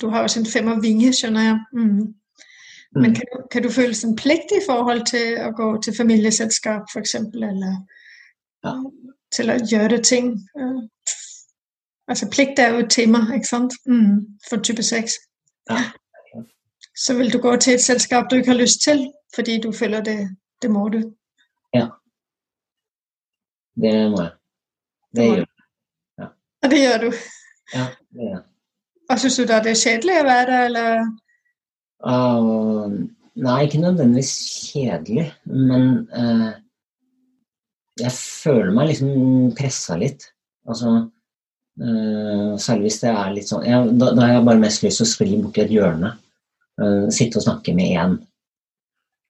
Du 0.00 0.08
har 0.12 0.26
også 0.26 0.42
en 0.42 0.48
femmervinge, 0.48 1.12
skjønner 1.16 1.48
jeg. 1.48 1.60
Mm. 1.76 2.02
Men 2.98 3.08
mm. 3.08 3.14
kan 3.16 3.30
du, 3.30 3.38
kan 3.52 3.64
du 3.64 3.70
føle 3.72 3.96
en 4.04 4.16
plikt 4.18 4.52
i 4.52 4.60
forhold 4.66 5.06
til 5.08 5.38
å 5.40 5.50
gå 5.56 5.68
til 5.84 5.96
familieselskap, 5.96 6.92
f.eks., 6.92 7.16
eller 7.32 7.78
ja. 8.66 8.76
Til 9.32 9.50
å 9.50 9.56
gjøre 9.70 9.98
ting? 10.04 10.34
Altså 12.08 12.28
plikt 12.30 12.58
er 12.58 12.74
jo 12.74 12.84
et 12.84 12.90
tema, 12.90 13.22
ikke 13.34 13.48
sant, 13.48 13.74
mm. 13.86 14.38
for 14.48 14.60
type 14.60 14.82
6. 14.82 15.14
Ja. 15.70 15.78
Så 16.96 17.14
vil 17.16 17.32
du 17.32 17.38
gå 17.40 17.56
til 17.56 17.74
et 17.74 17.84
selskap 17.84 18.30
du 18.30 18.36
ikke 18.36 18.52
har 18.52 18.60
lyst 18.60 18.82
til, 18.84 19.06
fordi 19.34 19.60
du 19.60 19.72
føler 19.72 20.04
det, 20.04 20.18
det 20.62 20.70
må 20.70 20.88
du. 20.88 21.00
Ja. 21.74 21.86
Det 23.82 23.92
må 24.10 24.22
jeg. 24.22 24.32
Det 25.16 25.24
gjør 25.24 25.36
jeg. 25.36 25.46
Ja. 26.18 26.26
Og 26.62 26.70
det 26.70 26.80
gjør 26.82 26.98
du. 26.98 27.10
Ja, 27.74 27.86
det 28.10 28.20
gjør 28.20 28.34
jeg. 28.36 28.42
Og 29.10 29.20
syns 29.20 29.36
du 29.36 29.44
da 29.48 29.60
det 29.64 29.72
er 29.72 29.80
kjedelig 29.80 30.18
å 30.20 30.26
være 30.28 30.50
der, 30.50 30.66
eller? 30.68 31.08
Uh, 32.02 32.92
nei, 33.44 33.56
ikke 33.64 33.80
nødvendigvis 33.82 34.34
kjedelig, 34.72 35.26
men 35.44 35.88
uh, 36.16 36.52
jeg 38.02 38.14
føler 38.16 38.72
meg 38.74 38.90
liksom 38.90 39.52
pressa 39.58 39.96
litt. 40.00 40.28
Altså 40.68 40.92
uh, 40.98 42.52
Særlig 42.60 42.90
hvis 42.90 43.00
det 43.02 43.10
er 43.12 43.32
litt 43.34 43.48
sånn 43.50 43.64
jeg, 43.66 43.94
da, 43.98 44.12
da, 44.14 44.26
har 44.26 44.36
jeg 44.36 44.46
bare 44.46 44.62
mest 44.62 44.84
lyst 44.84 45.00
til 45.00 45.08
å 45.08 45.12
skli 45.12 45.40
borti 45.40 45.64
et 45.64 45.74
hjørne. 45.74 46.12
Uh, 46.80 47.08
sitte 47.14 47.40
og 47.40 47.46
snakke 47.46 47.74
med 47.76 47.96
én. 47.96 48.20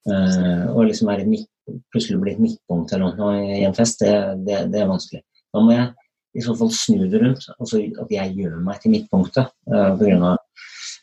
og 0.02 0.80
liksom 0.88 1.06
være 1.06 1.28
midt, 1.30 1.46
plutselig 1.94 2.18
bli 2.18 2.32
et 2.32 2.40
midtpunkt 2.42 2.90
eller 2.92 3.12
noe 3.14 3.36
i 3.54 3.60
en 3.62 3.76
fest, 3.76 4.00
det, 4.02 4.10
det, 4.42 4.64
det 4.72 4.80
er 4.82 4.88
vanskelig. 4.90 5.20
Da 5.54 5.62
må 5.62 5.76
jeg 5.76 5.92
i 6.34 6.42
så 6.42 6.54
fall 6.56 6.72
snu 6.74 7.04
det 7.12 7.20
rundt. 7.22 7.46
Altså 7.58 7.82
at 8.02 8.12
jeg 8.12 8.36
gjør 8.38 8.56
meg 8.64 8.80
til 8.82 8.94
midtpunktet 8.94 9.52
uh, 9.72 9.92
pga. 10.00 10.36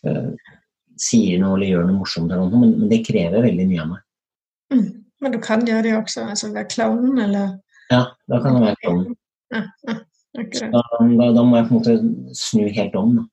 Uh, 0.08 0.56
sier 1.00 1.40
noe 1.40 1.56
eller 1.56 1.72
gjør 1.74 1.86
noe 1.88 2.00
morsomt, 2.02 2.32
eller 2.32 2.50
noe, 2.50 2.62
men, 2.64 2.74
men, 2.82 2.90
det 2.92 3.06
krever 3.08 3.46
veldig 3.46 3.68
mye 3.70 3.84
av 3.84 3.92
meg. 3.94 4.02
Mm. 4.74 4.88
Men 5.22 5.34
du 5.36 5.40
kan 5.44 5.66
gjøre 5.68 5.84
det 5.84 5.96
også, 5.98 6.26
altså 6.32 6.52
være 6.54 6.70
klovnen, 6.72 7.18
eller 7.20 7.58
Ja, 7.92 8.04
da 8.30 8.40
kan 8.44 8.56
jeg 8.56 8.62
være 8.70 8.80
klovnen. 8.84 9.16
Ja, 9.54 9.64
ja. 9.88 9.96
Da, 10.72 10.82
da, 11.20 11.26
da 11.36 11.42
må 11.44 11.58
jeg 11.58 11.66
på 11.68 11.74
en 11.74 11.80
måte 11.80 11.94
snu 12.38 12.68
helt 12.72 12.96
om. 12.96 13.16
Da. 13.18 13.24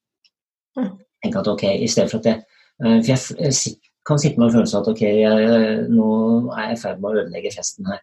Ja. 0.81 0.87
Tenke 1.25 1.43
at 1.43 1.49
ok, 1.53 1.65
i 1.85 1.89
stedet 1.93 2.11
for 2.11 2.19
at 2.23 2.27
jeg 2.31 2.39
eh, 2.41 2.97
For 3.05 3.43
jeg 3.45 3.53
sit- 3.55 3.83
kan 4.07 4.19
sitte 4.23 4.39
med 4.39 4.47
en 4.49 4.55
følelse 4.55 4.77
av 4.79 4.83
at 4.87 4.89
ok, 4.95 5.01
jeg, 5.03 5.87
nå 5.91 6.07
er 6.55 6.69
jeg 6.71 6.77
i 6.77 6.81
ferd 6.81 7.01
med 7.03 7.11
å 7.11 7.21
ødelegge 7.21 7.51
festen 7.57 7.89
her. 7.91 8.01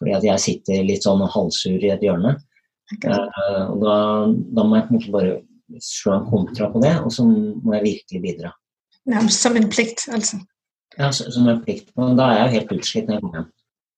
Fordi 0.00 0.12
at 0.16 0.24
jeg 0.26 0.42
sitter 0.44 0.84
litt 0.86 1.02
sånn 1.06 1.22
halvsur 1.34 1.82
i 1.82 1.90
et 1.94 2.02
hjørne. 2.06 2.36
Eh, 2.92 3.64
og 3.72 3.82
da, 3.84 3.96
da 4.58 4.64
må 4.66 4.76
jeg 4.80 4.86
på 4.88 4.94
en 4.94 4.98
måte 4.98 5.14
bare 5.14 5.32
slå 5.82 6.14
en 6.18 6.26
kontra 6.30 6.68
på 6.72 6.82
det, 6.82 6.94
og 7.04 7.12
så 7.14 7.24
må 7.26 7.74
jeg 7.78 7.84
virkelig 7.86 8.22
bidra. 8.26 8.50
Nærmest 9.10 9.42
som 9.44 9.56
en 9.58 9.68
plikt, 9.72 10.06
altså. 10.14 10.38
Ja, 10.98 11.10
som 11.12 11.48
en 11.48 11.62
plikt. 11.64 11.94
på, 11.94 12.08
da 12.18 12.22
er 12.22 12.36
jeg 12.38 12.44
jo 12.46 12.52
helt 12.56 12.72
utslitt 12.78 13.06
når 13.08 13.14
jeg 13.14 13.22
kommer 13.22 13.38
hjem. 13.38 13.48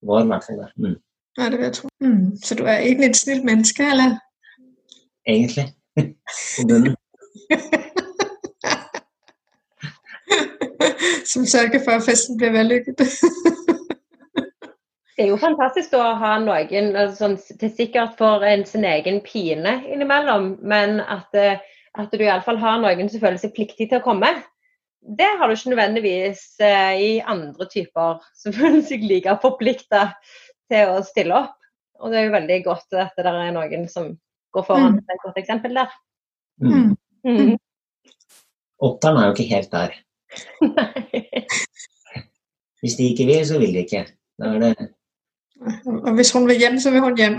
Var 0.09 0.23
i 0.23 0.27
hvert 0.27 0.45
fall 0.47 0.59
det. 0.61 0.69
Mm. 0.77 0.97
Ja, 1.39 1.45
det 1.45 1.59
vil 1.59 1.65
jeg 1.65 1.73
tro. 1.73 1.89
Mm. 2.01 2.37
Så 2.45 2.55
du 2.55 2.65
er 2.65 2.77
egentlig 2.77 3.09
et 3.09 3.17
snilt 3.17 3.45
menneske, 3.45 3.83
eller? 3.91 4.19
Egentlig. 5.27 5.67
På 5.97 6.67
bunnen. 6.69 6.97
som 11.33 11.47
sørger 11.47 11.81
for 11.85 11.99
at 11.99 12.07
festen 12.07 12.39
blir 12.39 12.53
vellykket. 12.55 13.01
Det 15.15 15.23
er 15.23 15.29
jo 15.31 15.37
fantastisk 15.39 15.93
å 15.95 16.03
ha 16.19 16.33
noen 16.43 16.89
altså, 16.99 17.15
sånn, 17.21 17.59
til 17.61 17.71
sikkert 17.71 18.17
for 18.19 18.43
en 18.43 18.65
sin 18.67 18.83
egen 18.89 19.21
pine 19.23 19.77
innimellom, 19.87 20.57
men 20.67 20.99
at, 20.99 21.29
eh, 21.39 21.61
at 21.95 22.11
du 22.11 22.25
iallfall 22.25 22.59
har 22.59 22.81
noen 22.83 23.07
som 23.13 23.23
føler 23.23 23.39
seg 23.39 23.55
pliktig 23.55 23.93
til 23.93 24.01
å 24.01 24.03
komme. 24.03 24.33
Det 25.05 25.29
har 25.39 25.49
du 25.49 25.55
ikke 25.55 25.71
nødvendigvis 25.75 26.43
eh, 26.65 27.01
i 27.01 27.11
andre 27.21 27.67
typer 27.71 28.23
som 28.37 28.53
føler 28.57 28.81
seg 28.87 29.05
like 29.05 29.37
forplikta 29.43 30.07
til 30.73 30.95
å 30.95 31.03
stille 31.05 31.37
opp. 31.37 31.59
Og 32.01 32.11
det 32.11 32.19
er 32.21 32.25
jo 32.29 32.35
veldig 32.35 32.59
godt 32.65 32.97
at 32.99 33.13
det 33.19 33.27
er 33.31 33.53
noen 33.55 33.89
som 33.89 34.15
går 34.55 34.65
foran 34.67 34.97
Mm. 34.97 35.05
et 35.11 35.23
godt 35.23 35.39
eksempel 35.39 35.75
der. 35.77 35.91
Mm. 36.63 36.97
Mm. 37.25 37.57
Åtteren 38.83 39.17
er 39.19 39.27
jo 39.27 39.33
ikke 39.35 39.55
helt 39.55 39.73
der. 39.73 39.95
Hvis 42.81 42.97
de 42.99 43.11
ikke 43.11 43.27
vil, 43.27 43.47
så 43.47 43.59
vil 43.59 43.75
de 43.75 43.79
ikke. 43.85 44.07
Da 44.39 44.45
er 44.55 44.59
det, 44.61 44.89
og 45.87 46.15
hvis 46.15 46.33
hun 46.33 46.49
vil 46.49 46.59
hjem, 46.59 46.79
så 46.79 46.91
vil 46.91 47.01
hun 47.01 47.17
hjem. 47.17 47.37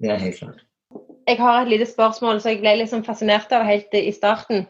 det 0.00 0.10
er 0.10 0.16
helt 0.16 0.38
klart. 0.38 0.64
jeg 1.28 1.36
har 1.36 1.62
et 1.62 1.68
lite 1.68 1.86
spørsmål 1.86 2.40
som 2.40 2.50
jeg 2.50 2.60
ble 2.60 2.86
sånn 2.88 3.04
fascinert 3.04 3.52
av 3.52 3.64
helt 3.64 3.94
i 3.96 4.12
starten. 4.12 4.66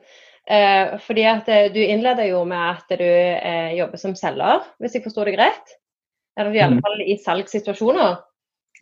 Eh, 0.51 0.99
fordi 1.01 1.23
at 1.25 1.49
eh, 1.49 1.71
Du 1.73 1.81
innleder 1.81 2.27
jo 2.29 2.43
med 2.45 2.59
at 2.77 2.99
du 2.99 3.05
eh, 3.05 3.73
jobber 3.79 3.97
som 3.97 4.15
selger, 4.15 4.65
hvis 4.79 4.95
jeg 4.99 5.05
forstår 5.07 5.31
deg 5.31 5.39
rett? 5.41 5.75
Eller 6.37 6.55
i 6.55 6.61
alle 6.61 6.77
Mm. 6.77 6.83
fall 6.83 7.01
i 7.01 7.17
salgssituasjoner. 7.17 8.19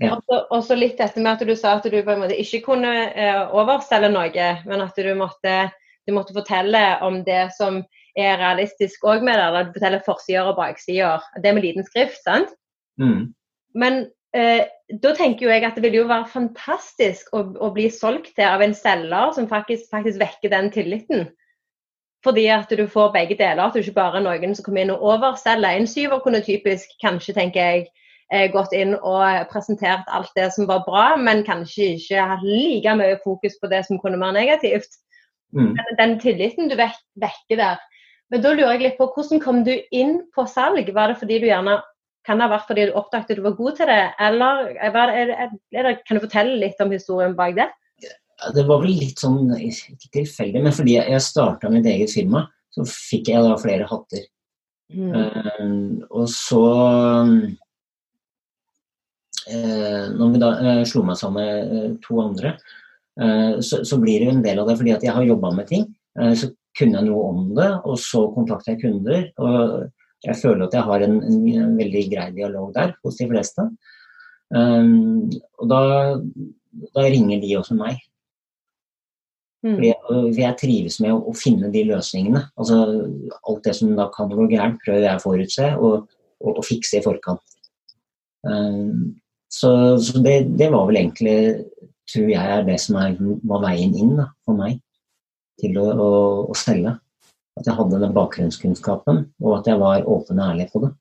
Ja. 0.00 0.14
Og 0.16 0.22
så- 0.24 0.46
Og 0.50 0.64
så 0.64 0.74
litt 0.78 0.96
dette 0.98 1.20
med 1.20 1.32
at 1.40 1.46
du 1.46 1.54
sa 1.54 1.76
at 1.76 1.84
du 1.84 2.02
på 2.02 2.10
en 2.10 2.20
måte 2.20 2.38
ikke 2.38 2.64
kunne 2.64 3.12
eh, 3.14 3.46
overselge 3.52 4.10
noe, 4.10 4.62
men 4.66 4.80
at 4.80 4.96
du 4.96 5.14
måtte, 5.14 5.70
du 6.08 6.12
måtte 6.12 6.34
fortelle 6.34 6.98
om 7.02 7.22
det 7.22 7.52
som 7.52 7.84
er 8.16 8.38
realistisk 8.38 9.04
òg 9.04 9.22
med 9.22 9.34
det. 9.34 9.44
Eller 9.44 9.64
du 9.64 9.72
forteller 9.72 10.02
forsider 10.04 10.48
og 10.48 10.56
baksider. 10.56 11.20
Det 11.42 11.54
med 11.54 11.62
liten 11.62 11.84
skrift, 11.84 12.22
sant? 12.24 12.48
Mm. 12.98 13.34
Men 13.74 14.10
eh, 14.34 14.64
da 15.00 15.12
tenker 15.14 15.42
jo 15.42 15.48
jeg 15.48 15.64
at 15.64 15.74
det 15.76 15.82
vil 15.82 16.00
jo 16.00 16.08
være 16.08 16.26
fantastisk 16.28 17.28
å, 17.32 17.44
å 17.60 17.72
bli 17.72 17.88
solgt 17.88 18.34
til 18.34 18.44
av 18.44 18.62
en 18.62 18.74
selger 18.74 19.32
som 19.34 19.46
faktisk, 19.46 19.90
faktisk 19.90 20.18
vekker 20.18 20.50
den 20.50 20.70
tilliten. 20.70 21.28
Fordi 22.22 22.46
at 22.54 22.70
du 22.70 22.86
får 22.86 23.12
begge 23.12 23.36
deler. 23.38 23.64
At 23.64 23.74
du 23.74 23.82
ikke 23.82 23.96
bare 23.98 24.20
er 24.20 24.26
noen 24.26 24.54
som 24.54 24.66
kommer 24.66 24.84
inn 24.84 24.94
og 24.94 25.02
overselger. 25.02 25.78
En 25.78 25.88
syver 25.90 26.22
kunne 26.22 26.42
typisk, 26.44 26.90
kanskje 27.02 27.34
tenker 27.34 27.60
jeg, 27.60 27.86
eh, 28.32 28.48
gått 28.52 28.72
inn 28.72 28.94
og 28.94 29.48
presentert 29.50 30.06
alt 30.08 30.30
det 30.36 30.52
som 30.54 30.68
var 30.70 30.84
bra, 30.86 31.16
men 31.16 31.44
kanskje 31.44 31.96
ikke 31.96 32.28
hatt 32.32 32.44
like 32.46 32.96
mye 32.96 33.18
fokus 33.24 33.58
på 33.60 33.70
det 33.72 33.84
som 33.86 33.98
kunne 33.98 34.20
være 34.20 34.38
negativt. 34.38 35.00
Mm. 35.52 35.74
Men 35.76 35.98
den 35.98 36.20
tilliten 36.20 36.70
du 36.70 36.76
vek 36.78 36.94
vekker 37.20 37.58
der. 37.60 37.80
Men 38.30 38.40
da 38.40 38.54
lurer 38.54 38.78
jeg 38.78 38.86
litt 38.86 39.00
på 39.00 39.10
hvordan 39.12 39.42
kom 39.42 39.64
du 39.64 39.74
inn 39.92 40.22
på 40.34 40.46
salg? 40.48 40.88
Var 40.94 41.12
det 41.12 41.18
fordi 41.20 41.42
du 41.42 41.50
gjerne 41.50 41.82
kan 42.24 42.38
det 42.38 42.46
ha 42.46 42.54
vært 42.54 42.68
fordi 42.70 42.86
du 42.86 42.96
oppdaget 42.96 43.36
du 43.36 43.42
var 43.44 43.56
god 43.58 43.76
til 43.76 43.90
det, 43.90 44.02
eller 44.22 44.68
det, 44.70 44.90
er 44.94 45.32
er 45.74 45.88
det, 45.88 45.94
kan 46.06 46.16
du 46.16 46.22
fortelle 46.22 46.58
litt 46.60 46.80
om 46.80 46.94
historien 46.94 47.34
bak 47.36 47.56
det? 47.58 47.68
Det 48.54 48.64
var 48.66 48.82
vel 48.82 48.96
litt 48.98 49.20
sånn, 49.22 49.52
ikke 49.54 50.10
tilfeldig, 50.18 50.62
men 50.64 50.74
fordi 50.74 50.96
jeg 50.98 51.22
starta 51.24 51.70
mitt 51.72 51.86
eget 51.88 52.12
firma, 52.14 52.46
så 52.72 52.84
fikk 52.88 53.28
jeg 53.32 53.44
da 53.44 53.56
flere 53.60 53.88
hatter. 53.88 54.24
Mm. 54.92 55.12
Uh, 55.16 56.04
og 56.12 56.26
så 56.28 56.64
uh, 59.48 60.04
Når 60.12 60.32
vi 60.34 60.40
da 60.42 60.50
uh, 60.58 60.82
slo 60.88 61.00
meg 61.08 61.16
sammen 61.16 61.46
med 61.46 61.96
to 62.04 62.20
andre, 62.20 62.56
så, 63.60 63.82
så 63.84 63.98
blir 64.00 64.22
det 64.22 64.26
jo 64.30 64.32
en 64.32 64.44
del 64.44 64.60
av 64.62 64.70
det 64.70 64.74
fordi 64.78 64.92
at 64.94 65.02
jeg 65.04 65.12
har 65.12 65.24
jobba 65.26 65.50
med 65.52 65.66
ting. 65.68 65.82
Så 66.16 66.46
kunne 66.78 66.96
jeg 66.96 67.04
noe 67.10 67.26
om 67.28 67.42
det, 67.58 67.66
og 67.84 67.98
så 68.00 68.22
kontakter 68.32 68.72
jeg 68.72 68.80
kunder. 68.86 69.26
og 69.36 69.90
jeg 70.24 70.38
føler 70.40 70.64
at 70.64 70.76
jeg 70.78 70.86
har 70.86 71.04
en, 71.04 71.18
en 71.20 71.76
veldig 71.76 72.04
grei 72.08 72.24
dialog 72.32 72.70
der 72.72 72.94
hos 73.04 73.20
de 73.20 73.26
fleste. 73.28 73.66
Og 74.56 75.68
da, 75.74 75.82
da 76.96 77.04
ringer 77.04 77.44
de 77.44 77.52
også 77.60 77.76
meg. 77.76 78.00
Mm. 79.62 79.78
Jeg, 79.84 79.96
jeg 80.34 80.58
trives 80.58 80.98
med 81.02 81.14
å, 81.14 81.20
å 81.30 81.32
finne 81.38 81.70
de 81.70 81.84
løsningene. 81.86 82.42
Altså, 82.58 82.80
alt 83.46 83.62
det 83.66 83.76
som 83.78 83.92
da 83.98 84.08
kan 84.14 84.30
gå 84.32 84.48
gærent, 84.50 84.80
prøver 84.82 85.06
jeg 85.06 85.20
å 85.20 85.22
forutse 85.22 85.68
og, 85.78 86.08
og, 86.42 86.56
og 86.56 86.64
fikse 86.66 86.98
i 86.98 87.04
forkant. 87.04 87.58
Um, 88.42 89.20
så 89.52 89.70
så 90.02 90.18
det, 90.24 90.56
det 90.58 90.70
var 90.72 90.88
vel 90.88 90.98
egentlig, 91.04 91.36
tror 92.10 92.26
jeg, 92.32 92.42
er 92.42 92.66
det 92.66 92.80
som 92.82 92.98
er, 92.98 93.14
var 93.46 93.62
veien 93.68 93.94
inn 93.94 94.16
da, 94.18 94.32
for 94.42 94.58
meg 94.58 94.80
til 95.62 95.78
å, 95.78 95.86
å, 95.92 96.10
å 96.50 96.58
selge. 96.58 96.96
At 97.60 97.68
jeg 97.68 97.76
hadde 97.76 98.00
den 98.00 98.16
bakgrunnskunnskapen, 98.16 99.26
og 99.44 99.58
at 99.60 99.68
jeg 99.68 99.78
var 99.78 100.08
åpen 100.08 100.40
og 100.40 100.54
ærlig 100.54 100.70
på 100.72 100.86
det. 100.86 100.94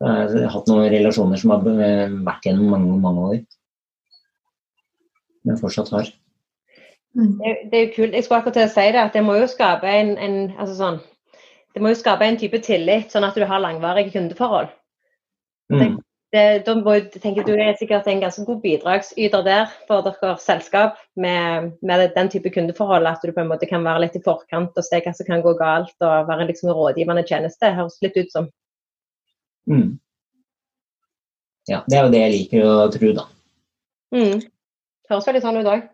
Jeg 0.00 0.42
har 0.42 0.52
hatt 0.54 0.68
noen 0.68 0.88
relasjoner 0.90 1.40
som 1.40 1.52
har 1.52 1.66
eh, 1.84 2.12
vært 2.24 2.46
gjennom 2.48 2.72
mange, 2.74 2.94
mange 3.00 3.24
år. 3.30 3.40
Men 5.46 5.60
fortsatt 5.60 5.92
har. 5.94 6.08
Mm. 7.18 7.38
Det, 7.38 7.54
det 7.70 7.78
er 7.78 7.86
jo 7.86 7.94
kult. 7.96 8.14
Jeg 8.14 8.24
skulle 8.24 8.42
akkurat 8.42 8.58
til 8.58 8.68
å 8.68 8.74
si 8.74 8.90
det, 8.94 9.00
at 9.02 9.16
det 9.16 9.24
må 9.26 9.38
jo 9.40 9.48
skape 9.50 9.88
en, 9.90 10.12
en 10.18 10.36
altså 10.56 10.76
sånn, 10.78 11.00
det 11.74 11.82
må 11.82 11.92
jo 11.92 11.98
skape 11.98 12.26
en 12.26 12.38
type 12.38 12.60
tillit, 12.66 13.10
sånn 13.12 13.26
at 13.26 13.38
du 13.38 13.46
har 13.46 13.62
langvarige 13.62 14.14
kundeforhold. 14.14 14.70
Mm. 15.70 15.98
Det, 16.30 16.42
da 16.66 16.74
må, 16.78 16.92
tenker 17.22 17.46
Du 17.46 17.56
er 17.58 17.74
sikkert 17.78 18.06
en 18.10 18.20
ganske 18.22 18.44
god 18.46 18.60
bidragsyter 18.62 19.42
der 19.46 19.70
for 19.88 20.06
deres 20.06 20.44
selskap 20.46 20.98
med, 21.18 21.72
med 21.82 22.04
den 22.14 22.30
type 22.30 22.52
kundeforhold, 22.54 23.06
at 23.06 23.22
du 23.22 23.32
på 23.34 23.42
en 23.42 23.50
måte 23.50 23.66
kan 23.70 23.86
være 23.86 24.04
litt 24.06 24.18
i 24.18 24.22
forkant 24.22 24.78
og 24.78 24.86
se 24.86 25.02
hva 25.02 25.14
som 25.14 25.26
kan 25.26 25.42
gå 25.42 25.56
galt, 25.58 25.96
og 25.98 26.30
være 26.30 26.46
liksom 26.50 26.70
en 26.70 26.78
rådgivende 26.78 27.26
tjeneste. 27.26 27.66
Det 27.66 27.74
Høres 27.78 27.98
litt 28.04 28.18
ut 28.18 28.34
som. 28.34 28.46
Mm. 29.70 29.98
Ja, 31.70 31.82
det 31.86 31.98
er 31.98 32.06
jo 32.06 32.14
det 32.14 32.22
jeg 32.22 32.34
liker 32.36 32.66
å 32.66 32.76
tro, 32.94 33.12
da. 33.18 33.26
Mm. 34.14 34.46
Høres 35.10 35.26
veldig 35.26 35.42
sånn 35.42 35.60
ut 35.62 35.70
òg. 35.70 35.90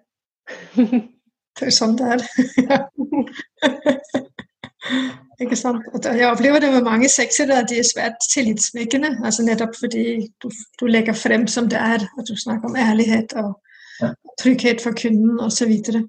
Det 1.56 1.64
er 1.64 1.70
jo 1.70 1.72
sånn 1.72 1.94
det 1.96 2.08
er. 2.12 2.20
Ikke 5.42 5.56
sant? 5.58 5.82
Jeg 6.04 6.30
opplever 6.30 6.60
det 6.62 6.70
med 6.72 6.84
mange 6.86 7.08
sexere 7.12 7.58
at 7.60 7.68
de 7.70 7.78
er 7.80 7.88
svært 7.88 8.18
tillitsvekkende. 8.32 9.10
Altså 9.24 9.44
nettopp 9.44 9.74
fordi 9.76 10.04
du, 10.42 10.48
du 10.80 10.86
legger 10.88 11.16
frem 11.16 11.46
som 11.50 11.68
det 11.72 11.80
er, 11.80 12.04
at 12.04 12.28
du 12.28 12.36
snakker 12.36 12.68
om 12.70 12.76
ærlighet 12.76 13.32
og 13.40 13.50
trygghet 14.40 14.82
for 14.84 14.92
kunden 14.96 15.40
osv. 15.40 15.56
Så, 15.56 15.66
videre. 15.66 16.08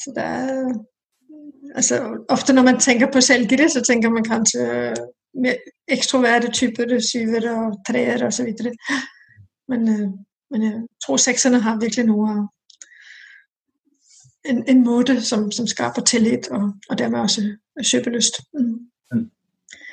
så 0.00 0.12
det 0.16 0.24
er 0.24 0.72
altså, 1.74 2.24
Ofte 2.28 2.52
når 2.52 2.62
man 2.62 2.80
tenker 2.80 3.12
på 3.12 3.20
selgere, 3.20 3.68
så 3.68 3.82
tenker 3.84 4.10
man 4.10 4.24
kanskje 4.24 4.94
mer 5.40 5.54
ekstroverte 5.88 6.50
typer, 6.50 6.98
syvere 7.00 7.66
og 7.66 7.76
treere 7.88 8.26
osv. 8.26 8.54
Men, 9.68 9.88
øh, 9.88 10.08
men 10.50 10.62
jeg 10.62 10.80
tror 11.06 11.16
sekserne 11.16 11.60
har 11.60 11.80
virkelig 11.80 12.06
noe 12.06 12.48
en, 14.48 14.64
en 14.68 14.84
måte 14.84 15.20
som, 15.20 15.50
som 15.52 15.66
skaper 15.66 16.02
tillit, 16.02 16.48
og, 16.50 16.72
og 16.90 16.98
dermed 16.98 17.20
også 17.20 17.42
kjøpelyst. 17.92 18.40
Mm. 18.52 19.30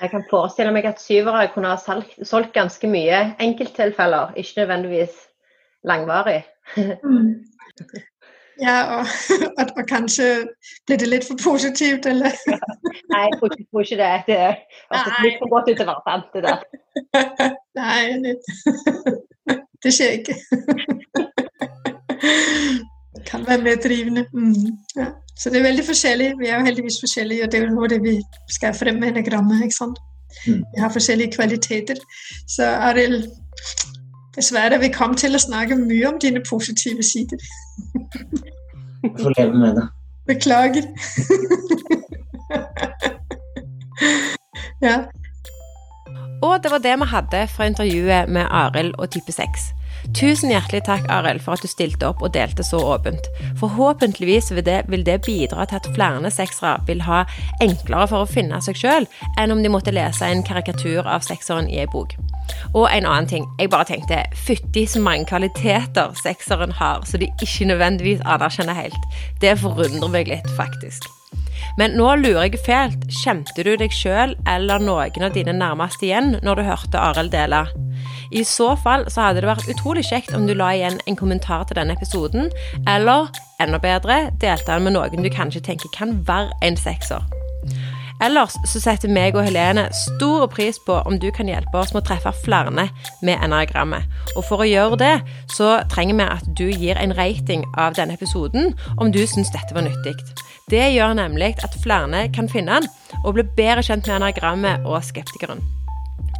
Jeg 0.01 0.09
kan 0.09 0.23
forestille 0.29 0.71
meg 0.71 0.85
at 0.85 1.01
syvere 1.01 1.47
kunne 1.53 1.71
ha 1.73 1.77
solgt, 1.81 2.13
solgt 2.27 2.53
ganske 2.53 2.87
mye 2.87 3.35
enkelttilfeller, 3.41 4.33
ikke 4.35 4.53
nødvendigvis 4.61 5.15
langvarig. 5.83 6.43
Mm. 7.03 7.45
Ja, 8.61 8.97
og, 8.97 9.05
og, 9.59 9.65
og 9.77 9.83
kanskje 9.87 10.47
blir 10.87 10.97
det 10.97 11.07
litt 11.07 11.27
for 11.27 11.37
positivt, 11.43 12.05
eller 12.05 12.31
Nei, 13.11 13.21
jeg 13.21 13.33
tror 13.37 13.51
ikke, 13.51 13.67
tror 13.69 13.81
ikke 13.81 13.99
det. 14.01 14.23
Det 14.27 14.37
høres 14.89 15.23
litt 15.23 15.37
for 15.41 15.49
godt 15.53 15.69
ut 15.69 15.77
til 15.77 15.85
å 15.85 15.91
være 15.91 16.03
sant, 16.07 16.27
det 16.33 16.41
der. 16.47 16.59
Nei, 17.79 18.01
det, 18.25 18.33
det 19.83 19.91
skjer 19.93 20.11
ikke. 20.17 20.35
Kan 23.27 23.47
være 23.47 23.61
meddrivende. 23.61 24.25
Mm. 24.33 24.77
Ja. 24.97 25.05
Så 25.39 25.49
det 25.49 25.59
er 25.59 25.63
veldig 25.63 25.85
forskjellig. 25.85 26.33
Vi 26.39 26.47
er 26.47 26.59
jo 26.59 26.65
heldigvis 26.65 26.99
forskjellige, 27.03 27.43
og 27.43 27.51
det 27.51 27.59
er 27.59 27.65
jo 27.67 27.73
noe 27.73 27.83
av 27.85 27.89
det 27.93 27.99
vi 28.03 28.15
skal 28.49 28.73
frem 28.73 28.95
med 29.01 29.07
enagrammet. 29.13 29.63
ikke 29.63 29.75
sant? 29.75 29.99
Mm. 30.47 30.63
Vi 30.73 30.81
har 30.81 30.89
forskjellige 30.93 31.35
kvaliteter. 31.35 31.99
Så 32.47 32.63
Arild, 32.63 33.23
Dessverre, 34.35 34.79
vi 34.79 34.89
kom 34.93 35.15
til 35.17 35.35
å 35.35 35.39
snakke 35.41 35.75
mye 35.75 36.09
om 36.09 36.19
dine 36.21 36.41
positive 36.49 37.03
sider. 37.03 37.37
Jeg 39.03 39.13
får 39.21 39.33
leve 39.39 39.53
med 39.53 39.75
det. 39.79 39.87
Beklager. 40.27 40.85
ja. 44.87 44.97
Og 46.41 46.63
det 46.63 46.71
var 46.71 46.77
det 46.77 46.99
vi 47.01 47.05
hadde 47.15 47.47
fra 47.55 47.65
intervjuet 47.65 48.29
med 48.29 48.45
Arild 48.49 48.93
og 48.97 49.09
type 49.09 49.31
6. 49.31 49.71
Tusen 50.15 50.51
hjertelig 50.53 50.85
takk, 50.87 51.05
Arild, 51.11 51.41
for 51.43 51.57
at 51.57 51.63
du 51.63 51.69
stilte 51.69 52.07
opp 52.07 52.21
og 52.23 52.33
delte 52.35 52.63
så 52.65 52.79
åpent. 52.93 53.27
Forhåpentligvis 53.59 54.51
vil 54.55 54.65
det, 54.65 54.79
vil 54.87 55.03
det 55.05 55.19
bidra 55.25 55.65
til 55.67 55.81
at 55.81 55.89
flere 55.95 56.31
seksere 56.31 56.77
vil 56.87 57.03
ha 57.07 57.23
enklere 57.63 58.07
for 58.11 58.23
å 58.23 58.29
finne 58.29 58.61
seg 58.63 58.79
sjøl, 58.79 59.09
enn 59.37 59.53
om 59.53 59.63
de 59.63 59.71
måtte 59.73 59.93
lese 59.95 60.29
en 60.29 60.45
karikatur 60.47 61.07
av 61.07 61.27
sekseren 61.27 61.69
i 61.69 61.81
ei 61.83 61.89
bok. 61.91 62.15
Og 62.73 62.87
en 62.87 63.05
annen 63.05 63.27
ting. 63.29 63.45
Jeg 63.59 63.73
bare 63.73 63.89
tenkte 63.91 64.23
fytti 64.47 64.85
så 64.87 65.03
mange 65.03 65.27
kvaliteter 65.29 66.15
sekseren 66.23 66.71
har, 66.79 67.03
så 67.05 67.19
de 67.19 67.29
ikke 67.41 67.69
nødvendigvis 67.73 68.23
anerkjenner 68.25 68.77
helt. 68.77 69.13
Det 69.41 69.57
forundrer 69.59 70.11
meg 70.13 70.31
litt, 70.31 70.49
faktisk. 70.57 71.16
Men 71.77 71.93
nå 71.97 72.09
lurer 72.19 72.47
jeg 72.47 72.61
fælt. 72.65 73.05
Kjente 73.21 73.63
du 73.63 73.75
deg 73.77 73.93
sjøl 73.93 74.35
eller 74.49 74.81
noen 74.81 75.27
av 75.27 75.35
dine 75.35 75.53
nærmeste 75.55 76.09
igjen 76.09 76.37
når 76.45 76.59
du 76.59 76.67
hørte 76.67 77.01
Arild 77.01 77.33
dele? 77.35 77.65
I 78.31 78.43
så 78.43 78.73
fall 78.81 79.05
så 79.13 79.27
hadde 79.27 79.43
det 79.43 79.51
vært 79.51 79.69
utrolig 79.71 80.05
kjekt 80.09 80.35
om 80.35 80.47
du 80.49 80.55
la 80.57 80.73
igjen 80.75 80.99
en 81.07 81.19
kommentar 81.19 81.67
til 81.67 81.79
denne 81.79 81.95
episoden, 81.95 82.51
eller 82.89 83.31
enda 83.63 83.79
bedre, 83.81 84.27
delte 84.41 84.73
den 84.73 84.89
med 84.89 84.97
noen 84.97 85.23
du 85.23 85.31
kanskje 85.33 85.63
tenker 85.69 85.93
kan 85.95 86.19
være 86.27 86.51
en 86.65 86.79
sekser. 86.79 87.36
Ellers 88.23 88.55
så 88.65 88.81
setter 88.81 89.11
meg 89.13 89.35
og 89.37 89.45
Helene 89.45 89.87
stor 89.93 90.47
pris 90.49 90.79
på 90.81 90.97
om 91.05 91.19
du 91.21 91.27
kan 91.35 91.49
hjelpe 91.49 91.77
oss 91.77 91.93
med 91.93 92.01
å 92.01 92.07
treffe 92.07 92.33
flere 92.41 92.73
med 92.73 93.35
enagrammet. 93.35 94.09
Og 94.35 94.45
for 94.49 94.63
å 94.63 94.69
gjøre 94.69 94.97
det, 94.97 95.13
så 95.53 95.77
trenger 95.91 96.17
vi 96.17 96.27
at 96.37 96.49
du 96.57 96.65
gir 96.71 96.97
en 96.97 97.13
rating 97.17 97.65
av 97.77 97.97
denne 97.99 98.17
episoden 98.17 98.73
om 98.97 99.13
du 99.13 99.21
syns 99.27 99.53
dette 99.53 99.77
var 99.77 99.85
nyttig. 99.85 100.17
Det 100.67 100.83
gjør 100.97 101.13
nemlig 101.21 101.53
at 101.63 101.77
flere 101.83 102.25
kan 102.33 102.49
finne 102.49 102.81
den 102.81 102.89
og 103.23 103.37
bli 103.37 103.47
bedre 103.57 103.85
kjent 103.85 104.09
med 104.09 104.17
enagrammet 104.17 104.87
og 104.87 105.03
skeptikeren. 105.05 105.76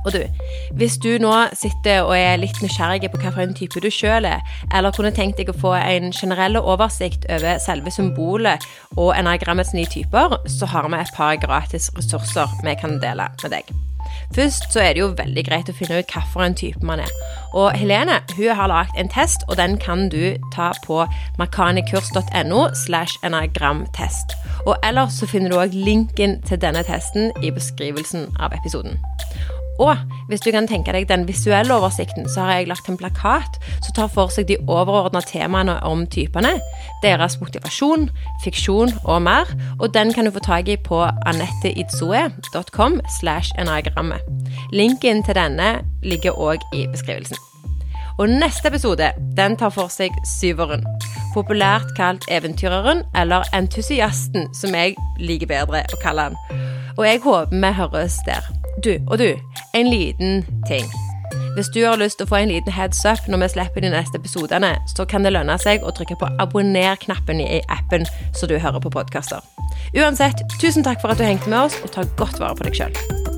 Og 0.07 0.13
du, 0.15 0.21
hvis 0.79 0.95
du 1.03 1.09
nå 1.19 1.33
sitter 1.57 2.05
og 2.05 2.13
er 2.15 2.37
litt 2.39 2.61
nysgjerrig 2.63 3.09
på 3.11 3.19
hvilken 3.19 3.55
type 3.57 3.81
du 3.83 3.89
sjøl 3.91 4.27
er, 4.29 4.39
eller 4.71 4.95
kunne 4.95 5.11
tenkt 5.11 5.41
deg 5.41 5.51
å 5.51 5.57
få 5.57 5.73
en 5.75 6.13
generell 6.15 6.55
oversikt 6.61 7.27
over 7.33 7.59
selve 7.63 7.91
symbolet 7.91 8.63
og 8.95 9.11
enagrammets 9.17 9.75
nye 9.75 9.89
typer, 9.91 10.39
så 10.47 10.69
har 10.71 10.87
vi 10.87 11.01
et 11.01 11.13
par 11.17 11.35
gratis 11.43 11.91
ressurser 11.99 12.55
vi 12.63 12.77
kan 12.79 13.01
dele 13.03 13.27
med 13.43 13.51
deg. 13.57 13.75
Først 14.35 14.71
så 14.71 14.79
er 14.79 14.93
det 14.95 15.01
jo 15.01 15.09
veldig 15.17 15.43
greit 15.43 15.69
å 15.71 15.75
finne 15.75 15.99
ut 15.99 16.13
hvilken 16.15 16.55
type 16.55 16.87
man 16.87 17.03
er. 17.03 17.11
Og 17.51 17.75
Helene 17.75 18.21
hun 18.37 18.55
har 18.55 18.71
lagd 18.71 18.95
en 18.99 19.11
test, 19.11 19.43
og 19.51 19.59
den 19.59 19.75
kan 19.81 20.07
du 20.13 20.37
ta 20.55 20.71
på 20.85 21.03
makanikurs.no 21.39 22.67
slash 22.85 23.19
enagramtest. 23.27 24.39
Og 24.65 24.75
ellers 24.83 25.19
så 25.19 25.27
finner 25.27 25.51
du 25.51 25.59
òg 25.59 25.75
linken 25.75 26.39
til 26.47 26.63
denne 26.63 26.83
testen 26.87 27.31
i 27.43 27.51
beskrivelsen 27.51 28.29
av 28.39 28.55
episoden. 28.55 28.99
Og 29.79 29.97
hvis 30.27 30.41
du 30.41 30.51
kan 30.51 30.67
tenke 30.67 30.91
deg 30.93 31.09
den 31.09 31.27
visuelle 31.27 31.73
oversikten, 31.75 32.29
så 32.29 32.41
har 32.41 32.53
jeg 32.57 32.67
lagt 32.71 32.89
en 32.89 32.97
plakat 32.97 33.59
som 33.85 33.93
tar 33.95 34.09
for 34.13 34.27
seg 34.33 34.47
de 34.49 34.57
overordna 34.67 35.21
temaene 35.21 35.75
om 35.85 36.07
typene, 36.09 36.59
deres 37.03 37.39
motivasjon, 37.41 38.09
fiksjon 38.43 38.91
og 39.03 39.21
mer, 39.21 39.45
og 39.79 39.93
den 39.93 40.13
kan 40.13 40.25
du 40.25 40.31
få 40.33 40.39
tak 40.45 40.67
i 40.67 40.77
på 40.77 40.99
anetteidsoe.com. 41.29 43.01
Linken 44.71 45.23
til 45.23 45.35
denne 45.35 45.69
ligger 46.03 46.31
òg 46.31 46.59
i 46.73 46.87
beskrivelsen. 46.91 47.37
Og 48.17 48.29
neste 48.29 48.67
episode 48.67 49.11
den 49.37 49.57
tar 49.57 49.69
for 49.69 49.87
seg 49.93 50.11
syveren. 50.25 50.85
Populært 51.35 51.93
kalt 51.97 52.25
eventyreren, 52.33 53.03
eller 53.15 53.45
entusiasten, 53.53 54.49
som 54.57 54.73
jeg 54.73 54.95
liker 55.21 55.47
bedre 55.51 55.85
å 55.93 56.01
kalle 56.01 56.21
han. 56.29 56.39
Og 56.97 57.05
jeg 57.05 57.21
håper 57.21 57.53
vi 57.53 57.73
høres 57.77 58.17
der. 58.25 58.66
Du, 58.83 58.97
og 59.07 59.17
du, 59.17 59.33
en 59.73 59.87
liten 59.89 60.45
ting. 60.67 60.85
Hvis 61.55 61.69
du 61.73 61.79
har 61.85 61.97
lyst 61.97 62.19
til 62.19 62.27
å 62.27 62.29
få 62.29 62.37
en 62.43 62.51
liten 62.53 62.73
heads 62.73 62.99
up 63.09 63.25
når 63.25 63.41
vi 63.41 63.47
slipper 63.55 63.81
de 63.81 63.89
neste 63.89 64.19
episodene, 64.19 64.75
så 64.93 65.05
kan 65.09 65.25
det 65.25 65.31
lønne 65.33 65.55
seg 65.57 65.81
å 65.81 65.93
trykke 65.97 66.19
på 66.21 66.29
abonner-knappen 66.43 67.41
i 67.41 67.63
appen 67.73 68.05
så 68.37 68.45
du 68.45 68.53
hører 68.61 68.83
på 68.83 68.93
podkaster. 68.93 69.41
Uansett, 69.97 70.45
tusen 70.61 70.85
takk 70.85 71.01
for 71.01 71.09
at 71.09 71.17
du 71.17 71.25
hengte 71.25 71.49
med 71.49 71.63
oss, 71.65 71.81
og 71.81 71.95
ta 71.95 72.05
godt 72.21 72.37
vare 72.37 72.53
på 72.53 72.69
deg 72.69 72.77
sjøl. 72.77 73.36